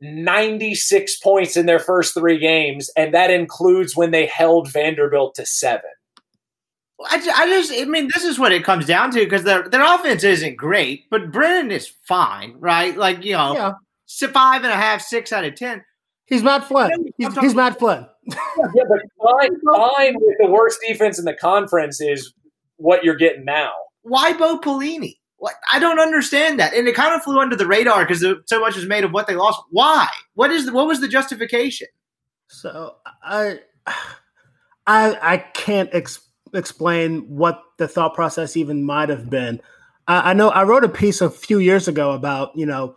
96 0.00 1.18
points 1.18 1.54
in 1.58 1.66
their 1.66 1.78
first 1.78 2.14
three 2.14 2.38
games, 2.38 2.88
and 2.96 3.12
that 3.12 3.30
includes 3.30 3.94
when 3.94 4.12
they 4.12 4.24
held 4.24 4.72
Vanderbilt 4.72 5.34
to 5.34 5.44
seven. 5.44 5.90
I 7.10 7.18
just, 7.18 7.38
I 7.38 7.46
just, 7.48 7.72
I 7.74 7.84
mean, 7.84 8.08
this 8.14 8.24
is 8.24 8.38
what 8.38 8.52
it 8.52 8.64
comes 8.64 8.86
down 8.86 9.10
to 9.10 9.18
because 9.18 9.44
their 9.44 9.68
their 9.68 9.84
offense 9.94 10.24
isn't 10.24 10.56
great, 10.56 11.04
but 11.10 11.30
Brennan 11.30 11.70
is 11.70 11.92
fine, 12.08 12.54
right? 12.60 12.96
Like 12.96 13.26
you 13.26 13.34
know, 13.34 13.52
yeah. 13.54 14.28
five 14.28 14.62
and 14.64 14.72
a 14.72 14.76
half, 14.76 15.02
six 15.02 15.34
out 15.34 15.44
of 15.44 15.54
ten. 15.54 15.84
He's 16.32 16.42
Matt 16.42 16.64
Flynn. 16.64 17.12
He's, 17.18 17.38
he's 17.40 17.54
Matt 17.54 17.78
Flynn. 17.78 18.06
yeah, 18.26 18.36
but 18.88 19.00
fine, 19.22 19.50
fine 19.60 20.14
with 20.14 20.36
the 20.38 20.46
worst 20.48 20.78
defense 20.88 21.18
in 21.18 21.26
the 21.26 21.34
conference 21.34 22.00
is 22.00 22.32
what 22.76 23.04
you're 23.04 23.16
getting 23.16 23.44
now. 23.44 23.70
Why 24.00 24.32
Bo 24.32 24.58
Pelini? 24.58 25.18
What 25.36 25.52
I 25.70 25.78
don't 25.78 26.00
understand 26.00 26.58
that, 26.58 26.72
and 26.72 26.88
it 26.88 26.94
kind 26.94 27.14
of 27.14 27.22
flew 27.22 27.38
under 27.38 27.54
the 27.54 27.66
radar 27.66 28.06
because 28.06 28.24
so 28.46 28.60
much 28.60 28.76
was 28.76 28.86
made 28.86 29.04
of 29.04 29.12
what 29.12 29.26
they 29.26 29.34
lost. 29.34 29.60
Why? 29.72 30.08
What 30.32 30.50
is 30.50 30.64
the, 30.64 30.72
what 30.72 30.86
was 30.86 31.02
the 31.02 31.08
justification? 31.08 31.88
So 32.48 32.94
I, 33.22 33.58
I, 34.86 35.18
I 35.20 35.36
can't 35.36 35.90
ex- 35.92 36.26
explain 36.54 37.28
what 37.28 37.62
the 37.76 37.88
thought 37.88 38.14
process 38.14 38.56
even 38.56 38.84
might 38.84 39.10
have 39.10 39.28
been. 39.28 39.60
I, 40.08 40.30
I 40.30 40.32
know 40.32 40.48
I 40.48 40.62
wrote 40.62 40.84
a 40.84 40.88
piece 40.88 41.20
a 41.20 41.28
few 41.28 41.58
years 41.58 41.88
ago 41.88 42.12
about 42.12 42.56
you 42.56 42.64
know 42.64 42.96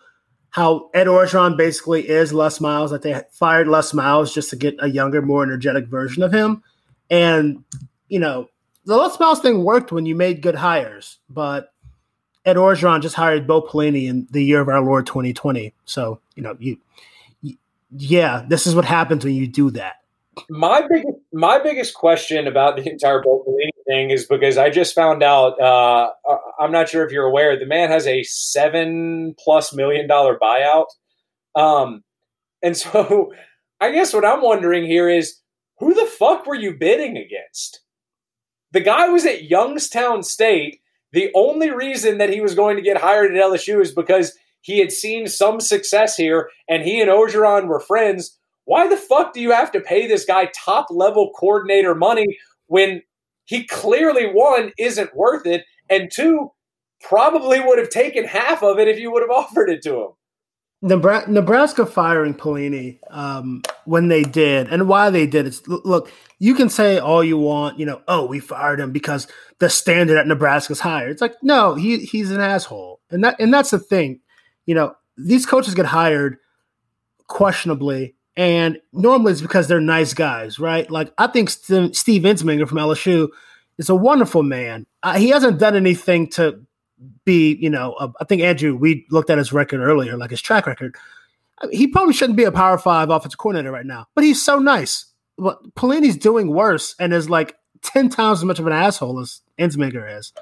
how 0.56 0.90
Ed 0.94 1.08
Orgeron 1.08 1.58
basically 1.58 2.08
is 2.08 2.32
Les 2.32 2.62
Miles, 2.62 2.92
that 2.92 3.02
they 3.02 3.22
fired 3.30 3.68
Les 3.68 3.94
Miles 3.94 4.34
just 4.34 4.52
to 4.52 4.56
get 4.56 4.74
a 4.80 4.90
younger, 4.90 5.22
more 5.22 5.44
energetic 5.44 5.88
version 5.88 6.24
of 6.24 6.32
him. 6.32 6.64
And, 7.10 7.66
you 8.08 8.20
know, 8.20 8.48
the 8.86 8.96
Les 8.96 9.20
Miles 9.20 9.42
thing 9.42 9.66
worked 9.66 9.92
when 9.92 10.06
you 10.06 10.16
made 10.16 10.42
good 10.42 10.56
hires, 10.56 11.18
but 11.30 11.74
Ed 12.46 12.56
Orgeron 12.56 13.02
just 13.02 13.16
hired 13.16 13.46
Bo 13.46 13.64
Pelini 13.64 14.08
in 14.08 14.30
the 14.32 14.42
year 14.42 14.62
of 14.62 14.70
our 14.70 14.80
Lord 14.80 15.06
2020. 15.06 15.74
So, 15.84 16.22
you 16.36 16.44
know, 16.44 16.56
you, 16.58 16.78
you 17.42 17.58
yeah, 17.92 18.46
this 18.48 18.66
is 18.66 18.76
what 18.76 18.86
happens 18.86 19.26
when 19.26 19.34
you 19.34 19.48
do 19.48 19.72
that. 19.72 19.96
My 20.50 20.82
biggest 20.88 21.18
my 21.34 21.60
biggest 21.60 21.94
question 21.94 22.48
about 22.48 22.76
the 22.76 22.90
entire 22.90 23.22
Bo 23.22 23.44
Pelini 23.48 23.70
thing 23.88 24.10
is 24.10 24.26
because 24.26 24.58
I 24.58 24.70
just 24.70 24.96
found 24.96 25.24
out. 25.24 25.60
Uh, 25.60 26.10
uh, 26.30 26.38
I'm 26.60 26.72
not 26.72 26.90
sure 26.90 27.06
if 27.06 27.12
you're 27.12 27.26
aware. 27.26 27.58
The 27.58 27.66
man 27.66 27.90
has 27.90 28.08
a 28.08 28.24
seven 28.24 29.36
plus 29.40 29.74
million 29.74 30.08
dollar 30.08 30.38
buyout, 30.38 30.88
um, 31.56 32.04
and 32.62 32.76
so 32.78 33.34
I 33.80 33.92
guess 33.92 34.14
what 34.14 34.26
I'm 34.26 34.42
wondering 34.42 34.86
here 34.86 35.10
is 35.10 35.40
who 35.80 35.94
the 35.94 36.06
fuck 36.06 36.46
were 36.46 36.56
you 36.56 36.76
bidding 36.78 37.18
against? 37.18 37.82
The 38.72 38.82
guy 38.82 39.08
was 39.10 39.26
at 39.26 39.50
Youngstown 39.50 40.24
State 40.24 40.80
the 41.16 41.32
only 41.34 41.72
reason 41.72 42.18
that 42.18 42.30
he 42.30 42.42
was 42.42 42.56
going 42.56 42.76
to 42.76 42.82
get 42.82 42.98
hired 42.98 43.34
at 43.34 43.42
LSU 43.42 43.82
is 43.82 43.94
because 43.94 44.38
he 44.60 44.80
had 44.80 44.92
seen 44.92 45.28
some 45.28 45.62
success 45.62 46.18
here 46.18 46.50
and 46.68 46.84
he 46.84 47.00
and 47.00 47.10
Orgeron 47.10 47.68
were 47.68 47.80
friends. 47.80 48.38
Why 48.66 48.88
the 48.88 48.98
fuck 48.98 49.34
do 49.34 49.42
you 49.42 49.52
have 49.52 49.72
to 49.72 49.80
pay 49.80 50.08
this 50.08 50.26
guy 50.26 50.50
top 50.56 50.88
level 50.90 51.32
coordinator 51.32 51.96
money 51.96 52.26
when 52.68 53.02
he 53.46 53.66
clearly, 53.66 54.26
one, 54.26 54.74
isn't 54.78 55.16
worth 55.16 55.46
it, 55.46 55.64
and 55.90 56.12
two, 56.12 56.52
probably 57.02 57.60
would 57.60 57.78
have 57.78 57.90
taken 57.90 58.26
half 58.26 58.64
of 58.64 58.80
it 58.80 58.88
if 58.88 59.00
you 59.00 59.12
would 59.12 59.22
have 59.22 59.30
offered 59.36 59.70
it 59.70 59.84
to 59.84 59.96
him? 59.96 60.10
Nebraska 60.82 61.86
firing 61.86 62.36
Pelini 62.36 63.00
um, 63.10 63.64
when 63.86 64.08
they 64.08 64.24
did, 64.24 64.68
and 64.68 64.88
why 64.88 65.10
they 65.10 65.26
did 65.26 65.48
it. 65.48 65.68
Look, 65.68 66.12
you 66.38 66.54
can 66.54 66.70
say 66.70 67.00
all 67.00 67.24
you 67.24 67.38
want, 67.38 67.80
you 67.80 67.86
know, 67.86 68.02
oh, 68.08 68.26
we 68.26 68.40
fired 68.40 68.80
him 68.80 68.92
because 68.92 69.28
the 69.60 69.70
standard 69.70 70.18
at 70.18 70.28
Nebraska 70.28 70.74
is 70.74 70.82
higher. 70.82 71.10
It's 71.10 71.22
like, 71.22 71.36
no, 71.42 71.74
he 71.76 72.00
he's 72.00 72.30
an 72.30 72.42
asshole, 72.42 73.00
and 73.10 73.24
that 73.24 73.40
and 73.40 73.54
that's 73.54 73.72
the 73.72 73.80
thing. 73.80 74.20
You 74.66 74.76
know, 74.76 74.96
these 75.18 75.46
coaches 75.46 75.74
get 75.74 75.88
hired 75.88 76.38
questionably, 77.28 78.16
and 78.38 78.80
normally 78.92 79.32
it's 79.32 79.42
because 79.42 79.68
they're 79.68 79.82
nice 79.82 80.14
guys, 80.14 80.60
right? 80.60 80.90
Like 80.90 81.14
I 81.18 81.28
think 81.28 81.50
St- 81.50 81.96
Steve 81.96 82.24
Ensminger 82.24 82.68
from 82.68 82.78
LSU 82.78 83.30
is 83.78 83.90
a 83.90 83.96
wonderful 83.96 84.44
man. 84.44 84.86
Uh, 85.04 85.18
he 85.18 85.30
hasn't 85.30 85.60
done 85.60 85.76
anything 85.76 86.30
to 86.32 86.62
be, 87.24 87.56
you 87.56 87.70
know, 87.70 87.94
uh, 87.94 88.12
I 88.20 88.26
think 88.26 88.42
Andrew, 88.42 88.76
we 88.76 89.06
looked 89.12 89.30
at 89.30 89.38
his 89.38 89.54
record 89.54 89.82
earlier, 89.82 90.18
like 90.18 90.32
his 90.32 90.42
track 90.42 90.68
record. 90.68 90.96
He 91.72 91.88
probably 91.88 92.14
shouldn't 92.14 92.38
be 92.38 92.44
a 92.44 92.52
Power 92.52 92.78
Five 92.78 93.10
offensive 93.10 93.38
coordinator 93.38 93.72
right 93.72 93.86
now, 93.86 94.08
but 94.14 94.24
he's 94.24 94.44
so 94.44 94.60
nice. 94.60 95.06
But 95.38 95.76
Pelini's 95.76 96.18
doing 96.18 96.50
worse 96.50 96.96
and 97.00 97.14
is 97.14 97.30
like 97.30 97.56
ten 97.82 98.10
times 98.10 98.40
as 98.40 98.46
much 98.46 98.60
of 98.60 98.68
an 98.68 98.74
asshole 98.74 99.20
as 99.20 99.42
Ensminger 99.58 100.18
is. 100.18 100.34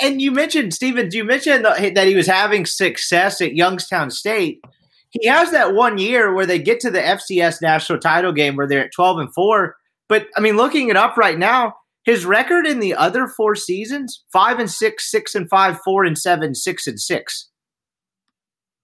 And 0.00 0.20
you 0.20 0.30
mentioned 0.32 0.74
Stephen. 0.74 1.10
You 1.12 1.24
mentioned 1.24 1.64
that 1.64 2.06
he 2.06 2.14
was 2.14 2.26
having 2.26 2.66
success 2.66 3.40
at 3.40 3.54
Youngstown 3.54 4.10
State. 4.10 4.62
He 5.10 5.26
has 5.26 5.50
that 5.52 5.74
one 5.74 5.98
year 5.98 6.34
where 6.34 6.46
they 6.46 6.58
get 6.58 6.80
to 6.80 6.90
the 6.90 7.00
FCS 7.00 7.62
national 7.62 7.98
title 7.98 8.32
game 8.32 8.56
where 8.56 8.66
they're 8.66 8.84
at 8.84 8.92
twelve 8.92 9.18
and 9.18 9.32
four. 9.32 9.76
But 10.08 10.26
I 10.36 10.40
mean, 10.40 10.56
looking 10.56 10.88
it 10.88 10.96
up 10.96 11.16
right 11.16 11.38
now, 11.38 11.74
his 12.04 12.24
record 12.24 12.66
in 12.66 12.80
the 12.80 12.94
other 12.94 13.26
four 13.26 13.54
seasons: 13.54 14.22
five 14.32 14.58
and 14.58 14.70
six, 14.70 15.10
six 15.10 15.34
and 15.34 15.48
five, 15.48 15.78
four 15.84 16.04
and 16.04 16.16
seven, 16.16 16.54
six 16.54 16.86
and 16.86 17.00
six. 17.00 17.48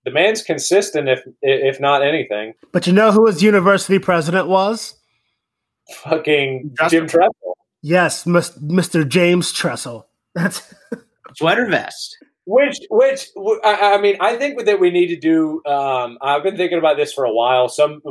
The 0.05 0.11
man's 0.11 0.43
consistent, 0.43 1.09
if 1.09 1.21
if 1.41 1.81
not 1.81 2.03
anything. 2.03 2.55
But 2.73 2.87
you 2.87 2.93
know 2.93 3.13
who 3.13 3.27
his 3.27 3.43
university 3.43 3.99
president 3.99 4.49
was? 4.49 4.95
Fucking 6.03 6.75
Jim 6.89 7.07
Tressel. 7.07 7.57
Yes, 7.83 8.25
Mr. 8.25 9.07
James 9.07 9.53
Tressel. 9.53 10.07
That's 10.35 10.75
sweater 11.37 11.67
vest. 11.67 12.17
Which, 12.47 12.81
which, 12.91 13.29
I 13.65 13.99
mean, 14.03 14.17
I 14.21 14.37
think 14.37 14.63
that 14.67 14.79
we 14.79 14.91
need 14.91 15.07
to 15.09 15.17
do. 15.17 15.65
Um, 15.65 16.19
I've 16.21 16.43
been 16.43 16.59
thinking 16.59 16.79
about 16.79 16.99
this 16.99 17.13
for 17.13 17.25
a 17.25 17.33
while. 17.33 17.69
Some 17.71 18.03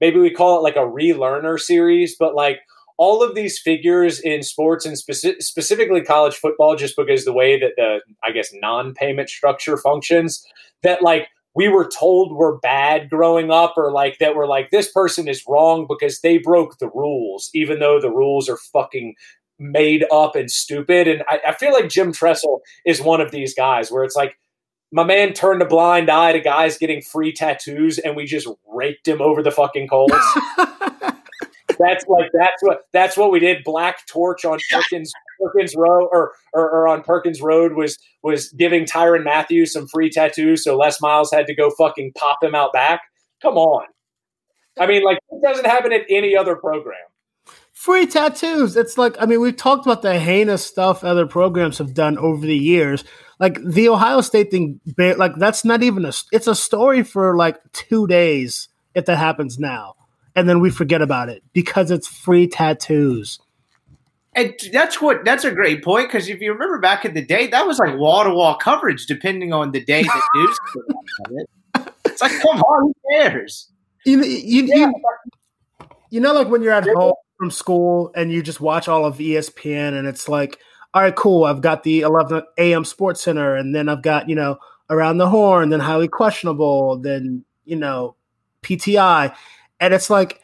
maybe 0.00 0.18
we 0.18 0.30
call 0.30 0.58
it 0.58 0.62
like 0.62 0.74
a 0.74 0.80
relearner 0.80 1.60
series, 1.60 2.16
but 2.18 2.34
like 2.34 2.58
all 2.96 3.22
of 3.22 3.36
these 3.36 3.60
figures 3.60 4.18
in 4.18 4.42
sports 4.42 4.84
and 4.84 4.96
speci- 4.96 5.40
specifically 5.40 6.02
college 6.02 6.34
football, 6.34 6.74
just 6.74 6.96
because 6.96 7.24
the 7.24 7.32
way 7.32 7.58
that 7.60 7.74
the, 7.76 8.00
I 8.24 8.32
guess, 8.32 8.50
non 8.52 8.94
payment 8.94 9.30
structure 9.30 9.76
functions, 9.76 10.44
that 10.82 11.00
like 11.00 11.28
we 11.54 11.68
were 11.68 11.88
told 11.88 12.36
were 12.36 12.58
bad 12.58 13.08
growing 13.08 13.52
up, 13.52 13.74
or 13.76 13.92
like 13.92 14.18
that 14.18 14.34
we're 14.34 14.46
like, 14.46 14.70
this 14.70 14.90
person 14.90 15.28
is 15.28 15.44
wrong 15.48 15.86
because 15.88 16.20
they 16.20 16.38
broke 16.38 16.78
the 16.78 16.90
rules, 16.90 17.48
even 17.54 17.78
though 17.78 18.00
the 18.00 18.10
rules 18.10 18.48
are 18.48 18.58
fucking 18.72 19.14
made 19.58 20.04
up 20.12 20.36
and 20.36 20.50
stupid. 20.50 21.08
And 21.08 21.22
I, 21.28 21.40
I 21.48 21.54
feel 21.54 21.72
like 21.72 21.88
Jim 21.88 22.12
Tressel 22.12 22.60
is 22.84 23.00
one 23.00 23.20
of 23.20 23.30
these 23.30 23.54
guys 23.54 23.90
where 23.90 24.04
it's 24.04 24.16
like, 24.16 24.38
my 24.90 25.04
man 25.04 25.34
turned 25.34 25.60
a 25.60 25.66
blind 25.66 26.08
eye 26.10 26.32
to 26.32 26.40
guys 26.40 26.78
getting 26.78 27.02
free 27.02 27.32
tattoos 27.32 27.98
and 27.98 28.16
we 28.16 28.24
just 28.24 28.48
raked 28.66 29.06
him 29.06 29.20
over 29.20 29.42
the 29.42 29.50
fucking 29.50 29.86
coals. 29.88 30.12
that's 31.78 32.06
like 32.08 32.30
that's 32.32 32.62
what 32.62 32.82
that's 32.92 33.16
what 33.16 33.30
we 33.30 33.38
did. 33.38 33.62
Black 33.64 34.06
Torch 34.06 34.44
on 34.44 34.58
Perkins 34.70 35.12
Perkins 35.40 35.74
Road 35.76 36.08
or, 36.12 36.32
or, 36.52 36.70
or 36.70 36.88
on 36.88 37.02
Perkins 37.02 37.40
Road 37.40 37.74
was 37.74 37.98
was 38.22 38.50
giving 38.52 38.84
Tyrann 38.84 39.24
Matthews 39.24 39.72
some 39.72 39.86
free 39.86 40.10
tattoos, 40.10 40.64
so 40.64 40.76
Les 40.76 41.00
Miles 41.00 41.30
had 41.32 41.46
to 41.46 41.54
go 41.54 41.70
fucking 41.70 42.12
pop 42.16 42.42
him 42.42 42.54
out 42.54 42.72
back. 42.72 43.02
Come 43.42 43.56
on. 43.56 43.86
I 44.78 44.86
mean, 44.86 45.04
like 45.04 45.18
it 45.30 45.42
doesn't 45.42 45.66
happen 45.66 45.92
at 45.92 46.02
any 46.08 46.36
other 46.36 46.56
program. 46.56 46.96
Free 47.78 48.06
tattoos. 48.06 48.76
It's 48.76 48.98
like 48.98 49.16
I 49.20 49.26
mean, 49.26 49.40
we've 49.40 49.56
talked 49.56 49.86
about 49.86 50.02
the 50.02 50.18
heinous 50.18 50.66
stuff 50.66 51.04
other 51.04 51.26
programs 51.26 51.78
have 51.78 51.94
done 51.94 52.18
over 52.18 52.44
the 52.44 52.56
years. 52.56 53.04
Like 53.38 53.62
the 53.62 53.88
Ohio 53.88 54.20
State 54.20 54.50
thing, 54.50 54.80
like 54.96 55.36
that's 55.36 55.64
not 55.64 55.84
even 55.84 56.04
a. 56.04 56.12
It's 56.32 56.48
a 56.48 56.56
story 56.56 57.04
for 57.04 57.36
like 57.36 57.56
two 57.72 58.08
days 58.08 58.68
if 58.94 59.04
that 59.04 59.16
happens 59.16 59.60
now 59.60 59.94
and 60.38 60.48
then 60.48 60.60
we 60.60 60.70
forget 60.70 61.02
about 61.02 61.28
it 61.28 61.42
because 61.52 61.90
it's 61.90 62.06
free 62.06 62.46
tattoos. 62.46 63.40
And 64.34 64.54
that's 64.72 65.00
what 65.00 65.24
that's 65.24 65.44
a 65.44 65.50
great 65.50 65.82
point 65.82 66.08
because 66.08 66.28
if 66.28 66.40
you 66.40 66.52
remember 66.52 66.78
back 66.78 67.04
in 67.04 67.14
the 67.14 67.24
day, 67.24 67.48
that 67.48 67.66
was 67.66 67.80
like 67.80 67.96
wall 67.96 68.22
to 68.22 68.30
wall 68.30 68.54
coverage, 68.54 69.06
depending 69.06 69.52
on 69.52 69.72
the 69.72 69.84
day 69.84 70.02
that 70.02 70.22
news. 70.34 70.58
it. 71.30 71.92
It's 72.04 72.22
like, 72.22 72.32
come 72.40 72.60
on, 72.60 72.82
who 72.82 72.94
cares? 73.10 73.70
You, 74.04 74.22
you, 74.22 74.62
yeah. 74.62 74.74
you, 74.76 74.92
you 76.10 76.20
know, 76.20 76.32
like 76.32 76.48
when 76.48 76.62
you're 76.62 76.72
at 76.72 76.86
home 76.86 77.14
from 77.38 77.50
school 77.50 78.10
and 78.14 78.32
you 78.32 78.42
just 78.42 78.60
watch 78.60 78.88
all 78.88 79.04
of 79.04 79.18
ESPN, 79.18 79.98
and 79.98 80.06
it's 80.06 80.28
like, 80.28 80.58
all 80.94 81.02
right, 81.02 81.14
cool. 81.14 81.44
I've 81.44 81.60
got 81.60 81.82
the 81.82 82.00
11 82.00 82.42
a.m. 82.58 82.84
Sports 82.84 83.22
Center, 83.22 83.54
and 83.54 83.74
then 83.74 83.88
I've 83.88 84.02
got 84.02 84.28
you 84.28 84.34
know 84.34 84.58
around 84.90 85.18
the 85.18 85.28
horn, 85.28 85.70
then 85.70 85.80
highly 85.80 86.08
questionable, 86.08 86.98
then 86.98 87.44
you 87.64 87.76
know 87.76 88.16
PTI, 88.62 89.34
and 89.80 89.94
it's 89.94 90.10
like 90.10 90.40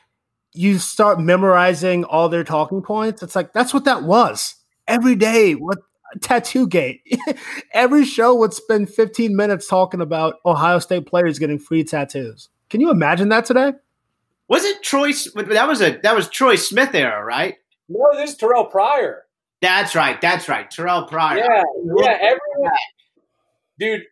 you 0.53 0.79
start 0.79 1.21
memorizing 1.21 2.05
all 2.05 2.29
their 2.29 2.45
talking 2.45 2.83
points. 2.83 3.23
It's 3.23 3.37
like 3.37 3.53
that's 3.53 3.75
what 3.75 3.85
that 3.85 4.05
was 4.05 4.55
every 4.87 5.17
day. 5.17 5.55
What 5.55 5.79
tattoo 6.21 6.67
gate. 6.67 7.03
Every 7.73 8.05
show 8.05 8.35
would 8.35 8.55
spend 8.55 8.91
15 8.91 9.35
minutes 9.35 9.67
talking 9.67 10.01
about 10.01 10.37
Ohio 10.47 10.79
State 10.79 11.07
players 11.07 11.39
getting 11.39 11.59
free 11.59 11.85
tattoos. 11.85 12.49
Can 12.71 12.81
you 12.81 12.91
imagine 12.91 13.29
that 13.31 13.45
today? 13.45 13.73
Was 14.49 14.65
it 14.65 14.83
Troy? 14.83 15.13
That 15.35 15.69
was 15.69 15.81
a 15.81 15.99
that 16.03 16.15
was 16.15 16.29
Troy 16.29 16.57
Smith 16.57 16.95
era, 16.95 17.25
right? 17.25 17.57
No, 17.89 18.07
this 18.15 18.33
is 18.33 18.39
Terrelle 18.39 18.71
Pryor. 18.71 19.23
That's 19.61 19.95
right. 19.95 20.21
That's 20.21 20.49
right. 20.49 20.71
Terrelle 20.71 21.09
Pryor. 21.09 21.39
Yeah, 21.39 21.63
yeah. 21.99 22.19
Everyone, 22.21 22.73
dude, 23.79 24.03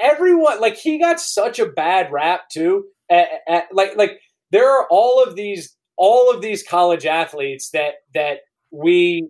everyone 0.00 0.60
like 0.60 0.76
he 0.76 0.98
got 0.98 1.20
such 1.20 1.58
a 1.58 1.66
bad 1.66 2.10
rap 2.10 2.48
too. 2.50 2.86
like 3.10 3.96
like 3.96 4.20
there 4.50 4.70
are 4.70 4.86
all 4.90 5.22
of 5.22 5.36
these 5.36 5.76
all 5.96 6.32
of 6.32 6.40
these 6.40 6.62
college 6.62 7.06
athletes 7.06 7.70
that 7.70 7.94
that 8.14 8.38
we 8.70 9.28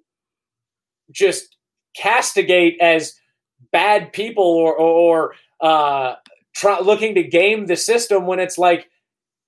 just 1.13 1.57
castigate 1.97 2.81
as 2.81 3.15
bad 3.73 4.13
people 4.13 4.45
or 4.45 4.77
or, 4.79 5.35
uh, 5.61 6.15
try, 6.55 6.81
looking 6.81 7.15
to 7.15 7.23
game 7.23 7.67
the 7.67 7.77
system 7.77 8.27
when 8.27 8.39
it's 8.39 8.59
like 8.59 8.89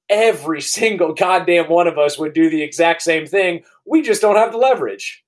every 0.08 0.60
single 0.78 1.14
goddamn 1.14 1.68
one 1.68 1.86
of 1.86 1.98
us 1.98 2.18
would 2.18 2.34
do 2.34 2.50
the 2.50 2.62
exact 2.62 3.02
same 3.02 3.26
thing. 3.26 3.64
We 3.86 4.02
just 4.02 4.22
don't 4.22 4.36
have 4.36 4.52
the 4.52 4.58
leverage. 4.58 5.24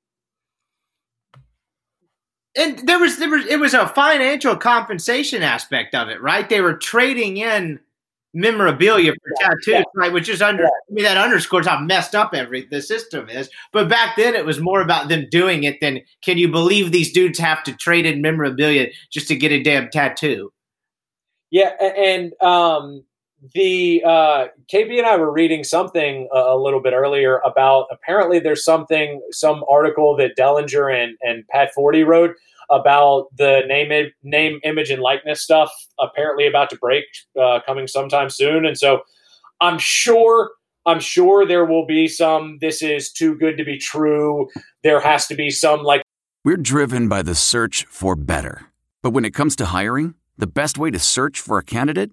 And 2.56 2.80
there 2.80 2.98
was 2.98 3.18
there 3.18 3.30
was 3.30 3.46
it 3.46 3.60
was 3.60 3.74
a 3.74 3.86
financial 3.86 4.56
compensation 4.56 5.42
aspect 5.42 5.94
of 5.94 6.08
it, 6.08 6.20
right? 6.20 6.48
They 6.48 6.60
were 6.60 6.74
trading 6.74 7.36
in 7.36 7.78
memorabilia 8.34 9.12
for 9.12 9.32
yeah, 9.40 9.48
tattoos, 9.48 9.66
yeah. 9.66 9.82
right? 9.94 10.12
Which 10.12 10.28
is 10.28 10.42
under, 10.42 10.66
I 10.66 10.70
mean, 10.90 11.04
that 11.04 11.16
underscores 11.16 11.66
how 11.66 11.80
messed 11.80 12.14
up 12.14 12.34
every 12.34 12.66
the 12.66 12.80
system 12.82 13.28
is. 13.28 13.50
But 13.72 13.88
back 13.88 14.16
then, 14.16 14.34
it 14.34 14.44
was 14.44 14.60
more 14.60 14.80
about 14.80 15.08
them 15.08 15.26
doing 15.30 15.64
it 15.64 15.80
than 15.80 16.00
can 16.22 16.38
you 16.38 16.48
believe 16.48 16.92
these 16.92 17.12
dudes 17.12 17.38
have 17.38 17.62
to 17.64 17.72
trade 17.76 18.06
in 18.06 18.22
memorabilia 18.22 18.88
just 19.10 19.28
to 19.28 19.36
get 19.36 19.52
a 19.52 19.62
damn 19.62 19.90
tattoo? 19.90 20.52
Yeah, 21.50 21.70
and 21.80 22.32
um, 22.42 23.04
the 23.54 24.02
uh, 24.04 24.46
KB 24.72 24.98
and 24.98 25.06
I 25.06 25.16
were 25.16 25.32
reading 25.32 25.64
something 25.64 26.28
a, 26.32 26.38
a, 26.38 26.62
little 26.62 26.80
bit 26.80 26.92
earlier 26.92 27.38
about 27.38 27.86
apparently 27.90 28.38
there's 28.38 28.64
something, 28.64 29.22
some 29.30 29.64
article 29.68 30.16
that 30.16 30.36
Dellenger 30.36 30.94
and 30.94 31.16
and 31.22 31.46
Pat 31.48 31.72
Forde 31.74 32.06
wrote 32.06 32.34
about 32.70 33.26
the 33.36 33.62
name, 33.66 34.10
name, 34.22 34.60
image, 34.62 34.90
and 34.90 35.02
likeness 35.02 35.42
stuff. 35.42 35.70
Apparently, 35.98 36.46
about 36.46 36.70
to 36.70 36.76
break, 36.76 37.04
uh, 37.40 37.60
coming 37.64 37.86
sometime 37.86 38.30
soon, 38.30 38.64
and 38.66 38.76
so 38.76 39.02
I'm 39.60 39.78
sure. 39.78 40.50
I'm 40.86 40.98
sure 41.00 41.46
there 41.46 41.66
will 41.66 41.84
be 41.84 42.08
some. 42.08 42.58
This 42.60 42.82
is 42.82 43.12
too 43.12 43.36
good 43.36 43.58
to 43.58 43.64
be 43.64 43.76
true. 43.76 44.48
There 44.82 44.98
has 45.00 45.26
to 45.26 45.34
be 45.34 45.50
some 45.50 45.82
like. 45.82 46.02
We're 46.42 46.56
driven 46.56 47.06
by 47.06 47.20
the 47.20 47.34
search 47.34 47.84
for 47.90 48.16
better, 48.16 48.66
but 49.02 49.10
when 49.10 49.26
it 49.26 49.32
comes 49.32 49.54
to 49.56 49.66
hiring, 49.66 50.14
the 50.38 50.46
best 50.46 50.78
way 50.78 50.90
to 50.90 50.98
search 50.98 51.38
for 51.38 51.58
a 51.58 51.62
candidate 51.62 52.12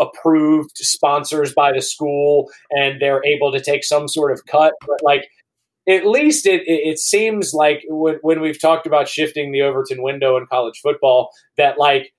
Approved 0.00 0.76
sponsors 0.76 1.52
by 1.54 1.72
the 1.72 1.82
school, 1.82 2.50
and 2.70 3.00
they're 3.00 3.24
able 3.24 3.52
to 3.52 3.60
take 3.60 3.84
some 3.84 4.08
sort 4.08 4.32
of 4.32 4.44
cut. 4.46 4.74
But, 4.86 5.02
like, 5.02 5.28
at 5.88 6.06
least 6.06 6.46
it, 6.46 6.62
it, 6.66 6.98
seems 6.98 7.52
like 7.52 7.84
when, 7.88 8.18
when 8.22 8.40
we've 8.40 8.60
talked 8.60 8.86
about 8.86 9.08
shifting 9.08 9.52
the 9.52 9.62
Overton 9.62 10.02
window 10.02 10.36
in 10.36 10.46
college 10.46 10.80
football, 10.82 11.30
that 11.58 11.78
like 11.78 12.14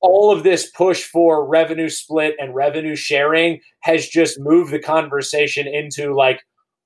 all 0.00 0.32
of 0.32 0.42
this 0.42 0.70
push 0.70 1.04
for 1.04 1.46
revenue 1.46 1.88
split 1.88 2.34
and 2.38 2.54
revenue 2.54 2.96
sharing 2.96 3.60
has 3.82 4.08
just 4.08 4.40
moved 4.40 4.72
the 4.72 4.80
conversation 4.80 5.68
into 5.68 6.14
like, 6.14 6.42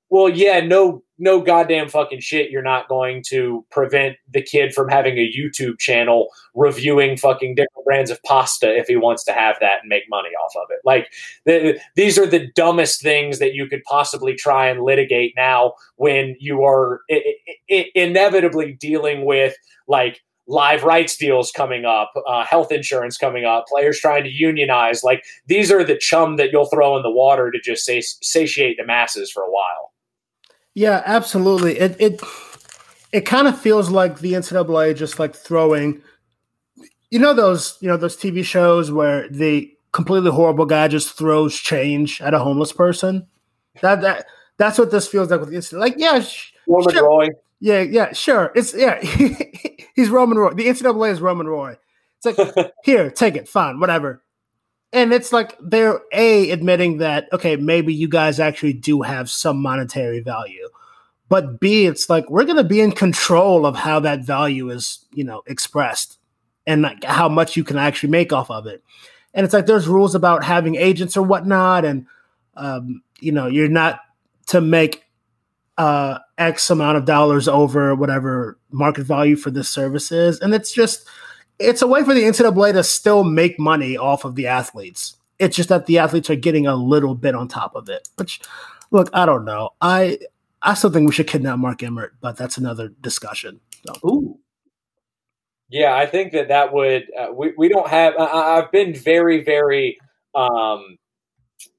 well, 0.09 0.29
yeah, 0.29 0.59
no, 0.59 1.03
no 1.17 1.41
goddamn 1.41 1.89
fucking 1.89 2.19
shit. 2.19 2.51
You're 2.51 2.61
not 2.61 2.87
going 2.87 3.23
to 3.29 3.65
prevent 3.71 4.17
the 4.31 4.41
kid 4.41 4.73
from 4.73 4.89
having 4.89 5.17
a 5.17 5.31
YouTube 5.31 5.79
channel 5.79 6.27
reviewing 6.53 7.17
fucking 7.17 7.55
different 7.55 7.85
brands 7.85 8.11
of 8.11 8.21
pasta 8.23 8.77
if 8.77 8.87
he 8.87 8.95
wants 8.95 9.23
to 9.25 9.31
have 9.31 9.55
that 9.61 9.79
and 9.81 9.89
make 9.89 10.03
money 10.09 10.29
off 10.29 10.53
of 10.55 10.67
it. 10.69 10.79
Like, 10.83 11.07
the, 11.45 11.79
these 11.95 12.17
are 12.19 12.27
the 12.27 12.47
dumbest 12.55 13.01
things 13.01 13.39
that 13.39 13.53
you 13.53 13.67
could 13.67 13.83
possibly 13.83 14.35
try 14.35 14.67
and 14.67 14.81
litigate 14.81 15.33
now 15.35 15.73
when 15.95 16.35
you 16.39 16.63
are 16.63 17.01
I- 17.09 17.35
I- 17.71 17.91
inevitably 17.95 18.73
dealing 18.73 19.25
with 19.25 19.55
like 19.87 20.21
live 20.47 20.83
rights 20.83 21.17
deals 21.17 21.51
coming 21.51 21.85
up, 21.85 22.11
uh, 22.27 22.45
health 22.45 22.71
insurance 22.71 23.17
coming 23.17 23.45
up, 23.45 23.65
players 23.67 23.99
trying 23.99 24.23
to 24.23 24.29
unionize. 24.29 25.03
Like 25.03 25.23
these 25.47 25.71
are 25.71 25.83
the 25.83 25.97
chum 25.97 26.35
that 26.37 26.51
you'll 26.51 26.69
throw 26.69 26.95
in 26.97 27.03
the 27.03 27.09
water 27.11 27.49
to 27.49 27.59
just 27.59 27.83
say, 27.83 28.01
satiate 28.01 28.77
the 28.77 28.85
masses 28.85 29.31
for 29.31 29.41
a 29.41 29.49
while. 29.49 29.91
Yeah, 30.75 31.01
absolutely. 31.05 31.79
It 31.79 31.95
it 31.99 32.21
it 33.13 33.21
kind 33.21 33.47
of 33.47 33.59
feels 33.59 33.89
like 33.89 34.19
the 34.19 34.33
NCAA 34.33 34.95
just 34.95 35.19
like 35.19 35.33
throwing, 35.33 36.01
you 37.09 37.17
know 37.17 37.33
those 37.33 37.77
you 37.79 37.87
know 37.87 37.97
those 37.97 38.17
TV 38.17 38.43
shows 38.43 38.91
where 38.91 39.27
the 39.29 39.71
completely 39.93 40.31
horrible 40.31 40.65
guy 40.65 40.89
just 40.89 41.17
throws 41.17 41.55
change 41.55 42.21
at 42.21 42.33
a 42.33 42.39
homeless 42.39 42.73
person. 42.73 43.25
That 43.81 44.01
that 44.01 44.25
that's 44.57 44.77
what 44.77 44.91
this 44.91 45.07
feels 45.07 45.31
like 45.31 45.39
with 45.39 45.49
the 45.49 45.55
NCAA. 45.55 45.79
Like 45.79 45.95
yeah, 45.97 46.19
sh- 46.19 46.51
Roman 46.67 46.93
sure. 46.93 47.07
Roy. 47.07 47.29
Yeah, 47.61 47.81
yeah, 47.81 48.11
sure. 48.11 48.51
It's 48.53 48.73
yeah. 48.73 49.01
he's 49.95 50.09
Roman 50.09 50.37
Roy. 50.37 50.53
The 50.53 50.67
NCAA 50.67 51.11
is 51.11 51.21
Roman 51.21 51.47
Roy. 51.47 51.77
It's 52.21 52.37
like 52.37 52.73
here, 52.83 53.09
take 53.09 53.37
it, 53.37 53.47
fine, 53.47 53.79
whatever. 53.79 54.21
And 54.93 55.13
it's 55.13 55.33
like 55.33 55.57
they're 55.59 56.01
a 56.13 56.51
admitting 56.51 56.99
that 56.99 57.27
okay, 57.33 57.55
maybe 57.55 57.93
you 57.93 58.07
guys 58.07 58.39
actually 58.39 58.73
do 58.73 59.01
have 59.01 59.29
some 59.29 59.61
monetary 59.61 60.21
value, 60.21 60.69
but 61.27 61.59
b 61.59 61.85
it's 61.85 62.09
like 62.09 62.29
we're 62.29 62.45
going 62.45 62.57
to 62.57 62.63
be 62.63 62.79
in 62.79 62.91
control 62.91 63.65
of 63.65 63.75
how 63.75 63.99
that 63.99 64.23
value 64.25 64.69
is, 64.69 65.05
you 65.13 65.23
know, 65.23 65.41
expressed 65.47 66.17
and 66.65 66.83
like 66.83 67.03
how 67.03 67.27
much 67.27 67.57
you 67.57 67.63
can 67.63 67.77
actually 67.77 68.09
make 68.09 68.31
off 68.31 68.49
of 68.49 68.67
it. 68.67 68.83
And 69.33 69.43
it's 69.43 69.53
like 69.53 69.65
there's 69.65 69.87
rules 69.87 70.15
about 70.15 70.45
having 70.45 70.75
agents 70.75 71.17
or 71.17 71.23
whatnot, 71.23 71.83
and 71.83 72.07
um, 72.55 73.01
you 73.19 73.33
know, 73.33 73.47
you're 73.47 73.67
not 73.67 73.99
to 74.47 74.61
make 74.61 75.03
uh, 75.77 76.19
X 76.37 76.69
amount 76.69 76.97
of 76.97 77.05
dollars 77.05 77.47
over 77.47 77.95
whatever 77.95 78.57
market 78.71 79.03
value 79.03 79.35
for 79.35 79.51
this 79.51 79.69
service 79.69 80.11
is. 80.11 80.39
And 80.39 80.53
it's 80.53 80.71
just, 80.71 81.07
it's 81.59 81.81
a 81.81 81.87
way 81.87 82.03
for 82.03 82.13
the 82.13 82.23
NCAA 82.23 82.73
to 82.73 82.83
still 82.83 83.23
make 83.23 83.59
money 83.59 83.97
off 83.97 84.25
of 84.25 84.35
the 84.35 84.47
athletes. 84.47 85.15
It's 85.39 85.55
just 85.55 85.69
that 85.69 85.85
the 85.85 85.97
athletes 85.99 86.29
are 86.29 86.35
getting 86.35 86.67
a 86.67 86.75
little 86.75 87.15
bit 87.15 87.35
on 87.35 87.47
top 87.47 87.75
of 87.75 87.89
it. 87.89 88.07
Which, 88.15 88.41
look, 88.91 89.09
I 89.13 89.25
don't 89.25 89.45
know. 89.45 89.71
I 89.81 90.19
I 90.61 90.73
still 90.73 90.91
think 90.91 91.07
we 91.07 91.13
should 91.13 91.27
kidnap 91.27 91.59
Mark 91.59 91.83
Emmert, 91.83 92.15
but 92.21 92.37
that's 92.37 92.57
another 92.57 92.89
discussion. 93.01 93.59
So. 93.85 93.93
Ooh. 94.09 94.39
Yeah, 95.69 95.95
I 95.95 96.05
think 96.05 96.31
that 96.33 96.47
that 96.49 96.73
would. 96.73 97.07
Uh, 97.17 97.33
we 97.33 97.53
we 97.57 97.69
don't 97.69 97.87
have. 97.87 98.13
I, 98.19 98.57
I've 98.57 98.71
been 98.71 98.93
very 98.93 99.43
very 99.43 99.97
um, 100.33 100.97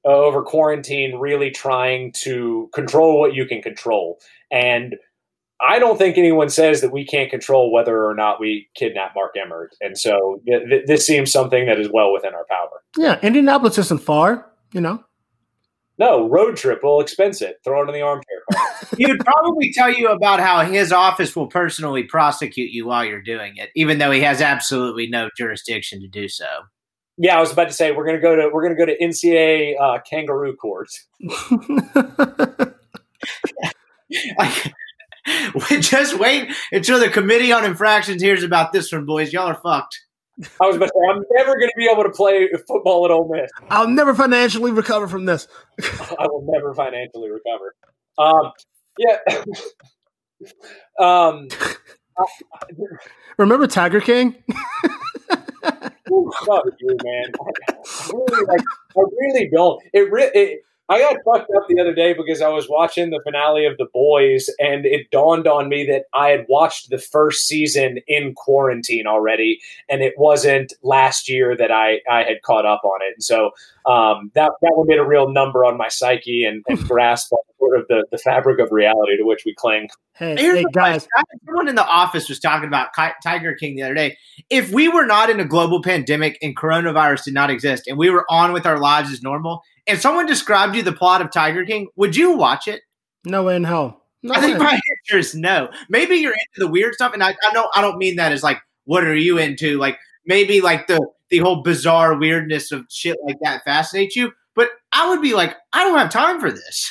over 0.03 0.43
quarantine, 0.43 1.17
really 1.19 1.51
trying 1.51 2.11
to 2.23 2.69
control 2.73 3.19
what 3.19 3.33
you 3.33 3.45
can 3.45 3.61
control, 3.61 4.19
and 4.51 4.95
I 5.61 5.79
don't 5.79 5.97
think 5.97 6.17
anyone 6.17 6.49
says 6.49 6.81
that 6.81 6.91
we 6.91 7.05
can't 7.05 7.29
control 7.29 7.71
whether 7.71 8.05
or 8.05 8.13
not 8.13 8.39
we 8.39 8.69
kidnap 8.75 9.13
Mark 9.15 9.35
Emmert, 9.35 9.75
and 9.81 9.97
so 9.97 10.41
th- 10.45 10.69
th- 10.69 10.85
this 10.85 11.05
seems 11.05 11.31
something 11.31 11.65
that 11.65 11.79
is 11.79 11.89
well 11.91 12.13
within 12.13 12.35
our 12.35 12.45
power. 12.49 12.83
Yeah, 12.95 13.19
Indianapolis 13.21 13.77
isn't 13.77 14.01
far, 14.01 14.51
you 14.71 14.81
know. 14.81 15.03
No 15.99 16.29
road 16.29 16.57
trip 16.57 16.83
will 16.83 17.01
expense 17.01 17.41
it. 17.41 17.57
Throw 17.63 17.83
it 17.83 17.87
in 17.87 17.95
the 17.95 18.01
armchair. 18.01 18.43
he 18.97 19.07
would 19.07 19.19
probably 19.19 19.73
tell 19.73 19.91
you 19.91 20.09
about 20.09 20.39
how 20.39 20.63
his 20.63 20.91
office 20.91 21.35
will 21.35 21.47
personally 21.47 22.03
prosecute 22.03 22.69
you 22.69 22.85
while 22.85 23.03
you're 23.03 23.21
doing 23.21 23.57
it, 23.57 23.69
even 23.75 23.97
though 23.97 24.11
he 24.11 24.21
has 24.21 24.41
absolutely 24.41 25.07
no 25.07 25.29
jurisdiction 25.35 25.99
to 26.01 26.07
do 26.07 26.27
so. 26.27 26.45
Yeah, 27.17 27.35
I 27.35 27.39
was 27.39 27.51
about 27.51 27.67
to 27.67 27.73
say 27.73 27.91
we're 27.91 28.05
gonna 28.05 28.21
go 28.21 28.35
to 28.35 28.49
we're 28.53 28.61
gonna 28.61 28.75
go 28.75 28.85
to 28.85 28.95
NCA 28.95 29.73
uh, 29.81 29.97
kangaroo 30.07 30.55
court. 30.55 30.89
like, 34.37 34.73
just 35.79 36.17
wait 36.19 36.51
until 36.71 36.99
the 36.99 37.09
committee 37.09 37.51
on 37.51 37.65
infractions 37.65 38.21
hears 38.21 38.43
about 38.43 38.71
this 38.71 38.91
one, 38.91 39.05
boys. 39.05 39.33
Y'all 39.33 39.47
are 39.47 39.55
fucked. 39.55 39.99
I 40.61 40.67
was 40.67 40.75
about 40.75 40.85
to 40.85 40.91
say 40.93 41.09
I'm 41.09 41.23
never 41.31 41.55
going 41.57 41.69
to 41.69 41.73
be 41.77 41.89
able 41.91 42.03
to 42.03 42.11
play 42.11 42.47
football 42.67 43.05
at 43.05 43.11
Ole 43.11 43.27
Miss. 43.27 43.49
I'll 43.69 43.87
never 43.87 44.13
financially 44.13 44.71
recover 44.71 45.07
from 45.07 45.25
this. 45.25 45.47
I 46.19 46.27
will 46.27 46.45
never 46.47 46.73
financially 46.75 47.29
recover. 47.29 47.75
Um, 48.19 48.51
yeah. 48.99 49.17
um, 50.99 51.47
Remember 53.37 53.67
Tiger 53.67 53.99
King? 53.99 54.35
fuck 56.45 56.65
you, 56.79 56.97
man. 57.03 57.31
I 57.39 58.11
really, 58.13 58.45
like, 58.45 58.61
I 58.95 59.01
really 59.19 59.49
don't. 59.53 59.81
It, 59.93 60.11
re- 60.11 60.31
it 60.33 60.61
I 60.89 60.99
got 60.99 61.17
fucked 61.25 61.51
up 61.55 61.67
the 61.67 61.81
other 61.81 61.93
day 61.93 62.13
because 62.13 62.41
I 62.41 62.47
was 62.47 62.69
watching 62.69 63.09
the 63.09 63.19
finale 63.23 63.65
of 63.65 63.77
The 63.77 63.87
Boys, 63.93 64.49
and 64.57 64.85
it 64.85 65.11
dawned 65.11 65.45
on 65.45 65.67
me 65.67 65.85
that 65.87 66.05
I 66.13 66.29
had 66.29 66.45
watched 66.47 66.89
the 66.89 66.97
first 66.97 67.45
season 67.45 67.99
in 68.07 68.33
quarantine 68.33 69.05
already, 69.05 69.59
and 69.89 70.01
it 70.01 70.13
wasn't 70.17 70.73
last 70.83 71.27
year 71.27 71.57
that 71.57 71.71
I, 71.71 71.99
I 72.09 72.23
had 72.23 72.41
caught 72.41 72.65
up 72.65 72.81
on 72.85 72.99
it. 73.01 73.15
And 73.15 73.23
so 73.23 73.51
um, 73.85 74.31
that 74.33 74.51
that 74.61 74.71
one 74.75 74.87
made 74.87 74.97
a 74.97 75.05
real 75.05 75.29
number 75.29 75.65
on 75.65 75.77
my 75.77 75.89
psyche 75.89 76.45
and, 76.45 76.63
and 76.69 76.79
grasp 76.87 77.33
on 77.33 77.39
sort 77.59 77.79
of 77.79 77.87
the, 77.89 78.05
the 78.11 78.17
fabric 78.17 78.59
of 78.59 78.71
reality 78.71 79.17
to 79.17 79.23
which 79.23 79.43
we 79.45 79.53
cling. 79.53 79.89
Hey, 80.13 80.35
Here's 80.37 80.59
hey 80.59 80.65
guys. 80.71 81.07
question. 81.11 81.39
Someone 81.45 81.67
in 81.67 81.75
the 81.75 81.85
office 81.85 82.29
was 82.29 82.39
talking 82.39 82.67
about 82.67 82.93
Ki- 82.95 83.13
Tiger 83.21 83.53
King 83.55 83.75
the 83.75 83.83
other 83.83 83.93
day. 83.93 84.17
If 84.49 84.71
we 84.71 84.87
were 84.87 85.05
not 85.05 85.29
in 85.29 85.39
a 85.39 85.45
global 85.45 85.81
pandemic 85.81 86.37
and 86.41 86.55
coronavirus 86.55 87.25
did 87.25 87.33
not 87.33 87.49
exist 87.49 87.87
and 87.87 87.97
we 87.97 88.09
were 88.09 88.25
on 88.29 88.53
with 88.53 88.65
our 88.65 88.79
lives 88.79 89.11
as 89.11 89.21
normal, 89.21 89.63
if 89.87 90.01
someone 90.01 90.25
described 90.25 90.75
you 90.75 90.83
the 90.83 90.93
plot 90.93 91.21
of 91.21 91.31
Tiger 91.31 91.65
King, 91.65 91.87
would 91.95 92.15
you 92.15 92.31
watch 92.31 92.67
it? 92.67 92.81
No 93.25 93.43
way 93.43 93.55
in 93.55 93.63
hell. 93.63 94.03
No 94.23 94.33
I 94.33 94.41
think 94.41 94.57
way. 94.57 94.65
my 94.65 94.71
answer 94.73 95.17
is 95.19 95.35
no. 95.35 95.69
Maybe 95.89 96.15
you're 96.15 96.33
into 96.33 96.59
the 96.59 96.67
weird 96.67 96.93
stuff, 96.95 97.13
and 97.13 97.23
I, 97.23 97.29
I 97.47 97.53
don't. 97.53 97.69
I 97.75 97.81
don't 97.81 97.97
mean 97.97 98.15
that 98.17 98.31
as 98.31 98.43
like, 98.43 98.59
what 98.85 99.03
are 99.03 99.15
you 99.15 99.37
into? 99.37 99.77
Like 99.77 99.97
maybe 100.25 100.61
like 100.61 100.87
the 100.87 100.99
the 101.29 101.39
whole 101.39 101.61
bizarre 101.61 102.17
weirdness 102.17 102.71
of 102.71 102.85
shit 102.89 103.17
like 103.25 103.37
that 103.41 103.63
fascinates 103.63 104.15
you. 104.15 104.31
But 104.55 104.69
I 104.91 105.09
would 105.09 105.21
be 105.21 105.33
like, 105.33 105.55
I 105.73 105.83
don't 105.83 105.97
have 105.97 106.09
time 106.09 106.39
for 106.39 106.51
this. 106.51 106.89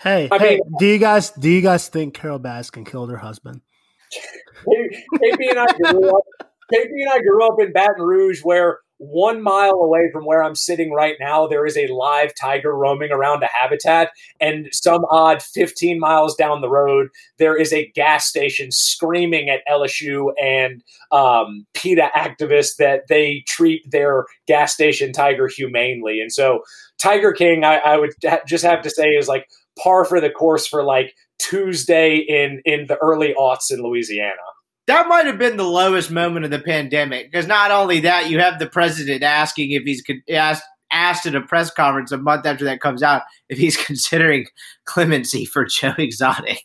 Hey, 0.00 0.28
I 0.30 0.38
hey, 0.38 0.54
mean- 0.56 0.74
do 0.78 0.86
you 0.86 0.98
guys 0.98 1.30
do 1.30 1.48
you 1.48 1.62
guys 1.62 1.88
think 1.88 2.14
Carole 2.14 2.38
Baskin 2.38 2.84
killed 2.86 3.10
her 3.10 3.16
husband? 3.16 3.62
KP 4.66 5.50
and 5.50 5.58
I 5.58 5.66
grew 5.66 6.08
up. 6.16 6.24
KP 6.72 6.88
and 6.90 7.08
I 7.10 7.18
grew 7.20 7.46
up 7.46 7.60
in 7.60 7.72
Baton 7.72 8.02
Rouge, 8.02 8.40
where 8.42 8.80
one 8.98 9.42
mile 9.42 9.74
away 9.74 10.10
from 10.12 10.24
where 10.24 10.42
I'm 10.42 10.54
sitting 10.54 10.92
right 10.92 11.16
now, 11.20 11.46
there 11.46 11.66
is 11.66 11.76
a 11.76 11.86
live 11.88 12.32
tiger 12.40 12.74
roaming 12.74 13.10
around 13.12 13.42
a 13.42 13.48
habitat, 13.48 14.10
and 14.40 14.68
some 14.72 15.04
odd 15.10 15.42
15 15.42 15.98
miles 16.00 16.34
down 16.34 16.60
the 16.60 16.70
road, 16.70 17.08
there 17.38 17.56
is 17.56 17.72
a 17.72 17.90
gas 17.94 18.26
station 18.26 18.70
screaming 18.70 19.48
at 19.48 19.60
LSU 19.70 20.32
and 20.42 20.82
um, 21.12 21.66
PETA 21.74 22.10
activists 22.16 22.76
that 22.78 23.02
they 23.08 23.44
treat 23.46 23.82
their 23.90 24.24
gas 24.46 24.72
station 24.72 25.12
tiger 25.12 25.48
humanely, 25.48 26.20
and 26.20 26.32
so 26.32 26.60
Tiger 26.98 27.32
King, 27.32 27.64
I, 27.64 27.76
I 27.76 27.96
would 27.98 28.12
ha- 28.24 28.40
just 28.46 28.64
have 28.64 28.82
to 28.82 28.90
say, 28.90 29.10
is 29.10 29.28
like 29.28 29.48
par 29.78 30.04
for 30.04 30.20
the 30.20 30.30
course 30.30 30.66
for 30.66 30.82
like 30.82 31.14
Tuesday 31.38 32.16
in 32.16 32.62
in 32.64 32.86
the 32.86 32.96
early 32.96 33.34
aughts 33.38 33.70
in 33.70 33.82
Louisiana. 33.82 34.32
That 34.86 35.08
might 35.08 35.26
have 35.26 35.38
been 35.38 35.56
the 35.56 35.64
lowest 35.64 36.10
moment 36.10 36.44
of 36.44 36.50
the 36.50 36.60
pandemic 36.60 37.30
because 37.30 37.46
not 37.46 37.70
only 37.70 38.00
that, 38.00 38.30
you 38.30 38.38
have 38.38 38.58
the 38.58 38.68
president 38.68 39.22
asking 39.22 39.72
if 39.72 39.82
he's 39.82 40.02
asked 40.30 40.64
asked 40.92 41.26
at 41.26 41.34
a 41.34 41.40
press 41.40 41.70
conference 41.70 42.12
a 42.12 42.16
month 42.16 42.46
after 42.46 42.64
that 42.64 42.80
comes 42.80 43.02
out 43.02 43.22
if 43.48 43.58
he's 43.58 43.76
considering 43.84 44.46
clemency 44.84 45.44
for 45.44 45.64
Joe 45.64 45.94
Exotic. 45.98 46.62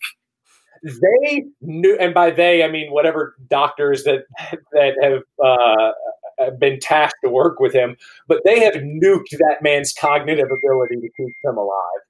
They 0.83 1.45
knew, 1.61 1.97
and 1.99 2.13
by 2.13 2.31
they 2.31 2.63
I 2.63 2.67
mean 2.67 2.91
whatever 2.91 3.35
doctors 3.49 4.03
that 4.03 4.25
that 4.71 4.95
have 5.01 5.21
uh, 5.43 6.51
been 6.59 6.79
tasked 6.79 7.19
to 7.23 7.29
work 7.29 7.59
with 7.59 7.73
him, 7.73 7.97
but 8.27 8.41
they 8.45 8.59
have 8.61 8.75
nuked 8.75 9.29
that 9.31 9.57
man's 9.61 9.93
cognitive 9.93 10.49
ability 10.51 10.95
to 10.95 11.09
keep 11.17 11.35
him 11.43 11.57
alive. 11.57 12.01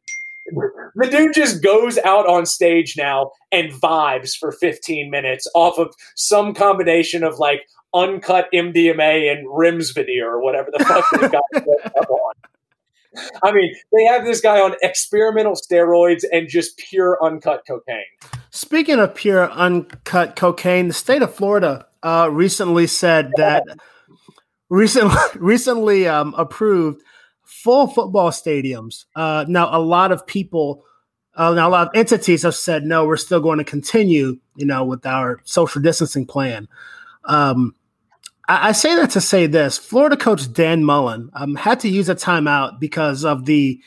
The 0.96 1.08
dude 1.10 1.34
just 1.34 1.64
goes 1.64 1.98
out 2.00 2.28
on 2.28 2.46
stage 2.46 2.96
now 2.98 3.32
and 3.52 3.72
vibes 3.72 4.36
for 4.38 4.52
15 4.52 5.10
minutes 5.10 5.48
off 5.56 5.78
of 5.78 5.94
some 6.16 6.54
combination 6.54 7.24
of 7.24 7.40
like 7.40 7.68
uncut 7.94 8.48
MDMA 8.54 9.32
and 9.32 9.48
RIMS 9.48 9.94
video 9.94 10.26
or 10.26 10.42
whatever 10.42 10.70
the 10.72 10.84
fuck 10.84 11.06
they've 11.12 11.32
got 11.32 11.44
up 11.98 12.10
on. 12.10 12.34
I 13.44 13.52
mean, 13.52 13.76
they 13.92 14.06
have 14.06 14.24
this 14.24 14.40
guy 14.40 14.60
on 14.62 14.76
experimental 14.82 15.54
steroids 15.54 16.24
and 16.32 16.48
just 16.48 16.78
pure 16.78 17.18
uncut 17.22 17.64
cocaine. 17.68 18.06
Speaking 18.52 19.00
of 19.00 19.16
pure 19.16 19.52
uncut 19.52 20.36
cocaine, 20.36 20.88
the 20.88 20.94
state 20.94 21.22
of 21.22 21.34
Florida 21.34 21.88
uh, 22.04 22.30
recently 22.32 22.88
said 22.88 23.32
that 23.38 23.64
recently 24.70 25.16
recently 25.36 26.08
um, 26.08 26.34
approved 26.38 27.04
full 27.52 27.88
football 27.88 28.32
stadiums. 28.32 29.06
Uh, 29.14 29.46
now, 29.48 29.70
a 29.78 29.80
lot 29.80 30.12
of 30.12 30.26
people, 30.26 30.86
uh, 31.36 31.54
now 31.54 31.68
a 31.68 31.70
lot 31.70 31.88
of 31.88 31.96
entities 31.96 32.44
have 32.44 32.56
said 32.56 32.84
no. 32.84 33.06
We're 33.06 33.18
still 33.18 33.42
going 33.42 33.58
to 33.58 33.66
continue, 33.66 34.40
you 34.56 34.66
know, 34.66 34.86
with 34.86 35.06
our 35.06 35.42
social 35.44 35.82
distancing 35.82 36.26
plan. 36.26 36.70
Um, 37.26 37.76
I, 38.48 38.70
I, 38.70 38.72
say 38.72 38.96
that 38.96 39.10
to 39.12 39.22
say 39.22 39.48
this: 39.48 39.78
Florida 39.78 40.16
coach 40.16 40.52
Dan 40.52 40.86
Mullen 40.86 41.30
um, 41.34 41.56
had 41.56 41.82
to 41.82 41.90
use 41.90 42.08
a 42.08 42.16
timeout 42.16 42.80
because 42.80 43.26
of 43.26 43.46
the 43.46 43.80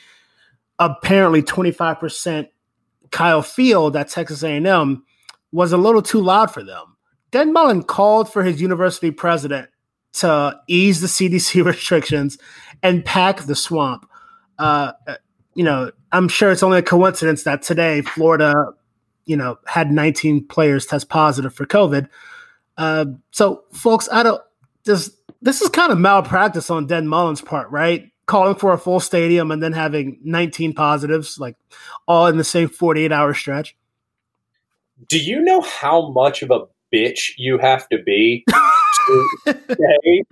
apparently 0.77 1.41
twenty 1.41 1.71
five 1.71 1.99
percent 1.99 2.49
Kyle 3.11 3.41
Field 3.41 3.95
at 3.95 4.09
Texas 4.09 4.43
A 4.43 4.49
and 4.49 4.67
M 4.67 5.03
was 5.51 5.73
a 5.73 5.77
little 5.77 6.03
too 6.03 6.21
loud 6.21 6.51
for 6.51 6.63
them. 6.63 6.95
Dan 7.31 7.51
Mullen 7.51 7.83
called 7.83 8.31
for 8.31 8.43
his 8.43 8.61
university 8.61 9.09
president 9.09 9.69
to 10.15 10.59
ease 10.67 11.01
the 11.01 11.07
CDC 11.07 11.63
restrictions 11.65 12.37
and 12.81 13.03
pack 13.03 13.41
the 13.41 13.55
swamp. 13.55 14.09
Uh, 14.57 14.93
you 15.53 15.63
know, 15.63 15.91
I'm 16.11 16.27
sure 16.27 16.51
it's 16.51 16.63
only 16.63 16.79
a 16.79 16.83
coincidence 16.83 17.43
that 17.43 17.61
today 17.61 18.01
Florida, 18.01 18.73
you 19.25 19.35
know, 19.35 19.57
had 19.65 19.91
19 19.91 20.47
players 20.47 20.85
test 20.85 21.09
positive 21.09 21.53
for 21.53 21.65
COVID. 21.65 22.09
Uh, 22.77 23.05
so, 23.31 23.63
folks, 23.71 24.07
I 24.11 24.23
don't. 24.23 24.41
This 24.83 25.15
this 25.41 25.61
is 25.61 25.69
kind 25.69 25.91
of 25.91 25.97
malpractice 25.97 26.69
on 26.69 26.87
Dan 26.87 27.07
Mullen's 27.07 27.41
part, 27.41 27.69
right? 27.71 28.11
Calling 28.25 28.55
for 28.55 28.73
a 28.73 28.77
full 28.77 28.99
stadium 28.99 29.51
and 29.51 29.61
then 29.61 29.73
having 29.73 30.19
19 30.23 30.73
positives, 30.73 31.37
like 31.39 31.55
all 32.07 32.27
in 32.27 32.37
the 32.37 32.43
same 32.43 32.67
48 32.67 33.11
hour 33.11 33.33
stretch. 33.33 33.75
Do 35.09 35.19
you 35.19 35.41
know 35.41 35.61
how 35.61 36.09
much 36.09 36.41
of 36.41 36.51
a 36.51 36.61
bitch 36.93 37.31
you 37.37 37.57
have 37.57 37.87
to 37.89 38.01
be 38.03 38.45
to 39.07 39.27
say 39.45 40.23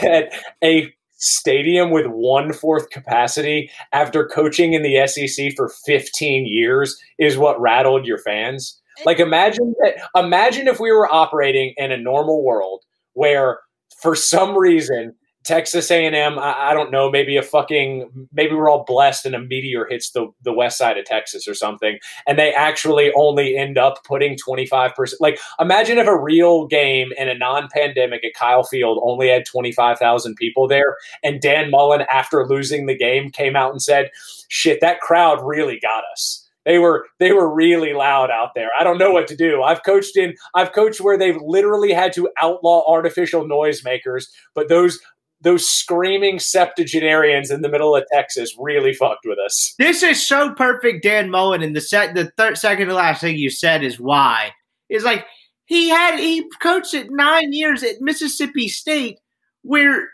that 0.00 0.32
a 0.62 0.92
stadium 1.18 1.90
with 1.90 2.06
one 2.06 2.52
fourth 2.52 2.90
capacity 2.90 3.70
after 3.92 4.26
coaching 4.26 4.72
in 4.72 4.82
the 4.82 5.06
SEC 5.06 5.52
for 5.56 5.68
15 5.84 6.46
years 6.46 6.96
is 7.18 7.36
what 7.36 7.60
rattled 7.60 8.06
your 8.06 8.18
fans? 8.18 8.80
Like 9.04 9.20
imagine 9.20 9.74
that 9.80 9.96
imagine 10.16 10.68
if 10.68 10.80
we 10.80 10.92
were 10.92 11.12
operating 11.12 11.74
in 11.76 11.92
a 11.92 11.96
normal 11.96 12.44
world 12.44 12.84
where 13.14 13.60
for 14.00 14.14
some 14.14 14.56
reason 14.56 15.14
Texas 15.48 15.90
A&M, 15.90 16.38
I, 16.38 16.68
I, 16.68 16.74
don't 16.74 16.90
know, 16.90 17.10
maybe 17.10 17.38
a 17.38 17.42
fucking, 17.42 18.28
maybe 18.34 18.54
we're 18.54 18.68
all 18.68 18.84
blessed 18.84 19.24
and 19.24 19.34
a 19.34 19.40
meteor 19.40 19.86
hits 19.88 20.10
the, 20.10 20.26
the 20.42 20.52
west 20.52 20.76
side 20.76 20.98
of 20.98 21.06
Texas 21.06 21.48
or 21.48 21.54
something, 21.54 21.98
and 22.26 22.38
they 22.38 22.52
actually 22.52 23.10
only 23.16 23.56
end 23.56 23.78
up 23.78 24.04
putting 24.04 24.36
25%. 24.36 25.14
Like, 25.20 25.40
imagine 25.58 25.96
if 25.96 26.06
a 26.06 26.20
real 26.20 26.66
game 26.66 27.12
in 27.16 27.30
a 27.30 27.34
non-pandemic 27.34 28.22
at 28.26 28.34
Kyle 28.34 28.62
Field 28.62 29.00
only 29.02 29.30
had 29.30 29.46
25,000 29.46 30.34
people 30.34 30.68
there, 30.68 30.98
and 31.22 31.40
Dan 31.40 31.70
Mullen, 31.70 32.02
after 32.12 32.46
losing 32.46 32.84
the 32.84 32.96
game, 32.96 33.30
came 33.30 33.56
out 33.56 33.70
and 33.70 33.80
said, 33.80 34.10
shit, 34.48 34.82
that 34.82 35.00
crowd 35.00 35.38
really 35.42 35.78
got 35.80 36.04
us 36.12 36.44
they 36.66 36.78
were 36.78 37.06
they 37.18 37.32
were 37.32 37.48
really 37.52 37.94
loud 37.94 38.30
out 38.30 38.50
there. 38.54 38.68
I 38.78 38.84
don't 38.84 38.98
know 38.98 39.10
what 39.10 39.26
to 39.28 39.36
do. 39.36 39.62
I've 39.62 39.82
coached 39.84 40.18
in 40.18 40.34
I've 40.54 40.72
coached 40.72 41.00
where 41.00 41.16
they've 41.16 41.40
literally 41.40 41.94
had 41.94 42.12
to 42.12 42.28
outlaw 42.42 42.84
artificial 42.86 43.48
noisemakers, 43.48 44.26
but 44.54 44.68
those 44.68 44.98
those 45.40 45.68
screaming 45.68 46.38
septuagenarians 46.38 47.50
in 47.50 47.62
the 47.62 47.68
middle 47.68 47.94
of 47.94 48.04
Texas 48.12 48.54
really 48.58 48.92
fucked 48.92 49.24
with 49.24 49.38
us. 49.38 49.74
This 49.78 50.02
is 50.02 50.26
so 50.26 50.52
perfect, 50.54 51.02
Dan 51.02 51.30
Mullen. 51.30 51.62
And 51.62 51.76
the 51.76 51.80
sec- 51.80 52.14
the 52.14 52.32
third, 52.36 52.58
second 52.58 52.88
to 52.88 52.94
last 52.94 53.20
thing 53.20 53.36
you 53.36 53.50
said 53.50 53.82
is 53.84 54.00
why 54.00 54.50
is 54.88 55.04
like 55.04 55.24
he 55.66 55.88
had 55.88 56.18
he 56.18 56.48
coached 56.60 56.94
it 56.94 57.08
nine 57.10 57.52
years 57.52 57.82
at 57.82 58.00
Mississippi 58.00 58.68
State, 58.68 59.20
where 59.62 60.08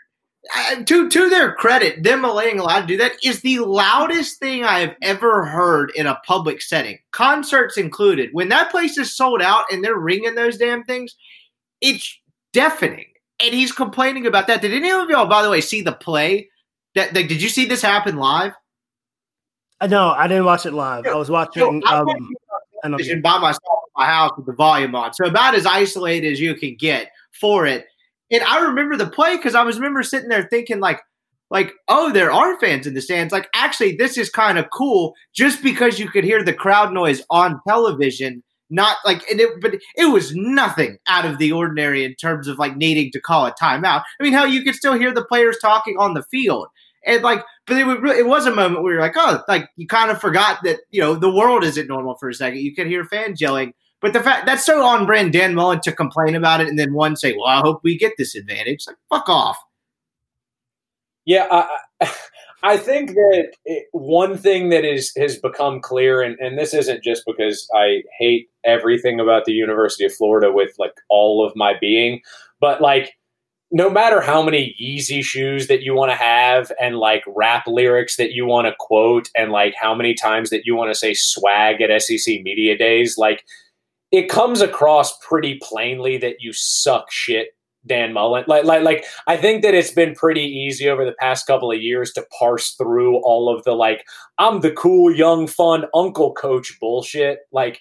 uh, 0.55 0.83
to 0.83 1.09
to 1.09 1.29
their 1.29 1.53
credit, 1.53 2.03
them 2.03 2.23
allowing 2.23 2.59
allowed 2.59 2.81
to 2.81 2.87
do 2.87 2.97
that 2.97 3.13
is 3.23 3.41
the 3.41 3.59
loudest 3.59 4.39
thing 4.39 4.63
I 4.63 4.79
have 4.79 4.95
ever 5.01 5.45
heard 5.45 5.91
in 5.95 6.05
a 6.05 6.19
public 6.27 6.61
setting, 6.61 6.99
concerts 7.11 7.77
included. 7.77 8.29
When 8.33 8.49
that 8.49 8.69
place 8.69 8.97
is 8.97 9.15
sold 9.15 9.41
out 9.41 9.65
and 9.71 9.83
they're 9.83 9.97
ringing 9.97 10.35
those 10.35 10.57
damn 10.57 10.83
things, 10.83 11.15
it's 11.81 12.19
deafening 12.53 13.05
and 13.41 13.53
he's 13.53 13.71
complaining 13.71 14.25
about 14.25 14.47
that. 14.47 14.61
Did 14.61 14.73
any 14.73 14.91
of 14.91 15.09
y'all, 15.09 15.27
by 15.27 15.43
the 15.43 15.49
way, 15.49 15.61
see 15.61 15.81
the 15.81 15.91
play? 15.91 16.49
That, 16.95 17.13
that 17.13 17.27
did 17.27 17.41
you 17.41 17.49
see 17.49 17.65
this 17.65 17.81
happen 17.81 18.17
live? 18.17 18.53
Uh, 19.81 19.87
no, 19.87 20.09
I 20.09 20.27
didn't 20.27 20.45
watch 20.45 20.65
it 20.65 20.71
live. 20.71 21.05
I 21.05 21.15
was 21.15 21.29
watching. 21.29 21.83
So 21.85 21.93
um, 21.93 22.29
by 23.21 23.37
myself 23.39 23.57
at 23.57 23.97
my 23.97 24.05
house 24.05 24.31
with 24.37 24.45
the 24.45 24.53
volume 24.53 24.95
on, 24.95 25.13
so 25.13 25.25
about 25.25 25.55
as 25.55 25.65
isolated 25.65 26.31
as 26.31 26.39
you 26.39 26.55
can 26.55 26.75
get 26.75 27.11
for 27.39 27.65
it. 27.65 27.85
And 28.31 28.41
I 28.43 28.61
remember 28.61 28.95
the 28.95 29.07
play 29.07 29.35
because 29.35 29.55
I 29.55 29.63
was 29.63 29.75
remember 29.75 30.03
sitting 30.03 30.29
there 30.29 30.47
thinking 30.49 30.79
like, 30.79 31.01
like, 31.51 31.73
oh, 31.87 32.11
there 32.11 32.31
are 32.31 32.59
fans 32.59 32.87
in 32.87 32.95
the 32.95 33.01
stands. 33.01 33.31
Like, 33.31 33.49
actually, 33.53 33.95
this 33.95 34.17
is 34.17 34.29
kind 34.29 34.57
of 34.57 34.69
cool 34.71 35.13
just 35.35 35.61
because 35.61 35.99
you 35.99 36.09
could 36.09 36.23
hear 36.23 36.43
the 36.43 36.53
crowd 36.53 36.91
noise 36.91 37.21
on 37.29 37.61
television 37.67 38.43
not 38.69 38.97
like 39.05 39.29
and 39.29 39.39
it, 39.39 39.61
but 39.61 39.75
it 39.95 40.05
was 40.05 40.35
nothing 40.35 40.97
out 41.07 41.25
of 41.25 41.37
the 41.37 41.51
ordinary 41.51 42.03
in 42.03 42.15
terms 42.15 42.47
of 42.47 42.57
like 42.57 42.75
needing 42.75 43.11
to 43.11 43.21
call 43.21 43.45
a 43.45 43.53
timeout. 43.53 44.03
I 44.19 44.23
mean, 44.23 44.33
how 44.33 44.45
you 44.45 44.63
could 44.63 44.75
still 44.75 44.97
hear 44.97 45.13
the 45.13 45.25
players 45.25 45.57
talking 45.61 45.97
on 45.97 46.13
the 46.13 46.23
field, 46.23 46.67
and 47.05 47.21
like, 47.23 47.43
but 47.67 47.77
it, 47.77 47.85
really, 47.85 48.19
it 48.19 48.27
was 48.27 48.45
a 48.45 48.55
moment 48.55 48.83
where 48.83 48.93
you're 48.93 49.01
like, 49.01 49.15
oh, 49.15 49.43
like 49.47 49.69
you 49.75 49.87
kind 49.87 50.11
of 50.11 50.19
forgot 50.19 50.59
that 50.63 50.79
you 50.91 51.01
know 51.01 51.15
the 51.15 51.31
world 51.31 51.63
isn't 51.63 51.87
normal 51.87 52.15
for 52.15 52.29
a 52.29 52.33
second. 52.33 52.59
You 52.59 52.73
could 52.73 52.87
hear 52.87 53.05
fans 53.05 53.39
yelling, 53.39 53.73
but 54.01 54.13
the 54.13 54.21
fact 54.21 54.45
that's 54.45 54.65
so 54.65 54.83
on 54.83 55.05
brand 55.05 55.33
Dan 55.33 55.53
Mullen 55.53 55.81
to 55.81 55.91
complain 55.91 56.35
about 56.35 56.61
it 56.61 56.67
and 56.67 56.79
then 56.79 56.93
one 56.93 57.15
say, 57.15 57.33
well, 57.33 57.47
I 57.47 57.59
hope 57.59 57.81
we 57.83 57.97
get 57.97 58.13
this 58.17 58.35
advantage. 58.35 58.85
Like, 58.87 58.97
fuck 59.09 59.29
off. 59.29 59.57
Yeah, 61.25 61.47
I, 62.01 62.11
I 62.65 62.77
think 62.77 63.11
that 63.11 63.53
it, 63.65 63.85
one 63.91 64.37
thing 64.39 64.69
that 64.69 64.83
is 64.83 65.13
has 65.17 65.37
become 65.37 65.79
clear, 65.81 66.23
and, 66.23 66.35
and 66.39 66.57
this 66.57 66.73
isn't 66.73 67.03
just 67.03 67.21
because 67.27 67.69
I 67.75 68.01
hate 68.17 68.49
everything 68.65 69.19
about 69.19 69.45
the 69.45 69.51
University 69.51 70.03
of 70.03 70.15
Florida 70.15 70.51
with 70.51 70.71
like 70.79 70.93
all 71.07 71.45
of 71.45 71.55
my 71.55 71.73
being, 71.79 72.21
but 72.59 72.81
like 72.81 73.13
no 73.71 73.87
matter 73.87 74.19
how 74.19 74.41
many 74.41 74.75
Yeezy 74.81 75.23
shoes 75.23 75.67
that 75.67 75.81
you 75.83 75.93
want 75.93 76.11
to 76.11 76.15
have 76.15 76.71
and 76.81 76.97
like 76.97 77.23
rap 77.27 77.65
lyrics 77.67 78.15
that 78.15 78.31
you 78.31 78.47
want 78.47 78.65
to 78.65 78.73
quote 78.79 79.29
and 79.35 79.51
like 79.51 79.75
how 79.79 79.93
many 79.93 80.15
times 80.15 80.49
that 80.49 80.65
you 80.65 80.75
want 80.75 80.91
to 80.91 80.97
say 80.97 81.13
swag 81.13 81.81
at 81.81 82.01
SEC 82.01 82.41
media 82.41 82.75
days, 82.75 83.15
like 83.15 83.43
it 84.11 84.27
comes 84.27 84.61
across 84.61 85.15
pretty 85.19 85.59
plainly 85.61 86.17
that 86.17 86.37
you 86.39 86.51
suck 86.51 87.11
shit 87.11 87.49
Dan 87.85 88.13
Mullen. 88.13 88.45
Like, 88.47 88.63
like, 88.63 88.83
like, 88.83 89.05
I 89.27 89.37
think 89.37 89.61
that 89.63 89.73
it's 89.73 89.91
been 89.91 90.15
pretty 90.15 90.43
easy 90.43 90.89
over 90.89 91.05
the 91.05 91.15
past 91.19 91.47
couple 91.47 91.71
of 91.71 91.81
years 91.81 92.11
to 92.13 92.25
parse 92.37 92.71
through 92.71 93.17
all 93.17 93.55
of 93.55 93.63
the 93.63 93.73
like, 93.73 94.05
I'm 94.37 94.61
the 94.61 94.71
cool, 94.71 95.13
young, 95.13 95.47
fun 95.47 95.85
uncle 95.93 96.33
coach 96.33 96.77
bullshit. 96.79 97.39
Like, 97.51 97.79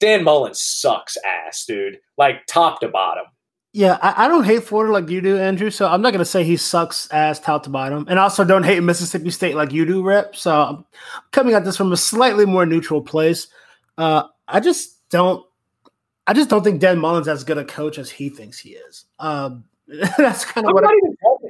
Dan 0.00 0.24
Mullen 0.24 0.54
sucks 0.54 1.16
ass, 1.24 1.64
dude. 1.66 1.98
Like, 2.16 2.46
top 2.46 2.80
to 2.80 2.88
bottom. 2.88 3.24
Yeah, 3.72 3.98
I, 4.00 4.26
I, 4.26 4.28
don't 4.28 4.44
hate 4.44 4.62
Florida 4.62 4.92
like 4.92 5.10
you 5.10 5.20
do, 5.20 5.36
Andrew. 5.36 5.68
So 5.68 5.88
I'm 5.88 6.00
not 6.00 6.12
gonna 6.12 6.24
say 6.24 6.44
he 6.44 6.56
sucks 6.56 7.10
ass 7.10 7.40
top 7.40 7.64
to 7.64 7.70
bottom, 7.70 8.06
and 8.08 8.20
also 8.20 8.44
don't 8.44 8.62
hate 8.62 8.80
Mississippi 8.84 9.30
State 9.30 9.56
like 9.56 9.72
you 9.72 9.84
do, 9.84 10.00
Rep. 10.00 10.36
So 10.36 10.54
I'm 10.54 10.84
coming 11.32 11.54
at 11.54 11.64
this 11.64 11.76
from 11.76 11.90
a 11.90 11.96
slightly 11.96 12.46
more 12.46 12.66
neutral 12.66 13.02
place. 13.02 13.48
Uh, 13.98 14.28
I 14.46 14.60
just 14.60 15.00
don't 15.10 15.44
I 16.26 16.32
just 16.32 16.48
don't 16.48 16.64
think 16.64 16.80
Dan 16.80 16.98
Mullen's 16.98 17.28
as 17.28 17.44
good 17.44 17.58
a 17.58 17.64
coach 17.64 17.98
as 17.98 18.10
he 18.10 18.28
thinks 18.28 18.58
he 18.58 18.70
is. 18.70 19.04
Um, 19.18 19.64
that's 20.16 20.44
kind 20.44 20.66
of 20.66 20.72
what. 20.72 20.84
I, 20.86 20.94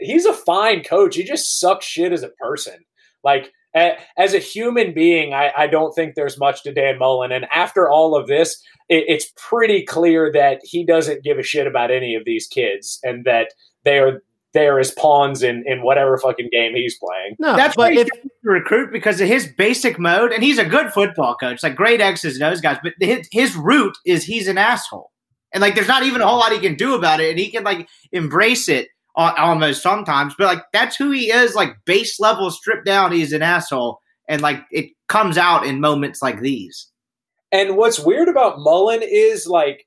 he's 0.01 0.27
a 0.27 0.33
fine 0.33 0.83
coach. 0.83 1.17
He 1.17 1.23
just 1.23 1.61
sucks 1.61 1.87
shit 1.87 2.13
as 2.13 2.23
a 2.23 2.29
person. 2.31 2.85
Like 3.23 3.53
as 3.75 4.35
a 4.35 4.39
human 4.39 4.95
being, 4.95 5.35
I, 5.35 5.51
I, 5.57 5.67
don't 5.67 5.93
think 5.95 6.15
there's 6.15 6.39
much 6.39 6.63
to 6.63 6.73
Dan 6.73 6.99
Mullen. 6.99 7.33
And 7.33 7.47
after 7.47 7.91
all 7.91 8.15
of 8.15 8.29
this, 8.29 8.63
it, 8.89 9.05
it's 9.09 9.33
pretty 9.37 9.83
clear 9.83 10.31
that 10.33 10.61
he 10.63 10.85
doesn't 10.85 11.25
give 11.25 11.39
a 11.39 11.43
shit 11.43 11.67
about 11.67 11.91
any 11.91 12.15
of 12.15 12.25
these 12.25 12.47
kids, 12.47 13.01
and 13.03 13.25
that 13.25 13.49
they 13.85 13.99
are 13.99 14.23
there 14.55 14.79
as 14.79 14.93
pawns 14.93 15.43
in 15.43 15.65
in 15.67 15.83
whatever 15.83 16.17
fucking 16.17 16.49
game 16.51 16.75
he's 16.75 16.97
playing. 16.99 17.37
No, 17.39 17.55
that's 17.57 17.77
but 17.77 17.93
if 17.93 18.07
to 18.07 18.31
recruit 18.45 18.93
because 18.93 19.21
of 19.21 19.29
his 19.29 19.47
basic 19.47 19.99
mode, 19.99 20.33
and 20.33 20.43
he's 20.43 20.59
a 20.59 20.65
good 20.65 20.93
football 20.93 21.37
coach, 21.37 21.63
like 21.63 21.77
great 21.77 22.01
X's 22.01 22.37
and 22.37 22.45
O's 22.45 22.61
guys. 22.61 22.79
But 22.83 22.95
his, 23.01 23.29
his 23.31 23.57
root 23.57 23.97
is 24.07 24.25
he's 24.25 24.49
an 24.49 24.57
asshole, 24.57 25.11
and 25.53 25.61
like 25.61 25.75
there's 25.75 25.89
not 25.89 26.05
even 26.05 26.23
a 26.23 26.27
whole 26.27 26.39
lot 26.39 26.53
he 26.53 26.61
can 26.61 26.77
do 26.77 26.95
about 26.95 27.21
it, 27.21 27.31
and 27.31 27.39
he 27.39 27.51
can 27.51 27.65
like 27.65 27.89
embrace 28.13 28.69
it 28.69 28.89
almost 29.17 29.83
sometimes. 29.83 30.35
But 30.39 30.47
like 30.47 30.65
that's 30.73 30.97
who 30.97 31.11
he 31.11 31.31
is, 31.31 31.55
like 31.55 31.77
base 31.85 32.19
level 32.19 32.51
stripped 32.51 32.87
down. 32.87 33.13
He's 33.13 33.33
an 33.33 33.43
asshole, 33.43 34.01
and 34.29 34.41
like 34.41 34.65
it 34.71 34.91
comes 35.09 35.37
out 35.37 35.67
in 35.67 35.81
moments 35.81 36.23
like 36.23 36.41
these. 36.41 36.91
And 37.53 37.77
what's 37.77 38.01
weird 38.01 38.29
about 38.29 38.59
Mullen 38.59 39.01
is 39.03 39.47
like 39.47 39.87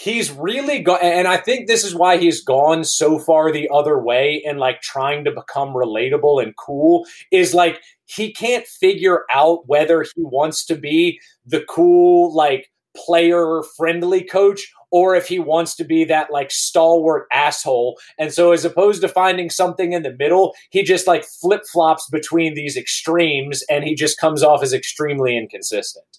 he's 0.00 0.30
really 0.30 0.80
gone 0.80 0.98
and 1.02 1.28
i 1.28 1.36
think 1.36 1.66
this 1.66 1.84
is 1.84 1.94
why 1.94 2.16
he's 2.16 2.42
gone 2.42 2.82
so 2.84 3.18
far 3.18 3.52
the 3.52 3.68
other 3.72 4.02
way 4.02 4.42
and 4.46 4.58
like 4.58 4.80
trying 4.80 5.24
to 5.24 5.30
become 5.30 5.74
relatable 5.74 6.42
and 6.42 6.56
cool 6.56 7.06
is 7.30 7.52
like 7.52 7.80
he 8.06 8.32
can't 8.32 8.66
figure 8.66 9.24
out 9.32 9.68
whether 9.68 10.02
he 10.02 10.22
wants 10.22 10.64
to 10.64 10.74
be 10.74 11.20
the 11.44 11.62
cool 11.68 12.34
like 12.34 12.70
player 12.96 13.62
friendly 13.76 14.24
coach 14.24 14.72
or 14.90 15.14
if 15.14 15.28
he 15.28 15.38
wants 15.38 15.76
to 15.76 15.84
be 15.84 16.04
that 16.04 16.32
like 16.32 16.50
stalwart 16.50 17.26
asshole. 17.32 17.96
And 18.18 18.32
so 18.32 18.50
as 18.50 18.64
opposed 18.64 19.02
to 19.02 19.08
finding 19.08 19.48
something 19.48 19.92
in 19.92 20.02
the 20.02 20.16
middle, 20.18 20.52
he 20.70 20.82
just 20.82 21.06
like 21.06 21.24
flip 21.24 21.62
flops 21.70 22.08
between 22.10 22.54
these 22.54 22.76
extremes 22.76 23.62
and 23.70 23.84
he 23.84 23.94
just 23.94 24.18
comes 24.18 24.42
off 24.42 24.64
as 24.64 24.72
extremely 24.72 25.36
inconsistent. 25.36 26.18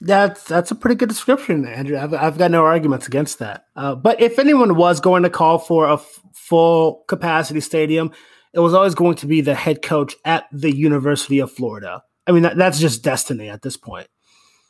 That's 0.00 0.44
that's 0.44 0.70
a 0.70 0.76
pretty 0.76 0.94
good 0.94 1.08
description, 1.08 1.66
Andrew. 1.66 1.98
I've, 1.98 2.14
I've 2.14 2.38
got 2.38 2.52
no 2.52 2.64
arguments 2.64 3.08
against 3.08 3.40
that. 3.40 3.64
Uh, 3.74 3.96
but 3.96 4.20
if 4.20 4.38
anyone 4.38 4.76
was 4.76 5.00
going 5.00 5.24
to 5.24 5.30
call 5.30 5.58
for 5.58 5.86
a 5.86 5.94
f- 5.94 6.20
full 6.34 7.04
capacity 7.08 7.60
stadium, 7.60 8.12
it 8.54 8.60
was 8.60 8.74
always 8.74 8.94
going 8.94 9.16
to 9.16 9.26
be 9.26 9.40
the 9.40 9.56
head 9.56 9.82
coach 9.82 10.14
at 10.24 10.44
the 10.52 10.74
University 10.74 11.40
of 11.40 11.50
Florida. 11.50 12.02
I 12.28 12.32
mean, 12.32 12.44
that, 12.44 12.56
that's 12.56 12.78
just 12.78 13.02
destiny 13.02 13.48
at 13.48 13.62
this 13.62 13.76
point. 13.76 14.06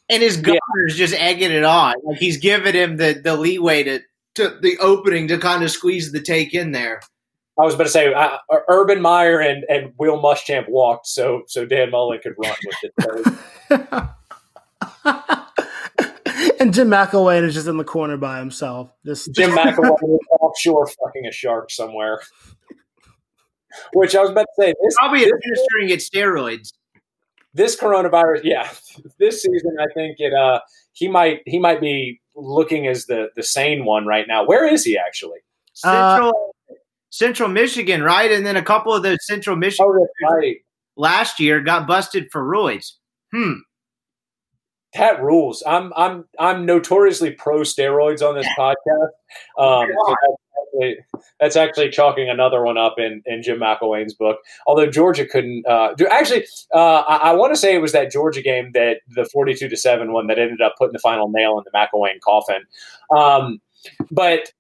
And 0.09 0.23
his 0.23 0.39
governor's 0.39 0.61
yeah. 0.89 1.07
just 1.07 1.15
egging 1.15 1.51
it 1.51 1.65
on. 1.65 1.95
Like 2.05 2.19
he's 2.19 2.39
giving 2.39 2.75
him 2.75 2.97
the, 2.97 3.21
the 3.23 3.37
leeway 3.37 3.83
to, 3.83 4.01
to 4.37 4.59
the 4.63 4.79
opening 4.79 5.29
to 5.29 5.37
kind 5.37 5.63
of 5.63 5.71
squeeze 5.71 6.11
the 6.11 6.23
take 6.23 6.55
in 6.55 6.73
there. 6.73 7.01
I 7.61 7.65
was 7.65 7.75
about 7.75 7.85
to 7.85 7.91
say 7.91 8.15
uh, 8.15 8.39
Urban 8.69 9.03
Meyer 9.03 9.41
and, 9.41 9.65
and 9.69 9.93
Will 9.99 10.23
Muschamp 10.23 10.69
walked, 10.69 11.09
so 11.09 11.43
so 11.49 11.67
Dan 11.67 11.91
Mullen 11.91 12.21
could 12.23 12.35
run 12.39 12.55
with 12.65 12.93
it. 13.71 14.09
and 16.61 16.73
Jim 16.75 16.89
McElwain 16.89 17.45
is 17.45 17.55
just 17.55 17.67
in 17.67 17.77
the 17.77 17.85
corner 17.85 18.17
by 18.17 18.39
himself. 18.39 18.91
Just 19.05 19.33
Jim 19.35 19.51
McElwain 19.57 20.19
offshore 20.41 20.87
fucking 20.87 21.27
a 21.27 21.33
shark 21.33 21.71
somewhere. 21.71 22.21
Which 23.93 24.17
I 24.17 24.21
was 24.21 24.31
about 24.31 24.47
to 24.57 24.63
say, 24.63 24.75
this, 24.83 24.95
probably 24.99 25.21
this, 25.21 25.33
administering 25.33 25.91
its 25.91 26.09
steroids. 26.09 26.73
This 27.55 27.77
coronavirus, 27.77 28.41
yeah, 28.45 28.69
this 29.19 29.43
season 29.43 29.77
I 29.81 29.87
think 29.95 30.17
it. 30.19 30.33
uh 30.33 30.61
He 30.93 31.09
might 31.09 31.41
he 31.47 31.59
might 31.59 31.81
be 31.81 32.21
looking 32.35 32.87
as 32.87 33.07
the 33.07 33.29
the 33.37 33.43
sane 33.43 33.85
one 33.85 34.07
right 34.07 34.27
now. 34.27 34.45
Where 34.47 34.67
is 34.67 34.85
he 34.85 34.99
actually? 34.99 35.39
Central 35.75 36.29
uh, 36.29 36.75
Central 37.11 37.49
Michigan, 37.49 38.03
right? 38.03 38.31
And 38.31 38.45
then 38.45 38.57
a 38.57 38.63
couple 38.63 38.93
of 38.93 39.03
the 39.03 39.19
Central 39.23 39.57
Michigan 39.57 39.87
oh, 39.89 40.07
right. 40.31 40.57
last 40.97 41.41
year 41.41 41.61
got 41.61 41.87
busted 41.87 42.29
for 42.31 42.43
roids. 42.43 42.93
Hmm. 43.33 43.61
That 44.95 45.23
rules. 45.23 45.63
I'm 45.67 45.93
I'm 45.97 46.25
I'm 46.39 46.65
notoriously 46.65 47.33
pro 47.33 47.61
steroids 47.61 48.27
on 48.27 48.35
this 48.35 48.49
podcast. 48.59 48.77
Um, 49.59 49.87
so 50.07 50.15
that's, 50.23 50.41
actually, 50.57 50.97
that's, 51.39 51.57
actually, 51.57 51.91
chalking 51.91 52.31
another 52.31 52.65
one 52.65 52.79
up 52.79 52.95
in, 52.97 53.23
in 53.27 53.43
Jim 53.43 53.59
McElwain's 53.59 54.15
book. 54.15 54.39
Although 54.67 54.91
Georgia 54.91 55.27
couldn't 55.27 55.67
uh, 55.67 55.93
do 55.93 56.07
actually, 56.07 56.47
uh, 56.75 57.03
I, 57.07 57.17
I 57.17 57.33
want 57.33 57.53
to 57.53 57.61
say 57.61 57.75
it 57.75 57.83
was 57.83 57.93
that 57.93 58.11
Georgia 58.11 58.41
game 58.41 58.71
that 58.73 59.01
the 59.09 59.27
forty-two 59.27 59.69
to 59.69 59.77
seven 59.77 60.15
one 60.15 60.29
that 60.29 60.39
ended 60.39 60.63
up 60.63 60.77
putting 60.79 60.95
the 60.95 60.99
final 60.99 61.29
nail 61.29 61.59
in 61.59 61.65
the 61.71 61.79
McElwain 61.79 62.21
coffin. 62.21 62.63
Um, 63.15 63.61
but 64.11 64.51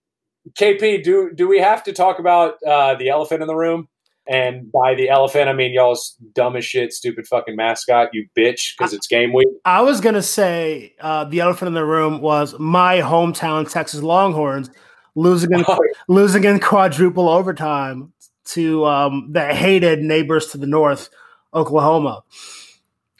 KP, 0.52 1.02
do 1.02 1.32
do 1.34 1.48
we 1.48 1.58
have 1.60 1.82
to 1.84 1.92
talk 1.94 2.18
about 2.18 2.62
uh, 2.62 2.94
the 2.94 3.08
elephant 3.08 3.40
in 3.40 3.48
the 3.48 3.56
room? 3.56 3.88
And 4.28 4.70
by 4.70 4.94
the 4.94 5.08
elephant, 5.08 5.48
I 5.48 5.54
mean 5.54 5.72
y'all's 5.72 6.16
dumb 6.34 6.54
as 6.56 6.64
shit, 6.64 6.92
stupid 6.92 7.26
fucking 7.26 7.56
mascot, 7.56 8.10
you 8.12 8.28
bitch, 8.36 8.76
because 8.76 8.92
it's 8.92 9.06
game 9.06 9.32
week. 9.32 9.48
I 9.64 9.80
was 9.80 10.00
gonna 10.02 10.22
say 10.22 10.94
uh, 11.00 11.24
the 11.24 11.40
elephant 11.40 11.68
in 11.68 11.74
the 11.74 11.84
room 11.84 12.20
was 12.20 12.54
my 12.58 12.98
hometown 12.98 13.70
Texas 13.70 14.02
Longhorns 14.02 14.70
losing 15.14 15.52
in, 15.52 15.64
oh. 15.68 15.78
losing 16.08 16.44
in 16.44 16.60
quadruple 16.60 17.28
overtime 17.28 18.12
to 18.46 18.84
um, 18.84 19.28
the 19.32 19.54
hated 19.54 20.00
neighbors 20.00 20.48
to 20.48 20.58
the 20.58 20.66
north, 20.66 21.08
Oklahoma. 21.54 22.22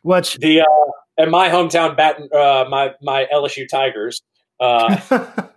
Which 0.03 0.37
the 0.37 0.61
uh, 0.61 0.65
and 1.17 1.31
my 1.31 1.49
hometown 1.49 1.97
Baton, 1.97 2.29
uh, 2.35 2.67
my 2.69 2.93
my 3.03 3.27
LSU 3.33 3.67
Tigers. 3.67 4.23
Uh, 4.61 4.99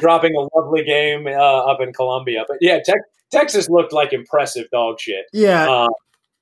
dropping 0.00 0.34
a 0.34 0.56
lovely 0.56 0.84
game 0.84 1.26
uh, 1.26 1.30
up 1.30 1.80
in 1.80 1.92
Columbia. 1.92 2.44
But 2.48 2.58
yeah, 2.60 2.80
Tech, 2.84 3.00
Texas 3.30 3.68
looked 3.68 3.92
like 3.92 4.12
impressive 4.12 4.68
dog 4.70 5.00
shit. 5.00 5.26
Yeah. 5.32 5.68
Uh, 5.68 5.88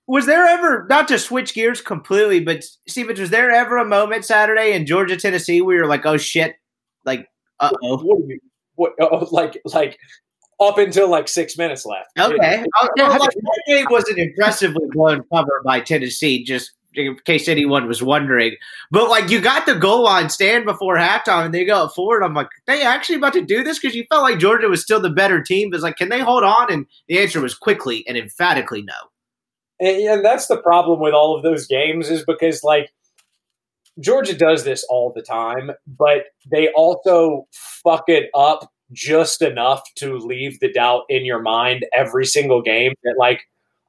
was 0.07 0.27
there 0.27 0.45
ever 0.45 0.87
not 0.89 1.09
to 1.09 1.19
switch 1.19 1.55
gears 1.55 1.81
completely, 1.81 2.41
but 2.41 2.65
Stevens, 2.87 3.21
was 3.21 3.31
there 3.31 3.51
ever 3.51 3.79
a 3.79 3.85
moment 3.85 4.25
Saturday 4.25 4.73
in 4.73 4.85
Georgia, 4.85 5.17
Tennessee 5.17 5.63
where 5.63 5.77
you're 5.77 5.87
like, 5.87 6.05
oh 6.05 6.17
shit, 6.17 6.57
like, 7.05 7.27
uh 7.61 7.71
oh, 7.83 8.27
what, 8.75 8.93
oh, 9.01 9.29
like, 9.31 9.61
like 9.65 9.99
up 10.61 10.79
until 10.79 11.09
like 11.09 11.29
six 11.29 11.57
minutes 11.57 11.87
left. 11.87 12.09
Okay, 12.19 12.65
oh, 12.81 12.89
well, 12.97 13.11
like, 13.11 13.31
that 13.31 13.63
game 13.67 13.87
was 13.91 14.05
an 14.09 14.19
impressively 14.19 14.87
blown 14.91 15.23
cover 15.33 15.63
by 15.65 15.81
Tennessee. 15.81 16.45
Just 16.45 16.73
in 16.95 17.17
case 17.25 17.49
anyone 17.49 17.87
was 17.87 18.03
wondering. 18.03 18.57
But 18.91 19.09
like 19.09 19.31
you 19.31 19.41
got 19.41 19.67
the 19.67 19.75
goal 19.75 20.05
line 20.05 20.29
stand 20.29 20.65
before 20.65 20.97
halftime 20.97 21.47
and 21.47 21.55
they 21.55 21.65
go 21.65 21.89
forward. 21.89 22.23
I'm 22.23 22.35
like, 22.35 22.49
they 22.67 22.83
actually 22.83 23.17
about 23.17 23.33
to 23.35 23.45
do 23.45 23.63
this? 23.63 23.79
Because 23.79 23.95
you 23.95 24.05
felt 24.09 24.23
like 24.23 24.39
Georgia 24.39 24.69
was 24.69 24.83
still 24.83 25.01
the 25.01 25.11
better 25.11 25.43
team. 25.43 25.71
But 25.71 25.81
like, 25.81 25.97
can 25.97 26.09
they 26.09 26.21
hold 26.21 26.45
on? 26.45 26.73
And 26.73 26.87
the 27.09 27.19
answer 27.19 27.41
was 27.41 27.55
quickly 27.55 28.05
and 28.07 28.17
emphatically 28.17 28.83
no. 28.83 28.95
And, 29.81 29.97
and 30.09 30.25
that's 30.25 30.47
the 30.47 30.59
problem 30.59 31.01
with 31.01 31.15
all 31.15 31.37
of 31.37 31.43
those 31.43 31.67
games 31.67 32.11
is 32.11 32.25
because 32.25 32.63
like 32.63 32.91
Georgia 34.01 34.35
does 34.35 34.65
this 34.65 34.85
all 34.89 35.13
the 35.15 35.23
time, 35.23 35.71
but 35.87 36.25
they 36.51 36.69
also 36.73 37.47
fuck 37.53 38.05
it 38.09 38.31
up 38.35 38.71
just 38.93 39.43
enough 39.43 39.83
to 39.97 40.19
leave 40.19 40.61
the 40.61 40.73
doubt 40.73 41.03
in 41.09 41.25
your 41.25 41.41
mind 41.41 41.87
every 41.95 42.27
single 42.27 42.63
game 42.63 42.93
that 43.05 43.15
like 43.19 43.43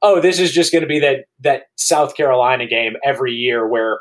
oh, 0.04 0.20
this 0.20 0.38
is 0.38 0.52
just 0.52 0.70
going 0.70 0.82
to 0.82 0.88
be 0.88 1.00
that 1.00 1.24
that 1.40 1.62
South 1.76 2.14
Carolina 2.14 2.66
game 2.66 2.94
every 3.02 3.32
year 3.32 3.66
where 3.66 4.00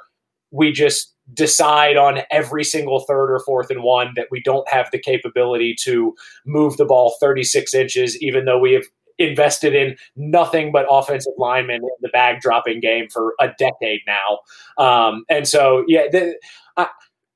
we 0.51 0.71
just 0.71 1.13
decide 1.33 1.95
on 1.95 2.19
every 2.29 2.63
single 2.63 2.99
third 2.99 3.33
or 3.33 3.39
fourth 3.39 3.71
and 3.71 3.81
one 3.81 4.11
that 4.17 4.27
we 4.29 4.41
don't 4.41 4.69
have 4.69 4.89
the 4.91 4.99
capability 4.99 5.73
to 5.79 6.13
move 6.45 6.75
the 6.75 6.85
ball 6.85 7.15
36 7.21 7.73
inches, 7.73 8.21
even 8.21 8.43
though 8.43 8.59
we 8.59 8.73
have 8.73 8.83
invested 9.17 9.73
in 9.73 9.95
nothing 10.17 10.71
but 10.73 10.85
offensive 10.89 11.33
linemen 11.37 11.77
in 11.77 11.89
the 12.01 12.09
bag 12.09 12.41
dropping 12.41 12.81
game 12.81 13.07
for 13.09 13.33
a 13.39 13.47
decade 13.57 14.01
now. 14.05 14.83
Um, 14.83 15.23
and 15.29 15.47
so, 15.47 15.85
yeah, 15.87 16.07
the, 16.11 16.37
I, 16.75 16.87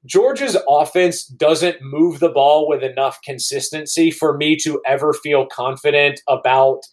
Georgia's 0.06 0.58
offense 0.68 1.26
doesn't 1.26 1.82
move 1.82 2.20
the 2.20 2.30
ball 2.30 2.68
with 2.68 2.84
enough 2.84 3.20
consistency 3.24 4.12
for 4.12 4.36
me 4.36 4.58
to 4.58 4.82
ever 4.86 5.14
feel 5.14 5.46
confident 5.46 6.20
about– 6.28 6.82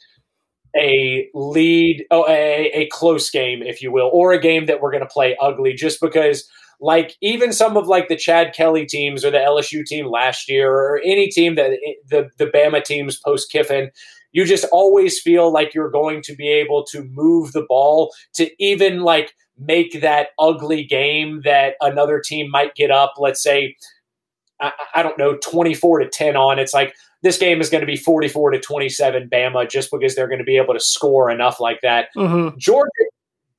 a 0.77 1.29
lead, 1.35 2.05
oh, 2.11 2.27
a, 2.29 2.71
a 2.75 2.89
close 2.91 3.31
game, 3.31 3.63
if 3.63 3.81
you 3.83 3.93
will, 3.93 4.11
or 4.13 4.33
a 4.33 4.41
game 4.41 4.67
that 4.67 4.81
we're 4.81 4.91
going 4.91 5.03
to 5.03 5.09
play 5.09 5.37
ugly, 5.41 5.75
just 5.75 6.01
because 6.01 6.49
like 6.81 7.17
even 7.21 7.53
some 7.53 7.77
of 7.77 7.87
like 7.87 8.09
the 8.09 8.17
Chad 8.17 8.53
Kelly 8.55 8.85
teams 8.85 9.25
or 9.25 9.31
the 9.31 9.39
LSU 9.39 9.85
team 9.85 10.07
last 10.07 10.49
year 10.49 10.71
or 10.71 11.01
any 11.05 11.29
team 11.29 11.55
that 11.55 11.71
eh, 11.71 11.95
the 12.09 12.29
the 12.39 12.47
Bama 12.47 12.83
teams 12.83 13.19
post 13.19 13.51
Kiffin, 13.51 13.91
you 14.33 14.45
just 14.45 14.67
always 14.73 15.21
feel 15.21 15.53
like 15.53 15.75
you're 15.75 15.91
going 15.91 16.21
to 16.23 16.35
be 16.35 16.49
able 16.49 16.85
to 16.87 17.05
move 17.05 17.53
the 17.53 17.65
ball 17.69 18.13
to 18.35 18.51
even 18.59 19.01
like 19.01 19.33
make 19.57 20.01
that 20.01 20.29
ugly 20.39 20.85
game 20.85 21.43
that 21.45 21.75
another 21.81 22.21
team 22.21 22.51
might 22.51 22.75
get 22.75 22.91
up. 22.91 23.15
Let's 23.19 23.43
say 23.43 23.77
I, 24.61 24.73
I 24.97 25.03
don't 25.03 25.19
know, 25.19 25.37
24 25.37 26.01
to 26.01 26.09
10 26.09 26.37
on. 26.37 26.59
It's 26.59 26.75
like 26.75 26.95
this 27.25 27.39
game 27.39 27.61
is 27.63 27.71
going 27.71 27.81
to 27.81 27.87
be 27.87 27.97
44 27.97 28.51
to 28.51 28.61
27 28.61 29.31
Bama 29.33 29.69
just 29.69 29.91
because 29.91 30.15
they're 30.15 30.29
going 30.29 30.39
to 30.39 30.45
be 30.45 30.59
able 30.59 30.75
to 30.75 30.81
score 30.81 31.31
enough 31.31 31.59
like 31.59 31.81
that. 31.81 32.09
Mm-hmm. 32.15 32.59
Georgia 32.59 32.91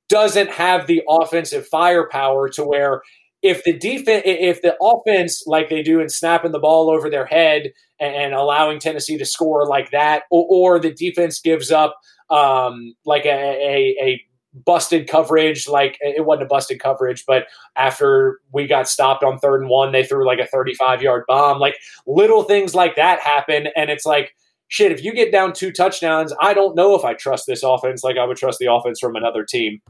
doesn't 0.07 0.51
have 0.51 0.86
the 0.86 1.01
offensive 1.09 1.68
firepower 1.68 2.47
to 2.49 2.63
where 2.63 3.01
if 3.41 3.63
the 3.63 3.74
defense, 3.74 4.22
if 4.26 4.61
the 4.61 4.76
offense, 4.80 5.43
like 5.47 5.70
they 5.70 5.82
do 5.82 5.99
in 5.99 6.09
snapping 6.09 6.51
the 6.51 6.59
ball 6.59 6.91
over 6.91 7.09
their 7.09 7.26
head 7.26 7.74
and, 7.99 8.36
allowing 8.36 8.80
Tennessee 8.80 9.18
to 9.18 9.26
score 9.26 9.66
like 9.66 9.89
that, 9.91 10.24
or, 10.30 10.45
or 10.49 10.80
the 10.80 10.93
defense 10.93 11.41
gives 11.41 11.72
up 11.72 11.95
um, 12.30 12.93
like 13.03 13.26
a, 13.26 13.30
a, 13.30 13.97
a 13.99 14.26
busted 14.64 15.08
coverage. 15.08 15.68
Like 15.68 15.97
it 16.01 16.26
wasn't 16.26 16.43
a 16.43 16.47
busted 16.47 16.80
coverage, 16.80 17.26
but 17.28 17.47
after 17.76 18.39
we 18.53 18.68
got 18.68 18.88
stopped 18.88 19.24
on 19.24 19.38
third 19.39 19.62
and 19.62 19.70
one, 19.70 19.91
they 19.91 20.03
threw 20.03 20.26
like 20.26 20.39
a 20.39 20.47
35 20.47 21.01
yard 21.01 21.24
bomb. 21.28 21.60
Like 21.60 21.76
little 22.08 22.43
things 22.43 22.74
like 22.74 22.95
that 22.95 23.20
happen. 23.20 23.68
And 23.76 23.89
it's 23.89 24.06
like, 24.06 24.34
shit, 24.68 24.91
if 24.91 25.03
you 25.03 25.14
get 25.14 25.32
down 25.32 25.53
two 25.53 25.72
touchdowns, 25.72 26.34
I 26.39 26.53
don't 26.53 26.76
know 26.76 26.95
if 26.95 27.03
I 27.03 27.14
trust 27.14 27.45
this 27.47 27.64
offense 27.64 28.03
like 28.03 28.18
I 28.18 28.26
would 28.26 28.38
trust 28.38 28.60
the 28.60 28.72
offense 28.72 28.99
from 28.99 29.16
another 29.16 29.43
team. 29.43 29.82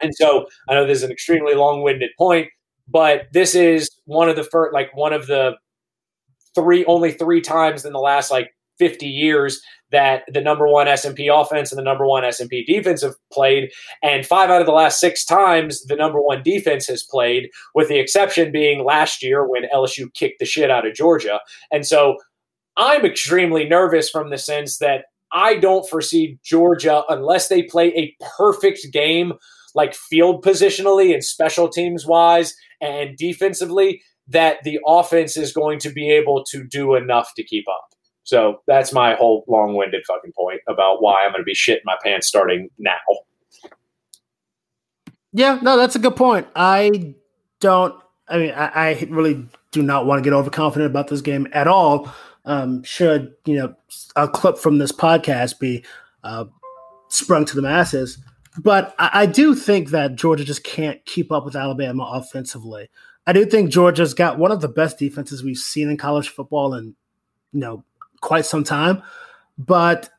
And 0.00 0.14
so 0.14 0.46
I 0.68 0.74
know 0.74 0.86
this 0.86 0.98
is 0.98 1.04
an 1.04 1.12
extremely 1.12 1.54
long 1.54 1.82
winded 1.82 2.10
point, 2.16 2.48
but 2.88 3.26
this 3.32 3.54
is 3.54 3.90
one 4.06 4.28
of 4.28 4.36
the 4.36 4.44
first, 4.44 4.72
like 4.72 4.96
one 4.96 5.12
of 5.12 5.26
the 5.26 5.56
three, 6.54 6.84
only 6.86 7.12
three 7.12 7.40
times 7.40 7.84
in 7.84 7.92
the 7.92 7.98
last 7.98 8.30
like 8.30 8.54
50 8.78 9.06
years 9.06 9.60
that 9.90 10.24
the 10.28 10.40
number 10.40 10.66
one 10.66 10.88
S&P 10.88 11.28
offense 11.28 11.72
and 11.72 11.78
the 11.78 11.84
number 11.84 12.06
one 12.06 12.24
S&P 12.24 12.64
defense 12.64 13.02
have 13.02 13.14
played. 13.32 13.70
And 14.02 14.26
five 14.26 14.50
out 14.50 14.60
of 14.60 14.66
the 14.66 14.72
last 14.72 15.00
six 15.00 15.24
times 15.24 15.84
the 15.84 15.96
number 15.96 16.20
one 16.20 16.42
defense 16.42 16.86
has 16.86 17.02
played, 17.02 17.48
with 17.74 17.88
the 17.88 17.98
exception 17.98 18.52
being 18.52 18.84
last 18.84 19.22
year 19.22 19.46
when 19.46 19.64
LSU 19.74 20.12
kicked 20.14 20.38
the 20.40 20.44
shit 20.44 20.70
out 20.70 20.86
of 20.86 20.94
Georgia. 20.94 21.40
And 21.70 21.86
so 21.86 22.16
I'm 22.76 23.04
extremely 23.04 23.68
nervous 23.68 24.08
from 24.08 24.30
the 24.30 24.38
sense 24.38 24.78
that 24.78 25.06
I 25.32 25.56
don't 25.56 25.88
foresee 25.88 26.38
Georgia, 26.44 27.02
unless 27.08 27.48
they 27.48 27.62
play 27.62 27.88
a 27.88 28.16
perfect 28.36 28.92
game, 28.92 29.34
like 29.74 29.94
field 29.94 30.44
positionally 30.44 31.12
and 31.12 31.22
special 31.22 31.68
teams 31.68 32.06
wise 32.06 32.54
and 32.80 33.16
defensively, 33.16 34.02
that 34.28 34.62
the 34.62 34.78
offense 34.86 35.36
is 35.36 35.52
going 35.52 35.78
to 35.80 35.90
be 35.90 36.10
able 36.10 36.44
to 36.44 36.64
do 36.64 36.94
enough 36.94 37.32
to 37.34 37.42
keep 37.42 37.64
up. 37.68 37.97
So 38.28 38.60
that's 38.66 38.92
my 38.92 39.14
whole 39.14 39.42
long 39.48 39.74
winded 39.74 40.04
fucking 40.06 40.32
point 40.32 40.60
about 40.68 41.00
why 41.00 41.24
I'm 41.24 41.32
going 41.32 41.40
to 41.40 41.46
be 41.46 41.54
shitting 41.54 41.80
my 41.86 41.96
pants 42.04 42.26
starting 42.26 42.68
now. 42.76 42.98
Yeah, 45.32 45.58
no, 45.62 45.78
that's 45.78 45.96
a 45.96 45.98
good 45.98 46.14
point. 46.14 46.46
I 46.54 47.14
don't, 47.60 47.94
I 48.28 48.36
mean, 48.36 48.50
I, 48.50 48.66
I 48.66 49.08
really 49.08 49.48
do 49.72 49.80
not 49.80 50.04
want 50.04 50.22
to 50.22 50.30
get 50.30 50.36
overconfident 50.36 50.90
about 50.90 51.08
this 51.08 51.22
game 51.22 51.48
at 51.52 51.68
all. 51.68 52.12
Um, 52.44 52.82
should, 52.82 53.32
you 53.46 53.54
know, 53.54 53.74
a 54.14 54.28
clip 54.28 54.58
from 54.58 54.76
this 54.76 54.92
podcast 54.92 55.58
be 55.58 55.82
uh, 56.22 56.44
sprung 57.08 57.46
to 57.46 57.56
the 57.56 57.62
masses. 57.62 58.18
But 58.58 58.94
I, 58.98 59.22
I 59.22 59.26
do 59.26 59.54
think 59.54 59.88
that 59.88 60.16
Georgia 60.16 60.44
just 60.44 60.64
can't 60.64 61.02
keep 61.06 61.32
up 61.32 61.46
with 61.46 61.56
Alabama 61.56 62.04
offensively. 62.12 62.90
I 63.26 63.32
do 63.32 63.46
think 63.46 63.70
Georgia's 63.70 64.12
got 64.12 64.38
one 64.38 64.52
of 64.52 64.60
the 64.60 64.68
best 64.68 64.98
defenses 64.98 65.42
we've 65.42 65.56
seen 65.56 65.88
in 65.88 65.96
college 65.96 66.28
football 66.28 66.74
in, 66.74 66.94
you 67.52 67.60
know, 67.60 67.84
quite 68.20 68.46
some 68.46 68.64
time. 68.64 69.02
But 69.56 70.10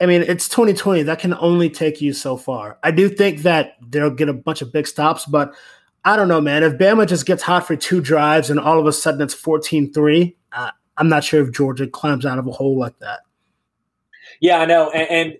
I 0.00 0.06
mean, 0.06 0.22
it's 0.22 0.48
2020. 0.48 1.02
That 1.04 1.18
can 1.18 1.34
only 1.34 1.68
take 1.68 2.00
you 2.00 2.12
so 2.12 2.36
far. 2.36 2.78
I 2.82 2.90
do 2.90 3.08
think 3.08 3.40
that 3.42 3.76
they'll 3.88 4.10
get 4.10 4.28
a 4.28 4.32
bunch 4.32 4.62
of 4.62 4.72
big 4.72 4.86
stops, 4.86 5.26
but 5.26 5.54
I 6.04 6.16
don't 6.16 6.28
know, 6.28 6.40
man. 6.40 6.62
If 6.62 6.74
Bama 6.74 7.06
just 7.06 7.26
gets 7.26 7.42
hot 7.42 7.66
for 7.66 7.74
two 7.76 8.00
drives 8.00 8.48
and 8.48 8.60
all 8.60 8.78
of 8.78 8.86
a 8.86 8.92
sudden 8.92 9.20
it's 9.20 9.34
14 9.34 9.92
3, 9.92 10.36
uh, 10.52 10.70
I'm 10.96 11.08
not 11.08 11.24
sure 11.24 11.42
if 11.42 11.52
Georgia 11.52 11.86
climbs 11.86 12.24
out 12.24 12.38
of 12.38 12.46
a 12.46 12.52
hole 12.52 12.78
like 12.78 12.98
that. 13.00 13.20
Yeah, 14.40 14.58
I 14.58 14.66
know. 14.66 14.90
And, 14.90 15.10
and 15.10 15.38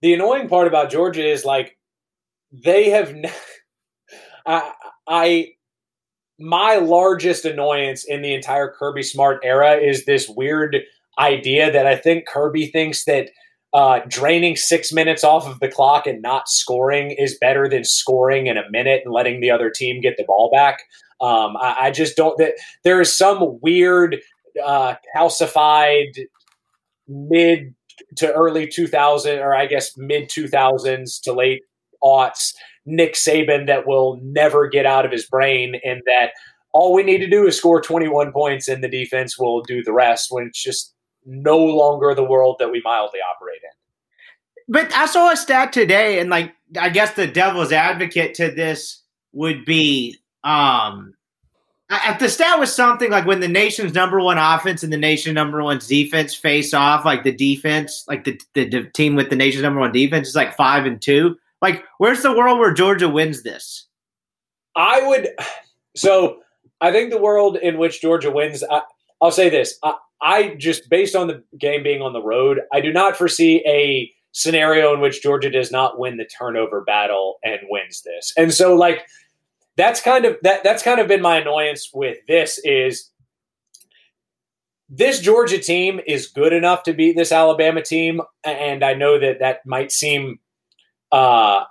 the 0.00 0.14
annoying 0.14 0.48
part 0.48 0.66
about 0.66 0.90
Georgia 0.90 1.26
is 1.26 1.44
like 1.44 1.76
they 2.52 2.90
have. 2.90 3.14
I, 4.46 4.72
I 5.06 5.48
my 6.38 6.76
largest 6.76 7.44
annoyance 7.44 8.04
in 8.04 8.22
the 8.22 8.34
entire 8.34 8.70
Kirby 8.70 9.02
Smart 9.02 9.40
era 9.44 9.76
is 9.76 10.06
this 10.06 10.28
weird 10.28 10.78
idea 11.20 11.70
that 11.70 11.86
I 11.86 11.96
think 11.96 12.26
Kirby 12.26 12.66
thinks 12.66 13.04
that 13.04 13.30
uh, 13.72 14.00
draining 14.08 14.56
six 14.56 14.92
minutes 14.92 15.22
off 15.22 15.46
of 15.46 15.60
the 15.60 15.68
clock 15.68 16.06
and 16.06 16.20
not 16.20 16.48
scoring 16.48 17.12
is 17.12 17.38
better 17.40 17.68
than 17.68 17.84
scoring 17.84 18.48
in 18.48 18.56
a 18.56 18.68
minute 18.70 19.02
and 19.04 19.14
letting 19.14 19.40
the 19.40 19.50
other 19.50 19.70
team 19.70 20.00
get 20.00 20.16
the 20.16 20.24
ball 20.24 20.50
back. 20.52 20.80
Um, 21.20 21.56
I, 21.56 21.76
I, 21.78 21.90
just 21.90 22.16
don't. 22.16 22.36
That 22.38 22.54
there 22.82 23.00
is 23.00 23.16
some 23.16 23.58
weird 23.62 24.16
uh, 24.64 24.94
calcified 25.14 26.18
mid 27.06 27.74
to 28.16 28.32
early 28.32 28.66
2000 28.66 29.38
or 29.38 29.54
I 29.54 29.66
guess 29.66 29.96
mid 29.96 30.30
2000s 30.30 31.20
to 31.22 31.32
late 31.32 31.62
aughts 32.02 32.54
Nick 32.86 33.14
Saban 33.14 33.66
that 33.66 33.86
will 33.86 34.18
never 34.22 34.68
get 34.68 34.86
out 34.86 35.04
of 35.04 35.12
his 35.12 35.26
brain 35.26 35.74
and 35.84 36.00
that 36.06 36.30
all 36.72 36.94
we 36.94 37.02
need 37.02 37.18
to 37.18 37.28
do 37.28 37.46
is 37.46 37.56
score 37.56 37.80
21 37.80 38.32
points 38.32 38.68
and 38.68 38.82
the 38.82 38.88
defense 38.88 39.38
will 39.38 39.60
do 39.62 39.82
the 39.82 39.92
rest 39.92 40.28
when 40.30 40.46
it's 40.46 40.62
just 40.62 40.94
no 41.24 41.58
longer 41.58 42.14
the 42.14 42.24
world 42.24 42.56
that 42.58 42.70
we 42.70 42.80
mildly 42.84 43.20
operate 43.34 43.60
in. 43.62 43.70
But 44.68 44.92
I 44.94 45.06
saw 45.06 45.30
a 45.30 45.36
stat 45.36 45.72
today, 45.72 46.20
and 46.20 46.30
like 46.30 46.54
I 46.78 46.90
guess 46.90 47.14
the 47.14 47.26
devil's 47.26 47.72
advocate 47.72 48.34
to 48.34 48.50
this 48.50 49.02
would 49.32 49.64
be 49.64 50.16
um 50.44 51.14
I, 51.92 52.16
the 52.18 52.28
stat 52.28 52.58
was 52.60 52.74
something 52.74 53.10
like 53.10 53.26
when 53.26 53.40
the 53.40 53.48
nation's 53.48 53.94
number 53.94 54.20
one 54.20 54.38
offense 54.38 54.84
and 54.84 54.92
the 54.92 54.96
nation 54.96 55.34
number 55.34 55.60
one 55.62 55.80
defense 55.84 56.36
face 56.36 56.72
off, 56.72 57.04
like 57.04 57.24
the 57.24 57.32
defense, 57.32 58.04
like 58.06 58.22
the, 58.22 58.40
the, 58.54 58.68
the 58.68 58.84
team 58.84 59.16
with 59.16 59.28
the 59.28 59.34
nation's 59.34 59.64
number 59.64 59.80
one 59.80 59.90
defense 59.90 60.28
is 60.28 60.36
like 60.36 60.56
five 60.56 60.86
and 60.86 61.02
two. 61.02 61.36
Like, 61.60 61.82
where's 61.98 62.22
the 62.22 62.32
world 62.32 62.60
where 62.60 62.72
Georgia 62.72 63.08
wins 63.08 63.42
this? 63.42 63.86
I 64.76 65.06
would. 65.06 65.28
So 65.96 66.38
I 66.80 66.92
think 66.92 67.10
the 67.10 67.20
world 67.20 67.56
in 67.56 67.76
which 67.76 68.00
Georgia 68.00 68.30
wins. 68.30 68.62
I, 68.62 68.82
will 69.20 69.32
say 69.32 69.50
this: 69.50 69.76
I, 69.82 69.94
I 70.22 70.54
just 70.56 70.88
based 70.90 71.16
on 71.16 71.28
the 71.28 71.42
game 71.58 71.82
being 71.82 72.02
on 72.02 72.12
the 72.12 72.22
road, 72.22 72.60
I 72.72 72.80
do 72.80 72.92
not 72.92 73.16
foresee 73.16 73.62
a 73.66 74.12
scenario 74.32 74.94
in 74.94 75.00
which 75.00 75.22
Georgia 75.22 75.50
does 75.50 75.72
not 75.72 75.98
win 75.98 76.16
the 76.16 76.24
turnover 76.24 76.82
battle 76.82 77.38
and 77.42 77.58
wins 77.68 78.02
this. 78.02 78.32
And 78.36 78.52
so 78.52 78.74
like 78.74 79.06
that's 79.76 80.00
kind 80.00 80.24
of 80.24 80.36
that 80.42 80.62
that's 80.62 80.82
kind 80.82 81.00
of 81.00 81.08
been 81.08 81.22
my 81.22 81.36
annoyance 81.36 81.90
with 81.92 82.18
this 82.28 82.60
is 82.64 83.10
this 84.88 85.20
Georgia 85.20 85.58
team 85.58 86.00
is 86.06 86.26
good 86.26 86.52
enough 86.52 86.82
to 86.82 86.92
beat 86.92 87.16
this 87.16 87.32
Alabama 87.32 87.82
team 87.82 88.20
and 88.44 88.84
I 88.84 88.94
know 88.94 89.18
that 89.18 89.38
that 89.38 89.64
might 89.64 89.92
seem 89.92 90.38
uh 91.12 91.64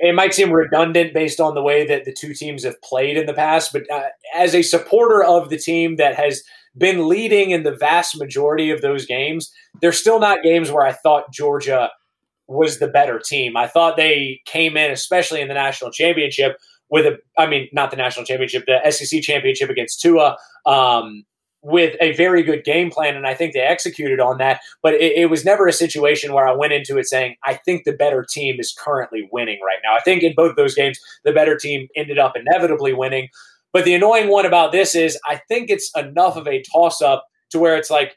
it 0.00 0.14
might 0.14 0.34
seem 0.34 0.50
redundant 0.50 1.14
based 1.14 1.40
on 1.40 1.54
the 1.54 1.62
way 1.62 1.86
that 1.86 2.04
the 2.04 2.12
two 2.12 2.34
teams 2.34 2.64
have 2.64 2.80
played 2.82 3.16
in 3.16 3.26
the 3.26 3.32
past, 3.32 3.72
but 3.72 3.88
uh, 3.90 4.02
as 4.34 4.54
a 4.54 4.62
supporter 4.62 5.22
of 5.22 5.48
the 5.48 5.58
team 5.58 5.96
that 5.96 6.16
has 6.16 6.42
been 6.76 7.08
leading 7.08 7.50
in 7.50 7.62
the 7.62 7.74
vast 7.74 8.18
majority 8.18 8.70
of 8.70 8.82
those 8.82 9.06
games. 9.06 9.50
They're 9.80 9.92
still 9.92 10.18
not 10.18 10.42
games 10.42 10.70
where 10.70 10.84
I 10.84 10.92
thought 10.92 11.32
Georgia 11.32 11.90
was 12.48 12.78
the 12.78 12.88
better 12.88 13.18
team. 13.18 13.56
I 13.56 13.66
thought 13.66 13.96
they 13.96 14.40
came 14.44 14.76
in, 14.76 14.90
especially 14.90 15.40
in 15.40 15.48
the 15.48 15.54
national 15.54 15.90
championship, 15.90 16.56
with 16.88 17.06
a, 17.06 17.18
I 17.38 17.46
mean, 17.46 17.68
not 17.72 17.90
the 17.90 17.96
national 17.96 18.24
championship, 18.24 18.64
the 18.66 18.90
SEC 18.90 19.20
championship 19.22 19.70
against 19.70 20.00
Tua, 20.00 20.36
um, 20.64 21.24
with 21.62 21.96
a 22.00 22.12
very 22.12 22.44
good 22.44 22.62
game 22.62 22.90
plan. 22.90 23.16
And 23.16 23.26
I 23.26 23.34
think 23.34 23.52
they 23.52 23.60
executed 23.60 24.20
on 24.20 24.38
that. 24.38 24.60
But 24.82 24.94
it, 24.94 25.16
it 25.16 25.30
was 25.30 25.44
never 25.44 25.66
a 25.66 25.72
situation 25.72 26.32
where 26.32 26.46
I 26.46 26.52
went 26.52 26.72
into 26.72 26.96
it 26.98 27.08
saying, 27.08 27.34
I 27.44 27.54
think 27.54 27.84
the 27.84 27.92
better 27.92 28.24
team 28.28 28.56
is 28.60 28.72
currently 28.78 29.28
winning 29.32 29.58
right 29.64 29.78
now. 29.82 29.96
I 29.96 30.00
think 30.02 30.22
in 30.22 30.34
both 30.36 30.54
those 30.54 30.76
games, 30.76 31.00
the 31.24 31.32
better 31.32 31.56
team 31.56 31.88
ended 31.96 32.18
up 32.18 32.34
inevitably 32.36 32.92
winning. 32.92 33.28
But 33.76 33.84
the 33.84 33.92
annoying 33.92 34.28
one 34.28 34.46
about 34.46 34.72
this 34.72 34.94
is 34.94 35.20
I 35.28 35.36
think 35.48 35.68
it's 35.68 35.90
enough 35.94 36.38
of 36.38 36.48
a 36.48 36.62
toss 36.62 37.02
up 37.02 37.26
to 37.50 37.58
where 37.58 37.76
it's 37.76 37.90
like, 37.90 38.16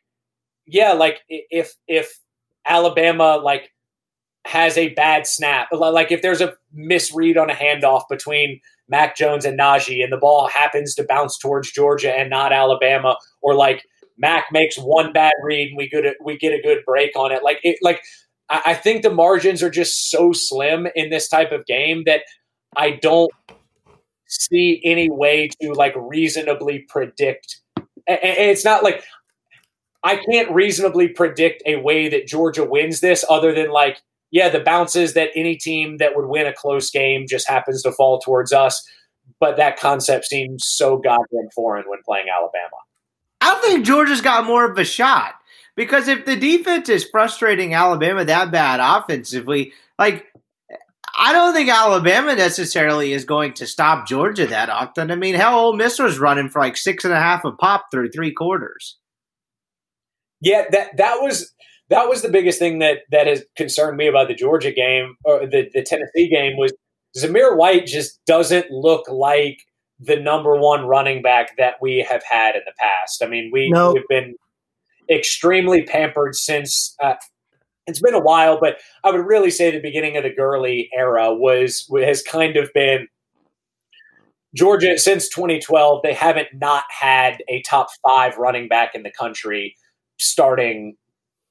yeah, 0.66 0.94
like 0.94 1.20
if 1.28 1.74
if 1.86 2.18
Alabama 2.66 3.42
like 3.44 3.70
has 4.48 4.78
a 4.78 4.94
bad 4.94 5.28
snap, 5.28 5.68
like 5.74 6.14
if 6.14 6.22
there's 6.22 6.40
a 6.40 6.54
misread 6.72 7.36
on 7.36 7.50
a 7.50 7.54
handoff 7.54 8.04
between 8.10 8.62
Mac 8.88 9.18
Jones 9.18 9.44
and 9.44 9.60
Najee, 9.60 10.02
and 10.02 10.14
the 10.14 10.18
ball 10.18 10.48
happens 10.48 10.96
to 10.96 11.04
bounce 11.04 11.38
towards 11.38 11.70
Georgia 11.74 12.14
and 12.14 12.30
not 12.30 12.54
Alabama, 12.54 13.18
or 13.42 13.54
like 13.54 13.84
Mac 14.18 14.46
makes 14.54 14.78
one 14.78 15.12
bad 15.12 15.34
read 15.44 15.68
and 15.68 15.78
we 15.78 15.90
get 15.90 16.06
a, 16.06 16.14
we 16.24 16.38
get 16.38 16.54
a 16.54 16.62
good 16.62 16.86
break 16.86 17.18
on 17.18 17.34
it, 17.34 17.44
like 17.44 17.60
it, 17.64 17.80
like 17.82 18.02
I 18.50 18.76
think 18.76 19.02
the 19.02 19.10
margins 19.10 19.62
are 19.62 19.70
just 19.70 20.10
so 20.10 20.32
slim 20.32 20.88
in 20.96 21.10
this 21.10 21.28
type 21.28 21.52
of 21.52 21.66
game 21.66 22.04
that 22.06 22.22
I 22.78 22.92
don't 22.92 23.30
see 24.30 24.82
any 24.86 25.10
way 25.10 25.50
to 25.62 25.74
like 25.74 25.94
reasonably 25.98 26.86
predict. 26.88 27.62
And 28.08 28.20
it's 28.22 28.64
not 28.64 28.84
like 28.84 29.04
I 30.04 30.16
can't 30.16 30.52
reasonably 30.52 31.10
predict 31.10 31.64
a 31.66 31.78
way 31.78 32.08
that 32.10 32.28
Georgia 32.28 32.64
wins 32.64 33.02
this 33.02 33.26
other 33.30 33.54
than 33.54 33.72
like, 33.72 34.02
yeah, 34.32 34.50
the 34.50 34.60
bounces 34.60 35.14
that 35.16 35.32
any 35.36 35.56
team 35.56 35.98
that 35.98 36.16
would 36.16 36.28
win 36.28 36.48
a 36.48 36.54
close 36.54 36.90
game 36.92 37.26
just 37.28 37.50
happens 37.50 37.82
to 37.84 37.92
fall 37.92 38.20
towards 38.20 38.54
us. 38.54 38.88
But 39.40 39.58
that 39.58 39.80
concept 39.80 40.26
seems 40.26 40.64
so 40.66 40.98
goddamn 40.98 41.50
foreign 41.54 41.86
when 41.88 42.00
playing 42.06 42.28
Alabama. 42.30 42.78
I 43.42 43.56
think 43.56 43.86
Georgia's 43.86 44.22
got 44.22 44.46
more 44.46 44.70
of 44.70 44.78
a 44.78 44.86
shot 44.86 45.36
because 45.76 46.08
if 46.08 46.26
the 46.26 46.36
defense 46.36 46.90
is 46.90 47.08
frustrating 47.10 47.74
Alabama 47.74 48.26
that 48.26 48.52
bad 48.52 48.80
offensively, 48.82 49.74
like 49.98 50.26
I 51.20 51.34
don't 51.34 51.54
think 51.54 51.70
Alabama 51.70 52.34
necessarily 52.34 53.12
is 53.12 53.26
going 53.26 53.54
to 53.56 53.68
stop 53.68 54.08
Georgia 54.08 54.48
that 54.48 54.70
often. 54.70 55.12
I 55.12 55.16
mean, 55.16 55.36
hell, 55.36 55.60
Ole 55.60 55.74
Miss 55.74 56.00
was 56.00 56.18
running 56.18 56.48
for 56.50 56.60
like 56.60 56.78
six 56.78 57.04
and 57.04 57.14
a 57.14 57.20
half 57.20 57.44
a 57.44 57.52
pop 57.52 57.88
through 57.92 58.12
three 58.12 58.32
quarters. 58.32 58.98
Yeah, 60.40 60.64
that 60.72 60.96
that 60.96 61.18
was 61.22 61.54
that 61.90 62.08
was 62.08 62.22
the 62.22 62.30
biggest 62.30 62.58
thing 62.58 62.80
that 62.80 63.00
that 63.12 63.28
has 63.28 63.44
concerned 63.58 63.98
me 63.98 64.08
about 64.08 64.30
the 64.30 64.34
Georgia 64.34 64.72
game 64.72 65.18
or 65.26 65.46
the, 65.46 65.70
the 65.74 65.84
Tennessee 65.84 66.30
game 66.30 66.56
was 66.58 66.72
Zamir 67.18 67.58
White 67.58 67.86
just 67.86 68.24
doesn't 68.26 68.72
look 68.72 69.10
like 69.10 69.60
the 70.00 70.16
number 70.16 70.56
one 70.56 70.86
running 70.86 71.22
back 71.22 71.58
that 71.58 71.76
we 71.82 72.06
have 72.10 72.24
had 72.24 72.56
in 72.56 72.62
the 72.66 72.74
past. 72.80 73.22
I 73.22 73.28
mean, 73.28 73.50
we, 73.52 73.70
nope. 73.70 73.96
we've 73.96 74.08
been 74.08 74.36
extremely 75.10 75.84
pampered 75.84 76.36
since 76.36 76.96
uh, 77.04 77.16
it's 77.90 78.02
been 78.02 78.14
a 78.14 78.20
while, 78.20 78.60
but 78.60 78.78
I 79.04 79.12
would 79.12 79.26
really 79.26 79.52
say 79.52 79.72
the 79.72 79.80
beginning 79.80 80.18
of 80.18 80.24
the 80.24 80.34
Gurley 80.34 80.90
era 80.94 81.34
was 81.34 81.90
has 82.02 82.22
kind 82.22 82.56
of 82.58 82.72
been 82.74 83.08
Georgia 84.56 84.98
since 84.98 85.30
2012. 85.30 86.02
They 86.04 86.14
haven't 86.14 86.48
not 86.54 86.84
had 86.90 87.44
a 87.48 87.62
top 87.64 87.88
five 88.08 88.38
running 88.38 88.68
back 88.68 88.96
in 88.96 89.04
the 89.04 89.12
country 89.12 89.76
starting 90.18 90.96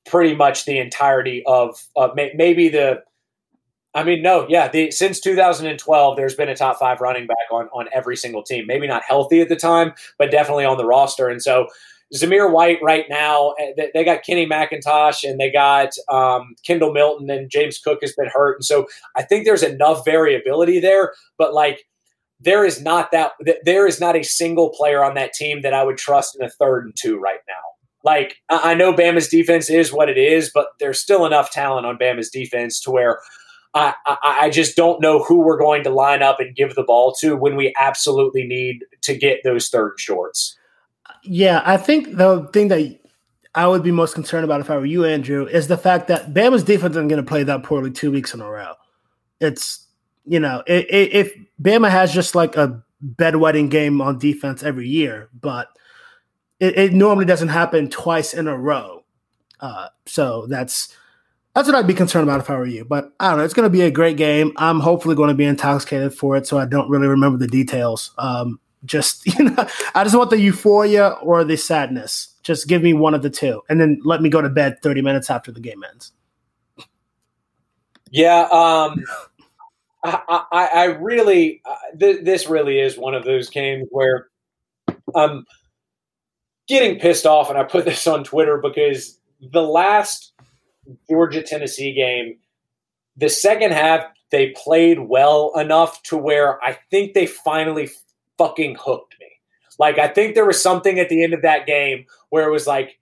pretty 0.06 0.34
much 0.34 0.64
the 0.64 0.78
entirety 0.78 1.42
of 1.46 1.76
uh, 1.96 2.08
may, 2.14 2.32
maybe 2.34 2.68
the. 2.68 3.02
I 3.94 4.04
mean, 4.04 4.22
no, 4.22 4.46
yeah. 4.48 4.68
The, 4.68 4.90
since 4.90 5.18
2012, 5.18 6.16
there's 6.16 6.34
been 6.34 6.48
a 6.48 6.54
top 6.54 6.78
five 6.78 7.00
running 7.00 7.26
back 7.26 7.50
on 7.50 7.68
on 7.72 7.88
every 7.92 8.16
single 8.16 8.42
team. 8.42 8.66
Maybe 8.66 8.86
not 8.86 9.02
healthy 9.02 9.40
at 9.40 9.48
the 9.48 9.56
time, 9.56 9.92
but 10.18 10.30
definitely 10.30 10.64
on 10.64 10.76
the 10.76 10.84
roster. 10.84 11.28
And 11.28 11.42
so, 11.42 11.68
Zamir 12.14 12.50
White 12.50 12.78
right 12.82 13.04
now, 13.08 13.54
eh, 13.58 13.88
they 13.92 14.04
got 14.04 14.24
Kenny 14.24 14.46
McIntosh 14.46 15.28
and 15.28 15.38
they 15.38 15.50
got 15.50 15.90
um, 16.10 16.54
Kendall 16.64 16.92
Milton 16.92 17.28
and 17.30 17.50
James 17.50 17.78
Cook 17.78 17.98
has 18.00 18.14
been 18.14 18.30
hurt. 18.32 18.56
And 18.58 18.64
so 18.64 18.86
I 19.16 19.22
think 19.22 19.44
there's 19.44 19.62
enough 19.62 20.04
variability 20.04 20.80
there, 20.80 21.12
but 21.36 21.52
like 21.52 21.84
there 22.40 22.64
is 22.64 22.80
not 22.80 23.10
that 23.12 23.32
there 23.64 23.86
is 23.86 24.00
not 24.00 24.16
a 24.16 24.22
single 24.22 24.70
player 24.70 25.04
on 25.04 25.14
that 25.14 25.32
team 25.32 25.62
that 25.62 25.74
I 25.74 25.82
would 25.82 25.98
trust 25.98 26.36
in 26.38 26.44
a 26.44 26.50
third 26.50 26.84
and 26.84 26.94
two 26.96 27.18
right 27.18 27.40
now. 27.48 27.54
Like 28.04 28.36
I 28.48 28.74
know 28.74 28.92
Bama's 28.94 29.28
defense 29.28 29.68
is 29.68 29.92
what 29.92 30.08
it 30.08 30.16
is, 30.16 30.50
but 30.54 30.68
there's 30.80 31.00
still 31.00 31.26
enough 31.26 31.50
talent 31.50 31.84
on 31.84 31.98
Bama's 31.98 32.30
defense 32.30 32.80
to 32.82 32.90
where 32.90 33.20
I, 33.74 33.94
I, 34.06 34.38
I 34.42 34.50
just 34.50 34.76
don't 34.76 35.02
know 35.02 35.22
who 35.22 35.40
we're 35.40 35.58
going 35.58 35.82
to 35.84 35.90
line 35.90 36.22
up 36.22 36.40
and 36.40 36.56
give 36.56 36.74
the 36.74 36.84
ball 36.84 37.14
to 37.20 37.36
when 37.36 37.56
we 37.56 37.74
absolutely 37.78 38.44
need 38.44 38.84
to 39.02 39.16
get 39.16 39.40
those 39.44 39.68
third 39.68 39.94
shorts. 39.98 40.57
Yeah, 41.30 41.62
I 41.66 41.76
think 41.76 42.16
the 42.16 42.48
thing 42.52 42.68
that 42.68 42.98
I 43.54 43.66
would 43.66 43.82
be 43.82 43.90
most 43.90 44.14
concerned 44.14 44.44
about 44.44 44.60
if 44.60 44.70
I 44.70 44.76
were 44.76 44.86
you, 44.86 45.04
Andrew, 45.04 45.46
is 45.46 45.68
the 45.68 45.76
fact 45.76 46.08
that 46.08 46.32
Bama's 46.32 46.64
defense 46.64 46.92
isn't 46.92 47.08
going 47.08 47.22
to 47.22 47.28
play 47.28 47.42
that 47.42 47.62
poorly 47.62 47.90
two 47.90 48.10
weeks 48.10 48.32
in 48.32 48.40
a 48.40 48.50
row. 48.50 48.72
It's 49.40 49.86
you 50.24 50.40
know, 50.40 50.62
if 50.66 51.34
Bama 51.60 51.90
has 51.90 52.12
just 52.12 52.34
like 52.34 52.56
a 52.56 52.82
bedwetting 53.16 53.70
game 53.70 54.00
on 54.00 54.18
defense 54.18 54.62
every 54.62 54.88
year, 54.88 55.28
but 55.38 55.68
it, 56.60 56.76
it 56.76 56.92
normally 56.92 57.24
doesn't 57.24 57.48
happen 57.48 57.88
twice 57.88 58.34
in 58.34 58.46
a 58.46 58.56
row. 58.56 59.04
Uh, 59.60 59.88
so 60.06 60.46
that's 60.46 60.94
that's 61.54 61.66
what 61.66 61.74
I'd 61.74 61.86
be 61.86 61.94
concerned 61.94 62.28
about 62.28 62.40
if 62.40 62.50
I 62.50 62.56
were 62.56 62.66
you. 62.66 62.84
But 62.84 63.12
I 63.20 63.30
don't 63.30 63.38
know. 63.38 63.44
It's 63.44 63.54
going 63.54 63.66
to 63.66 63.70
be 63.70 63.82
a 63.82 63.90
great 63.90 64.16
game. 64.16 64.52
I'm 64.56 64.80
hopefully 64.80 65.14
going 65.14 65.28
to 65.28 65.34
be 65.34 65.44
intoxicated 65.44 66.14
for 66.14 66.36
it, 66.36 66.46
so 66.46 66.58
I 66.58 66.64
don't 66.64 66.88
really 66.88 67.08
remember 67.08 67.38
the 67.38 67.48
details. 67.48 68.12
Um, 68.18 68.60
just 68.84 69.26
you 69.38 69.50
know, 69.50 69.66
I 69.94 70.04
just 70.04 70.16
want 70.16 70.30
the 70.30 70.40
euphoria 70.40 71.10
or 71.22 71.44
the 71.44 71.56
sadness. 71.56 72.34
Just 72.42 72.68
give 72.68 72.82
me 72.82 72.94
one 72.94 73.14
of 73.14 73.22
the 73.22 73.30
two, 73.30 73.62
and 73.68 73.80
then 73.80 74.00
let 74.04 74.22
me 74.22 74.28
go 74.30 74.40
to 74.40 74.48
bed 74.48 74.80
30 74.82 75.02
minutes 75.02 75.30
after 75.30 75.52
the 75.52 75.60
game 75.60 75.84
ends. 75.84 76.12
Yeah, 78.10 78.48
um, 78.50 79.04
I, 80.02 80.44
I, 80.50 80.66
I 80.66 80.84
really, 80.84 81.60
uh, 81.64 81.74
th- 81.98 82.24
this 82.24 82.48
really 82.48 82.80
is 82.80 82.96
one 82.96 83.14
of 83.14 83.24
those 83.24 83.50
games 83.50 83.86
where 83.90 84.28
I'm 85.14 85.44
getting 86.68 86.98
pissed 86.98 87.26
off, 87.26 87.50
and 87.50 87.58
I 87.58 87.64
put 87.64 87.84
this 87.84 88.06
on 88.06 88.24
Twitter 88.24 88.58
because 88.62 89.18
the 89.40 89.62
last 89.62 90.32
Georgia 91.08 91.42
Tennessee 91.42 91.92
game, 91.92 92.38
the 93.16 93.28
second 93.28 93.72
half, 93.72 94.04
they 94.30 94.50
played 94.50 95.00
well 95.00 95.52
enough 95.56 96.02
to 96.04 96.16
where 96.16 96.62
I 96.62 96.78
think 96.90 97.14
they 97.14 97.26
finally 97.26 97.90
fucking 98.38 98.76
hooked 98.80 99.16
me. 99.20 99.26
Like, 99.78 99.98
I 99.98 100.08
think 100.08 100.34
there 100.34 100.46
was 100.46 100.62
something 100.62 100.98
at 100.98 101.08
the 101.08 101.22
end 101.22 101.34
of 101.34 101.42
that 101.42 101.66
game 101.66 102.06
where 102.30 102.48
it 102.48 102.52
was 102.52 102.66
like, 102.66 102.98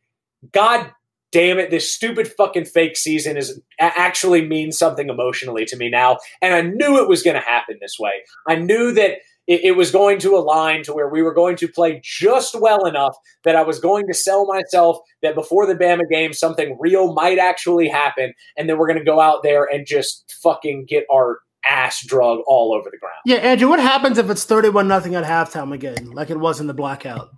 God 0.53 0.91
damn 1.32 1.59
it, 1.59 1.70
this 1.70 1.93
stupid 1.93 2.28
fucking 2.28 2.64
fake 2.64 2.97
season 2.97 3.37
is 3.37 3.61
actually 3.78 4.47
means 4.47 4.78
something 4.78 5.09
emotionally 5.09 5.64
to 5.66 5.76
me 5.76 5.91
now. 5.91 6.18
And 6.41 6.55
I 6.55 6.62
knew 6.62 6.99
it 6.99 7.09
was 7.09 7.22
going 7.22 7.34
to 7.37 7.43
happen 7.43 7.76
this 7.80 7.97
way. 7.99 8.12
I 8.49 8.57
knew 8.57 8.93
that 8.93 9.18
it, 9.47 9.61
it, 9.62 9.76
was 9.76 9.91
going 9.91 10.18
to 10.20 10.34
align 10.34 10.82
to 10.84 10.93
where 10.93 11.09
we 11.09 11.22
were 11.22 11.34
going 11.34 11.57
to 11.57 11.68
play 11.68 12.01
just 12.03 12.59
well 12.59 12.87
enough 12.87 13.16
that 13.45 13.55
I 13.55 13.62
was 13.62 13.78
going 13.78 14.07
to 14.09 14.14
sell 14.14 14.47
myself 14.47 14.99
that 15.22 15.34
before 15.34 15.66
the 15.66 15.74
Bama 15.74 16.09
game, 16.11 16.32
something 16.32 16.76
real 16.80 17.12
might 17.12 17.39
actually 17.39 17.89
happen. 17.89 18.32
And 18.57 18.68
then 18.68 18.78
we're 18.78 18.89
going 18.89 18.99
to 18.99 19.05
go 19.05 19.20
out 19.20 19.43
there 19.43 19.64
and 19.64 19.87
just 19.87 20.34
fucking 20.43 20.87
get 20.89 21.05
our 21.12 21.41
ass 21.68 22.04
drug 22.04 22.40
all 22.46 22.74
over 22.74 22.90
the 22.90 22.98
ground. 22.98 23.16
Yeah, 23.24 23.36
Andrew, 23.36 23.68
what 23.68 23.80
happens 23.80 24.18
if 24.18 24.30
it's 24.30 24.44
31 24.44 24.88
nothing 24.88 25.14
at 25.14 25.24
halftime 25.24 25.72
again, 25.72 26.12
like 26.12 26.30
it 26.30 26.38
was 26.38 26.60
in 26.60 26.66
the 26.66 26.74
blackout? 26.74 27.30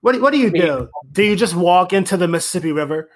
What 0.00 0.12
do, 0.12 0.20
what 0.20 0.32
do 0.32 0.38
you 0.38 0.50
do? 0.50 0.88
Do 1.12 1.22
you 1.22 1.36
just 1.36 1.54
walk 1.54 1.92
into 1.92 2.16
the 2.16 2.26
Mississippi 2.26 2.72
River? 2.72 3.08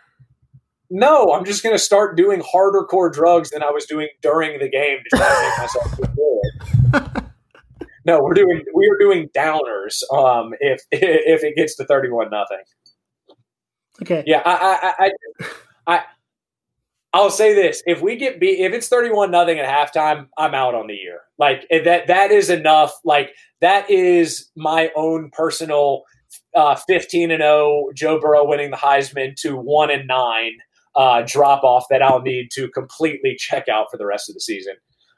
No, 0.89 1.33
I'm 1.33 1.45
just 1.45 1.63
going 1.63 1.75
to 1.75 1.83
start 1.83 2.17
doing 2.17 2.43
harder 2.49 2.85
core 2.85 3.11
drugs 3.11 3.51
than 3.51 3.63
I 3.63 3.71
was 3.71 3.87
doing 3.87 4.09
during 4.23 4.61
the 4.61 4.69
game 4.69 4.99
to 5.03 5.17
try 5.17 5.29
to 5.29 5.43
make 5.43 5.59
myself 5.59 5.97
feel 5.97 7.13
good. 7.13 7.25
no, 8.05 8.21
we're 8.21 8.35
doing 8.35 8.63
we 8.73 8.89
are 8.89 8.99
doing 8.99 9.29
downers. 9.37 10.03
Um, 10.13 10.55
if 10.61 10.83
if 10.93 11.43
it 11.43 11.57
gets 11.57 11.75
to 11.77 11.85
31 11.85 12.31
nothing. 12.31 12.63
Okay. 14.03 14.23
Yeah, 14.27 14.43
I 14.45 14.95
I 15.01 15.07
I, 15.07 15.97
I 15.97 16.05
I'll 17.17 17.31
say 17.31 17.55
this: 17.55 17.83
if 17.87 18.03
we 18.03 18.17
get 18.17 18.39
beat, 18.39 18.61
if 18.61 18.75
it's 18.75 18.89
thirty-one 18.89 19.31
nothing 19.31 19.59
at 19.59 19.67
halftime, 19.67 20.27
I'm 20.37 20.55
out 20.55 20.75
on 20.75 20.87
the 20.87 20.95
year. 20.95 21.21
Like 21.39 21.67
that, 21.71 22.09
that 22.09 22.31
is 22.31 22.51
enough. 22.51 22.93
Like 23.05 23.31
that 23.63 23.91
is 23.91 24.51
my 24.55 24.91
own 24.95 25.31
personal 25.33 26.03
uh, 26.55 26.75
15 26.75 27.31
and 27.31 27.41
0 27.41 27.87
Joe 27.95 28.21
Burrow 28.21 28.47
winning 28.47 28.71
the 28.71 28.77
Heisman 28.77 29.35
to 29.37 29.57
1 29.57 29.91
and 29.91 30.07
9 30.07 30.53
uh, 30.95 31.23
drop 31.27 31.65
off 31.65 31.87
that 31.91 32.03
I'll 32.03 32.21
need 32.21 32.49
to 32.53 32.69
completely 32.69 33.35
check 33.39 33.69
out 33.69 33.87
for 33.91 33.97
the 33.97 34.07
rest 34.07 34.29
of 34.29 34.35
the 34.35 34.41
season. 34.41 34.75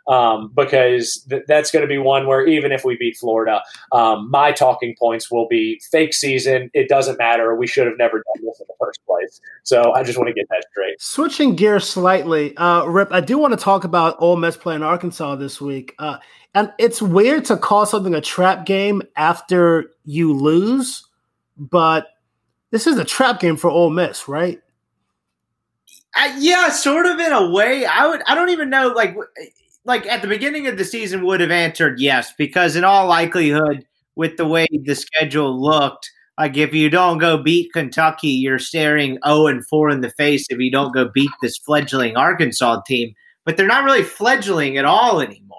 Um, 0.08 0.50
because 0.54 1.24
th- 1.28 1.42
that's 1.46 1.70
going 1.70 1.82
to 1.82 1.86
be 1.86 1.98
one 1.98 2.26
where 2.26 2.46
even 2.46 2.72
if 2.72 2.84
we 2.84 2.96
beat 2.96 3.16
Florida, 3.18 3.62
um, 3.92 4.30
my 4.30 4.52
talking 4.52 4.96
points 4.98 5.30
will 5.30 5.46
be 5.48 5.80
fake 5.90 6.14
season. 6.14 6.70
It 6.72 6.88
doesn't 6.88 7.18
matter. 7.18 7.54
We 7.54 7.66
should 7.66 7.86
have 7.86 7.98
never 7.98 8.16
done 8.16 8.44
this 8.44 8.58
in 8.58 8.66
the 8.68 8.74
first 8.80 9.04
place. 9.06 9.40
So 9.64 9.92
I 9.92 10.02
just 10.02 10.16
want 10.16 10.28
to 10.28 10.34
get 10.34 10.48
that 10.48 10.64
straight. 10.70 11.00
Switching 11.00 11.56
gears 11.56 11.86
slightly, 11.86 12.56
uh, 12.56 12.84
Rip, 12.84 13.12
I 13.12 13.20
do 13.20 13.36
want 13.36 13.52
to 13.52 13.62
talk 13.62 13.84
about 13.84 14.16
Ole 14.18 14.36
Miss 14.36 14.56
playing 14.56 14.82
Arkansas 14.82 15.36
this 15.36 15.60
week. 15.60 15.94
Uh, 15.98 16.18
and 16.54 16.72
it's 16.78 17.02
weird 17.02 17.44
to 17.46 17.58
call 17.58 17.84
something 17.84 18.14
a 18.14 18.22
trap 18.22 18.64
game 18.64 19.02
after 19.14 19.90
you 20.04 20.32
lose 20.32 21.04
but 21.58 22.06
this 22.70 22.86
is 22.86 22.98
a 22.98 23.04
trap 23.04 23.40
game 23.40 23.56
for 23.56 23.68
Ole 23.68 23.90
Miss, 23.90 24.28
right? 24.28 24.60
Uh, 26.14 26.36
yeah, 26.38 26.70
sort 26.70 27.06
of 27.06 27.18
in 27.18 27.32
a 27.32 27.50
way. 27.50 27.84
I 27.84 28.06
would. 28.06 28.22
I 28.26 28.34
don't 28.34 28.50
even 28.50 28.70
know. 28.70 28.88
Like, 28.88 29.16
like 29.88 30.06
at 30.06 30.22
the 30.22 30.28
beginning 30.28 30.66
of 30.68 30.78
the 30.78 30.84
season, 30.84 31.24
would 31.24 31.40
have 31.40 31.50
answered 31.50 31.98
yes 31.98 32.32
because 32.38 32.76
in 32.76 32.84
all 32.84 33.08
likelihood, 33.08 33.84
with 34.14 34.36
the 34.36 34.46
way 34.46 34.66
the 34.70 34.94
schedule 34.94 35.60
looked, 35.60 36.10
like 36.38 36.56
if 36.56 36.72
you 36.72 36.90
don't 36.90 37.18
go 37.18 37.42
beat 37.42 37.72
Kentucky, 37.72 38.28
you're 38.28 38.58
staring 38.58 39.12
zero 39.12 39.20
oh 39.24 39.46
and 39.48 39.66
four 39.66 39.90
in 39.90 40.00
the 40.00 40.10
face. 40.10 40.46
If 40.50 40.58
you 40.58 40.70
don't 40.70 40.94
go 40.94 41.10
beat 41.12 41.30
this 41.42 41.58
fledgling 41.58 42.16
Arkansas 42.16 42.82
team, 42.86 43.14
but 43.44 43.56
they're 43.56 43.66
not 43.66 43.84
really 43.84 44.04
fledgling 44.04 44.76
at 44.76 44.84
all 44.84 45.20
anymore 45.20 45.56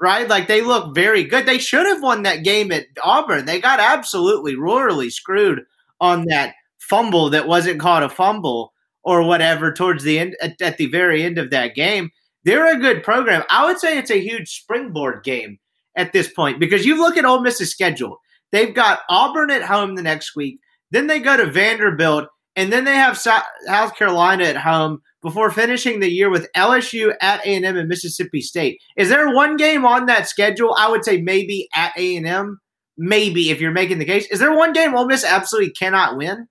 right? 0.00 0.28
Like 0.28 0.48
they 0.48 0.62
look 0.62 0.94
very 0.94 1.24
good. 1.24 1.46
They 1.46 1.58
should 1.58 1.86
have 1.86 2.02
won 2.02 2.22
that 2.22 2.42
game 2.42 2.72
at 2.72 2.86
Auburn. 3.04 3.44
They 3.44 3.60
got 3.60 3.80
absolutely 3.80 4.56
royally 4.56 5.10
screwed 5.10 5.60
on 6.00 6.24
that 6.28 6.54
fumble 6.78 7.30
that 7.30 7.46
wasn't 7.46 7.80
called 7.80 8.02
a 8.02 8.08
fumble 8.08 8.72
or 9.02 9.22
whatever 9.22 9.72
towards 9.72 10.02
the 10.02 10.18
end 10.18 10.36
at, 10.42 10.60
at 10.60 10.78
the 10.78 10.86
very 10.86 11.22
end 11.22 11.38
of 11.38 11.50
that 11.50 11.74
game. 11.74 12.10
They're 12.44 12.74
a 12.74 12.80
good 12.80 13.02
program. 13.02 13.44
I 13.50 13.66
would 13.66 13.78
say 13.78 13.98
it's 13.98 14.10
a 14.10 14.20
huge 14.20 14.48
springboard 14.48 15.24
game 15.24 15.58
at 15.96 16.12
this 16.12 16.32
point 16.32 16.58
because 16.58 16.86
you 16.86 16.96
look 16.96 17.16
at 17.16 17.24
Ole 17.24 17.42
Miss's 17.42 17.70
schedule. 17.70 18.18
They've 18.52 18.74
got 18.74 19.00
Auburn 19.08 19.50
at 19.50 19.62
home 19.62 19.94
the 19.94 20.02
next 20.02 20.34
week. 20.34 20.58
Then 20.90 21.06
they 21.06 21.20
go 21.20 21.36
to 21.36 21.46
Vanderbilt, 21.46 22.28
and 22.56 22.72
then 22.72 22.84
they 22.84 22.94
have 22.94 23.16
South 23.16 23.96
Carolina 23.96 24.44
at 24.44 24.56
home 24.56 25.00
before 25.22 25.50
finishing 25.50 26.00
the 26.00 26.10
year 26.10 26.30
with 26.30 26.48
LSU 26.56 27.14
at 27.20 27.44
A&M 27.46 27.76
and 27.76 27.88
Mississippi 27.88 28.40
State. 28.40 28.80
Is 28.96 29.08
there 29.08 29.32
one 29.32 29.56
game 29.56 29.84
on 29.84 30.06
that 30.06 30.28
schedule? 30.28 30.74
I 30.78 30.88
would 30.88 31.04
say 31.04 31.20
maybe 31.20 31.68
at 31.76 31.92
A&M, 31.96 32.58
maybe 32.96 33.50
if 33.50 33.60
you're 33.60 33.70
making 33.70 33.98
the 33.98 34.04
case. 34.04 34.26
Is 34.30 34.40
there 34.40 34.56
one 34.56 34.72
game 34.72 34.96
Ole 34.96 35.06
Miss 35.06 35.24
absolutely 35.24 35.72
cannot 35.72 36.16
win? 36.16 36.48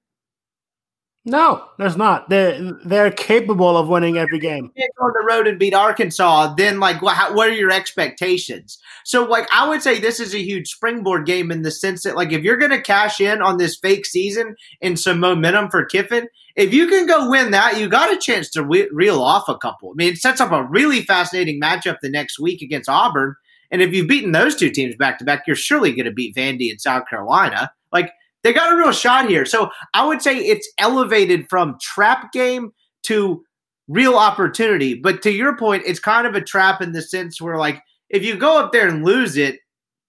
No, 1.26 1.66
there's 1.78 1.98
not. 1.98 2.30
They're 2.30 2.72
they're 2.86 3.12
capable 3.12 3.78
of 3.78 3.90
winning 3.90 4.18
every 4.18 4.40
game. 4.40 4.72
On 5.02 5.12
the 5.14 5.26
road 5.28 5.48
and 5.48 5.60
beat 5.60 5.74
Arkansas, 5.74 6.56
then 6.56 6.80
like 6.80 7.02
what, 7.02 7.36
what 7.36 7.50
are 7.50 7.54
your 7.54 7.72
expectations? 7.72 8.80
So 9.04 9.26
like 9.26 9.48
I 9.52 9.68
would 9.68 9.82
say 9.82 10.00
this 10.00 10.22
is 10.22 10.34
a 10.34 10.42
huge 10.42 10.70
springboard 10.70 11.26
game 11.26 11.52
in 11.52 11.62
the 11.62 11.72
sense 11.72 12.04
that 12.04 12.16
like 12.16 12.32
if 12.32 12.44
you're 12.44 12.58
going 12.58 12.72
to 12.72 12.82
cash 12.82 13.20
in 13.20 13.42
on 13.42 13.58
this 13.58 13.78
fake 13.78 14.06
season 14.06 14.56
and 14.82 14.98
some 14.98 15.20
momentum 15.20 15.70
for 15.70 15.86
Kiffin, 15.86 16.28
if 16.56 16.74
you 16.74 16.88
can 16.88 17.06
go 17.06 17.30
win 17.30 17.52
that, 17.52 17.78
you 17.78 17.90
got 17.90 18.14
a 18.14 18.18
chance 18.18 18.50
to 18.52 18.64
re- 18.64 18.90
reel 18.94 19.22
off 19.22 19.50
a 19.50 19.58
couple. 19.58 19.92
I 19.92 19.96
mean, 19.96 20.14
it 20.14 20.20
sets 20.20 20.40
up 20.40 20.54
a 20.54 20.64
really 20.64 21.02
fascinating 21.02 21.60
matchup 21.60 21.98
the 22.02 22.10
next 22.10 22.40
week 22.40 22.62
against 22.62 22.90
Auburn. 22.90 23.36
And 23.72 23.82
if 23.82 23.94
you've 23.94 24.08
beaten 24.08 24.32
those 24.32 24.56
two 24.56 24.72
teams 24.72 24.96
back 24.96 25.20
to 25.20 25.26
back, 25.26 25.44
you're 25.46 25.56
surely 25.56 25.92
going 25.92 26.06
to 26.06 26.12
beat 26.12 26.36
Vandy 26.36 26.72
and 26.72 26.82
South 26.82 27.04
Carolina. 27.10 27.72
Like 27.92 28.12
they 28.44 28.54
got 28.54 28.74
a 28.74 28.78
real 28.78 28.92
shot 28.92 29.30
here. 29.30 29.46
So 29.46 29.70
I 29.94 30.06
would 30.06 30.22
say 30.22 30.38
it's 30.38 30.72
elevated 30.78 31.48
from 31.50 31.78
trap 31.82 32.32
game 32.32 32.72
to 33.04 33.44
real 33.88 34.16
opportunity. 34.16 34.94
But 34.94 35.22
to 35.24 35.32
your 35.32 35.58
point, 35.58 35.84
it's 35.86 36.00
kind 36.00 36.28
of 36.28 36.36
a 36.36 36.42
trap 36.42 36.82
in 36.82 36.94
the 36.94 37.02
sense 37.02 37.42
where, 37.42 37.58
like, 37.58 37.82
if 38.10 38.24
you 38.24 38.36
go 38.36 38.58
up 38.60 38.72
there 38.72 38.88
and 38.88 39.06
lose 39.06 39.38
it, 39.38 39.60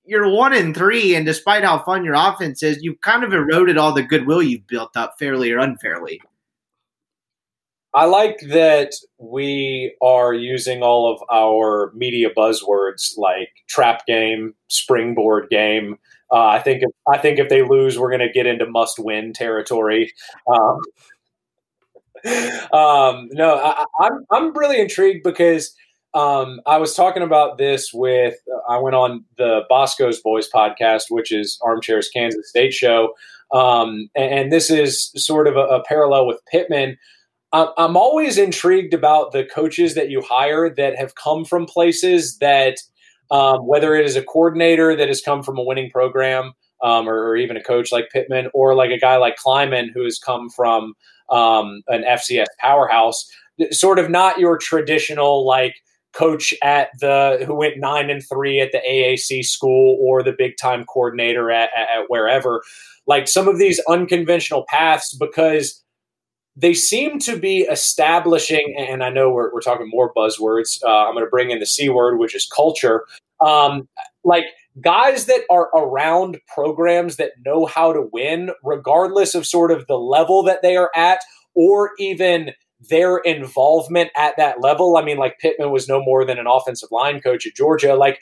you're 0.04 0.28
one 0.28 0.54
in 0.54 0.74
three, 0.74 1.14
and 1.14 1.24
despite 1.24 1.62
how 1.62 1.78
fun 1.84 2.04
your 2.04 2.14
offense 2.14 2.62
is, 2.62 2.82
you've 2.82 3.00
kind 3.00 3.22
of 3.22 3.32
eroded 3.32 3.78
all 3.78 3.92
the 3.92 4.02
goodwill 4.02 4.42
you've 4.42 4.66
built 4.66 4.96
up, 4.96 5.14
fairly 5.18 5.52
or 5.52 5.58
unfairly. 5.58 6.20
I 7.92 8.04
like 8.06 8.38
that 8.48 8.92
we 9.18 9.94
are 10.00 10.32
using 10.32 10.82
all 10.82 11.12
of 11.12 11.22
our 11.30 11.92
media 11.94 12.28
buzzwords 12.36 13.18
like 13.18 13.48
trap 13.68 14.06
game, 14.06 14.54
springboard 14.68 15.48
game. 15.50 15.98
Uh, 16.32 16.46
I 16.46 16.60
think 16.60 16.82
if, 16.82 16.90
I 17.08 17.18
think 17.18 17.38
if 17.38 17.48
they 17.48 17.62
lose, 17.62 17.98
we're 17.98 18.10
going 18.10 18.26
to 18.26 18.32
get 18.32 18.46
into 18.46 18.66
must 18.66 18.98
win 18.98 19.32
territory. 19.32 20.12
Um, 20.48 20.80
um, 22.72 23.28
no, 23.32 23.56
I, 23.56 23.84
I'm 24.00 24.26
I'm 24.30 24.56
really 24.56 24.80
intrigued 24.80 25.24
because 25.24 25.74
um, 26.14 26.60
I 26.66 26.78
was 26.78 26.94
talking 26.94 27.22
about 27.22 27.58
this 27.58 27.92
with 27.92 28.34
I 28.68 28.78
went 28.78 28.96
on 28.96 29.24
the 29.38 29.62
Bosco's 29.68 30.20
Boys 30.20 30.48
podcast, 30.52 31.04
which 31.08 31.32
is 31.32 31.58
Armchair's 31.62 32.08
Kansas 32.08 32.48
State 32.48 32.74
show, 32.74 33.14
um, 33.52 34.08
and, 34.14 34.34
and, 34.34 34.52
this 34.52 34.70
is 34.70 35.12
sort 35.16 35.48
of 35.48 35.56
a, 35.56 35.60
a 35.60 35.84
parallel 35.84 36.26
with 36.26 36.40
Pittman. 36.50 36.98
I'm 37.52 37.96
always 37.96 38.38
intrigued 38.38 38.94
about 38.94 39.32
the 39.32 39.44
coaches 39.44 39.96
that 39.96 40.08
you 40.08 40.22
hire 40.22 40.72
that 40.72 40.96
have 40.96 41.16
come 41.16 41.44
from 41.44 41.66
places 41.66 42.38
that, 42.38 42.76
um, 43.30 43.66
whether 43.66 43.94
it 43.94 44.04
is 44.04 44.16
a 44.16 44.22
coordinator 44.22 44.96
that 44.96 45.08
has 45.08 45.20
come 45.20 45.42
from 45.42 45.58
a 45.58 45.62
winning 45.62 45.90
program, 45.90 46.52
um, 46.82 47.08
or, 47.08 47.28
or, 47.28 47.36
even 47.36 47.56
a 47.56 47.62
coach 47.62 47.92
like 47.92 48.08
Pittman, 48.10 48.48
or 48.54 48.74
like 48.74 48.90
a 48.90 48.98
guy 48.98 49.16
like 49.16 49.36
Klieman 49.36 49.88
who 49.92 50.02
has 50.04 50.18
come 50.18 50.48
from 50.48 50.94
um, 51.28 51.82
an 51.88 52.02
FCS 52.02 52.46
powerhouse, 52.58 53.30
sort 53.70 53.98
of 53.98 54.10
not 54.10 54.38
your 54.38 54.56
traditional 54.56 55.46
like 55.46 55.74
coach 56.12 56.52
at 56.62 56.88
the 57.00 57.42
who 57.46 57.54
went 57.54 57.78
nine 57.78 58.10
and 58.10 58.22
three 58.26 58.60
at 58.60 58.72
the 58.72 58.78
AAC 58.78 59.44
school 59.44 59.98
or 60.00 60.22
the 60.22 60.34
big 60.36 60.56
time 60.60 60.84
coordinator 60.84 61.50
at, 61.50 61.70
at, 61.76 62.04
wherever. 62.08 62.62
Like 63.06 63.28
some 63.28 63.48
of 63.48 63.58
these 63.58 63.80
unconventional 63.88 64.64
paths 64.68 65.14
because 65.14 65.79
they 66.60 66.74
seem 66.74 67.18
to 67.20 67.38
be 67.38 67.60
establishing, 67.60 68.74
and 68.78 69.02
I 69.02 69.10
know 69.10 69.30
we're, 69.30 69.52
we're 69.52 69.60
talking 69.60 69.88
more 69.88 70.12
buzzwords. 70.12 70.82
Uh, 70.84 71.06
I'm 71.06 71.14
going 71.14 71.24
to 71.24 71.30
bring 71.30 71.50
in 71.50 71.58
the 71.58 71.66
C 71.66 71.88
word, 71.88 72.18
which 72.18 72.34
is 72.34 72.46
culture. 72.54 73.04
Um, 73.40 73.88
like 74.24 74.44
guys 74.80 75.26
that 75.26 75.40
are 75.50 75.70
around 75.74 76.38
programs 76.54 77.16
that 77.16 77.32
know 77.44 77.66
how 77.66 77.92
to 77.92 78.08
win, 78.12 78.50
regardless 78.62 79.34
of 79.34 79.46
sort 79.46 79.70
of 79.70 79.86
the 79.86 79.98
level 79.98 80.42
that 80.42 80.60
they 80.62 80.76
are 80.76 80.90
at, 80.94 81.20
or 81.54 81.92
even 81.98 82.50
their 82.88 83.18
involvement 83.18 84.10
at 84.16 84.36
that 84.36 84.60
level. 84.60 84.96
I 84.96 85.04
mean, 85.04 85.16
like 85.16 85.38
Pittman 85.38 85.70
was 85.70 85.88
no 85.88 86.02
more 86.02 86.24
than 86.24 86.38
an 86.38 86.46
offensive 86.46 86.90
line 86.90 87.20
coach 87.20 87.46
at 87.46 87.54
Georgia. 87.54 87.94
Like, 87.94 88.20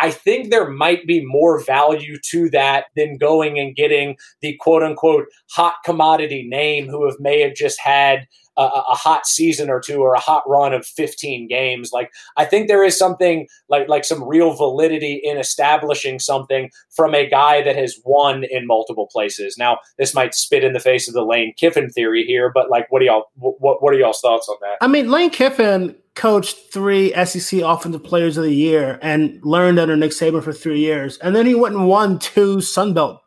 I 0.00 0.10
think 0.10 0.50
there 0.50 0.70
might 0.70 1.06
be 1.06 1.24
more 1.24 1.62
value 1.64 2.18
to 2.30 2.50
that 2.50 2.86
than 2.96 3.18
going 3.18 3.58
and 3.58 3.74
getting 3.74 4.16
the 4.40 4.56
quote 4.60 4.82
unquote 4.82 5.26
hot 5.50 5.76
commodity 5.84 6.46
name 6.48 6.88
who 6.88 7.04
have 7.06 7.18
may 7.18 7.40
have 7.40 7.54
just 7.54 7.80
had 7.80 8.26
a, 8.58 8.62
a, 8.62 8.94
hot 8.94 9.24
season 9.24 9.70
or 9.70 9.80
two 9.80 10.00
or 10.00 10.14
a 10.14 10.20
hot 10.20 10.42
run 10.48 10.74
of 10.74 10.84
15 10.84 11.46
games. 11.46 11.92
Like 11.92 12.10
I 12.36 12.44
think 12.44 12.66
there 12.66 12.82
is 12.82 12.98
something 12.98 13.46
like 13.68 13.88
like 13.88 14.04
some 14.04 14.22
real 14.24 14.52
validity 14.52 15.20
in 15.22 15.38
establishing 15.38 16.18
something 16.18 16.70
from 16.90 17.14
a 17.14 17.28
guy 17.28 17.62
that 17.62 17.76
has 17.76 18.00
won 18.04 18.44
in 18.50 18.66
multiple 18.66 19.08
places. 19.10 19.56
Now 19.56 19.78
this 19.96 20.12
might 20.12 20.34
spit 20.34 20.64
in 20.64 20.72
the 20.72 20.80
face 20.80 21.06
of 21.06 21.14
the 21.14 21.24
Lane 21.24 21.54
Kiffin 21.56 21.88
theory 21.90 22.24
here, 22.24 22.50
but 22.52 22.68
like 22.68 22.90
what 22.90 22.98
do 22.98 23.06
y'all 23.06 23.26
what 23.36 23.80
what 23.80 23.94
are 23.94 23.98
y'all's 23.98 24.20
thoughts 24.20 24.48
on 24.48 24.56
that? 24.62 24.78
I 24.80 24.88
mean, 24.88 25.08
Lane 25.08 25.30
Kiffin 25.30 25.94
coached 26.18 26.72
three 26.72 27.12
SEC 27.24 27.60
Offensive 27.60 28.02
Players 28.02 28.36
of 28.36 28.42
the 28.42 28.52
Year 28.52 28.98
and 29.02 29.40
learned 29.44 29.78
under 29.78 29.96
Nick 29.96 30.10
Saban 30.10 30.42
for 30.42 30.52
three 30.52 30.80
years, 30.80 31.16
and 31.18 31.34
then 31.34 31.46
he 31.46 31.54
went 31.54 31.76
and 31.76 31.86
won 31.86 32.18
two 32.18 32.60
Sun 32.60 32.92
Belt 32.92 33.22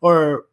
or 0.00 0.46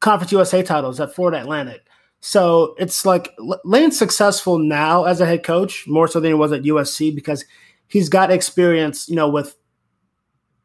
Conference 0.00 0.30
USA 0.30 0.62
titles 0.62 1.00
at 1.00 1.14
Florida 1.14 1.40
Atlantic. 1.40 1.80
So 2.20 2.74
it's 2.78 3.06
like 3.06 3.34
Lane's 3.64 3.98
successful 3.98 4.58
now 4.58 5.04
as 5.04 5.20
a 5.20 5.26
head 5.26 5.42
coach 5.42 5.86
more 5.86 6.06
so 6.06 6.20
than 6.20 6.30
he 6.30 6.34
was 6.34 6.52
at 6.52 6.62
USC 6.62 7.14
because 7.14 7.44
he's 7.88 8.08
got 8.10 8.30
experience, 8.30 9.08
you 9.08 9.16
know, 9.16 9.28
with 9.28 9.56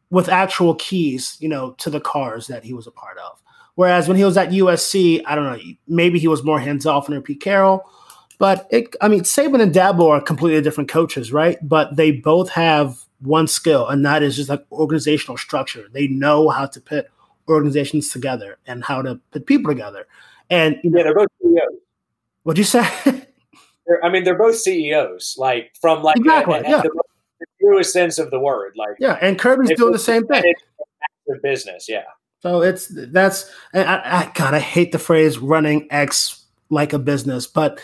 with 0.10 0.30
actual 0.30 0.76
keys, 0.76 1.38
you 1.40 1.48
know, 1.48 1.72
to 1.80 1.90
the 1.90 2.02
cars 2.02 2.48
that 2.48 2.64
he 2.64 2.74
was 2.74 2.88
a 2.88 2.92
part 2.92 3.18
of. 3.20 3.42
Whereas 3.76 4.08
when 4.08 4.18
he 4.18 4.26
was 4.26 4.38
at 4.38 4.50
USC, 4.50 5.24
I 5.26 5.34
don't 5.34 5.46
know, 5.46 5.60
maybe 5.88 6.20
he 6.20 6.28
was 6.28 6.44
more 6.44 6.60
hands 6.60 6.86
off 6.86 7.10
under 7.10 7.22
Pete 7.22 7.42
Carroll. 7.42 7.90
But 8.44 8.68
it, 8.72 8.94
I 9.00 9.08
mean, 9.08 9.22
Saban 9.22 9.62
and 9.62 9.74
Dabo 9.74 10.10
are 10.10 10.20
completely 10.20 10.62
different 10.62 10.90
coaches, 10.90 11.32
right? 11.32 11.58
But 11.62 11.96
they 11.96 12.12
both 12.12 12.50
have 12.50 13.00
one 13.22 13.48
skill, 13.48 13.88
and 13.88 14.06
that 14.06 14.22
is 14.22 14.36
just 14.36 14.50
like 14.50 14.66
organizational 14.70 15.38
structure. 15.38 15.88
They 15.94 16.08
know 16.08 16.50
how 16.50 16.66
to 16.66 16.82
put 16.82 17.08
organizations 17.48 18.10
together 18.10 18.58
and 18.68 18.84
how 18.84 19.02
to 19.02 19.22
put 19.32 19.46
people 19.46 19.72
together. 19.72 20.08
And 20.50 20.78
you 20.84 20.90
know, 20.90 20.98
yeah, 20.98 21.04
they're 21.06 21.16
both 21.16 21.30
CEOs. 21.42 21.80
What'd 22.44 22.58
you 22.58 22.66
say? 22.66 22.82
I 24.04 24.10
mean, 24.10 24.26
they're 24.26 24.38
both 24.38 24.58
CEOs, 24.58 25.36
like 25.38 25.72
from 25.80 26.04
like 26.04 26.18
exactly, 26.18 26.58
a, 26.58 26.64
yeah. 26.64 26.82
the, 26.82 27.04
the 27.40 27.46
truest 27.62 27.94
sense 27.94 28.20
of 28.20 28.30
the 28.30 28.42
word. 28.42 28.74
Like, 28.76 28.98
yeah, 29.00 29.18
and 29.22 29.40
Kirby's 29.40 29.72
doing 29.78 29.94
the 29.94 30.00
same 30.00 30.28
thing. 30.28 30.44
business, 31.42 31.88
yeah. 31.88 32.04
So 32.42 32.62
it's 32.62 32.92
that's 32.94 33.50
I, 33.74 33.84
I 33.84 34.32
God, 34.36 34.54
I 34.54 34.60
hate 34.60 34.92
the 34.92 35.00
phrase 35.00 35.38
running 35.38 35.88
X 35.92 36.43
like 36.70 36.94
a 36.94 37.00
business, 37.00 37.46
but 37.48 37.80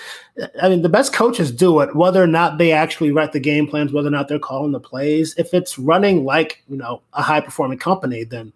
I 0.62 0.70
mean 0.70 0.82
the 0.82 0.90
best 0.90 1.14
coaches 1.14 1.52
do 1.52 1.80
it, 1.82 1.96
whether 1.96 2.22
or 2.22 2.28
not 2.28 2.58
they 2.58 2.72
actually 2.72 3.12
write 3.12 3.34
the 3.34 3.40
game 3.40 3.68
plans, 3.68 3.92
whether 3.92 4.08
or 4.08 4.12
not 4.12 4.28
they're 4.28 4.40
calling 4.40 4.72
the 4.72 4.80
plays. 4.80 5.36
If 5.38 5.54
it's 5.54 5.78
running 5.78 6.26
like 6.26 6.64
you 6.68 6.78
know 6.78 7.02
a 7.14 7.22
high 7.22 7.42
performing 7.42 7.80
company, 7.80 8.24
then 8.24 8.54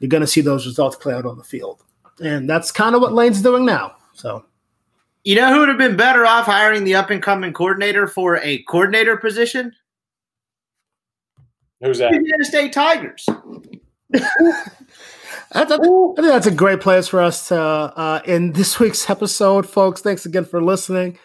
you're 0.00 0.08
going 0.08 0.22
to 0.22 0.26
see 0.26 0.40
those 0.40 0.66
results 0.66 0.96
play 0.96 1.14
out 1.14 1.26
on 1.26 1.38
the 1.38 1.44
field 1.44 1.82
and 2.20 2.48
that's 2.48 2.70
kind 2.70 2.94
of 2.94 3.00
what 3.00 3.12
Lane's 3.12 3.42
doing 3.42 3.64
now. 3.64 3.96
So, 4.14 4.44
you 5.24 5.34
know 5.34 5.52
who 5.52 5.60
would 5.60 5.68
have 5.68 5.78
been 5.78 5.96
better 5.96 6.24
off 6.26 6.46
hiring 6.46 6.84
the 6.84 6.94
up 6.94 7.10
and 7.10 7.22
coming 7.22 7.52
coordinator 7.52 8.06
for 8.06 8.36
a 8.38 8.58
coordinator 8.64 9.16
position? 9.16 9.74
Who's 11.80 11.98
that? 11.98 12.12
Indiana 12.12 12.44
State 12.44 12.72
Tigers. 12.72 13.26
I, 15.52 15.64
think 15.64 16.16
that's 16.16 16.46
a 16.46 16.52
great 16.52 16.80
place 16.80 17.08
for 17.08 17.20
us 17.20 17.48
to 17.48 17.58
uh, 17.58 18.20
in 18.24 18.52
this 18.52 18.78
week's 18.78 19.10
episode, 19.10 19.68
folks. 19.68 20.00
Thanks 20.00 20.24
again 20.24 20.44
for 20.44 20.62
listening 20.62 21.18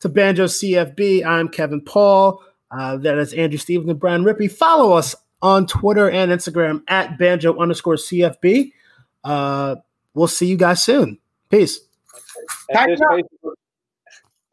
to 0.00 0.08
Banjo 0.08 0.44
CFB. 0.44 1.24
I'm 1.24 1.48
Kevin 1.48 1.80
Paul. 1.80 2.42
Uh, 2.70 2.98
that 2.98 3.18
is 3.18 3.32
Andrew 3.32 3.58
Stevens 3.58 3.88
and 3.88 3.98
Brian 3.98 4.22
Rippey. 4.22 4.52
Follow 4.52 4.92
us 4.92 5.16
on 5.40 5.66
Twitter 5.66 6.10
and 6.10 6.30
Instagram 6.30 6.82
at 6.88 7.18
banjo 7.18 7.58
underscore 7.58 7.94
CFB. 7.94 8.72
Uh, 9.24 9.76
we'll 10.14 10.28
see 10.28 10.46
you 10.46 10.56
guys 10.56 10.82
soon. 10.82 11.18
Peace. 11.48 11.80
At 12.70 12.86
this, 12.86 13.00
pace, 13.10 13.52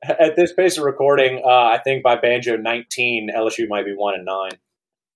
at 0.04 0.36
this 0.36 0.54
pace 0.54 0.78
of 0.78 0.86
recording, 0.86 1.42
uh, 1.44 1.50
I 1.50 1.80
think 1.84 2.02
by 2.02 2.16
Banjo 2.16 2.56
19, 2.56 3.30
LSU 3.36 3.68
might 3.68 3.86
be 3.86 3.94
one 3.94 4.16
and 4.16 4.26
nine. 4.26 4.52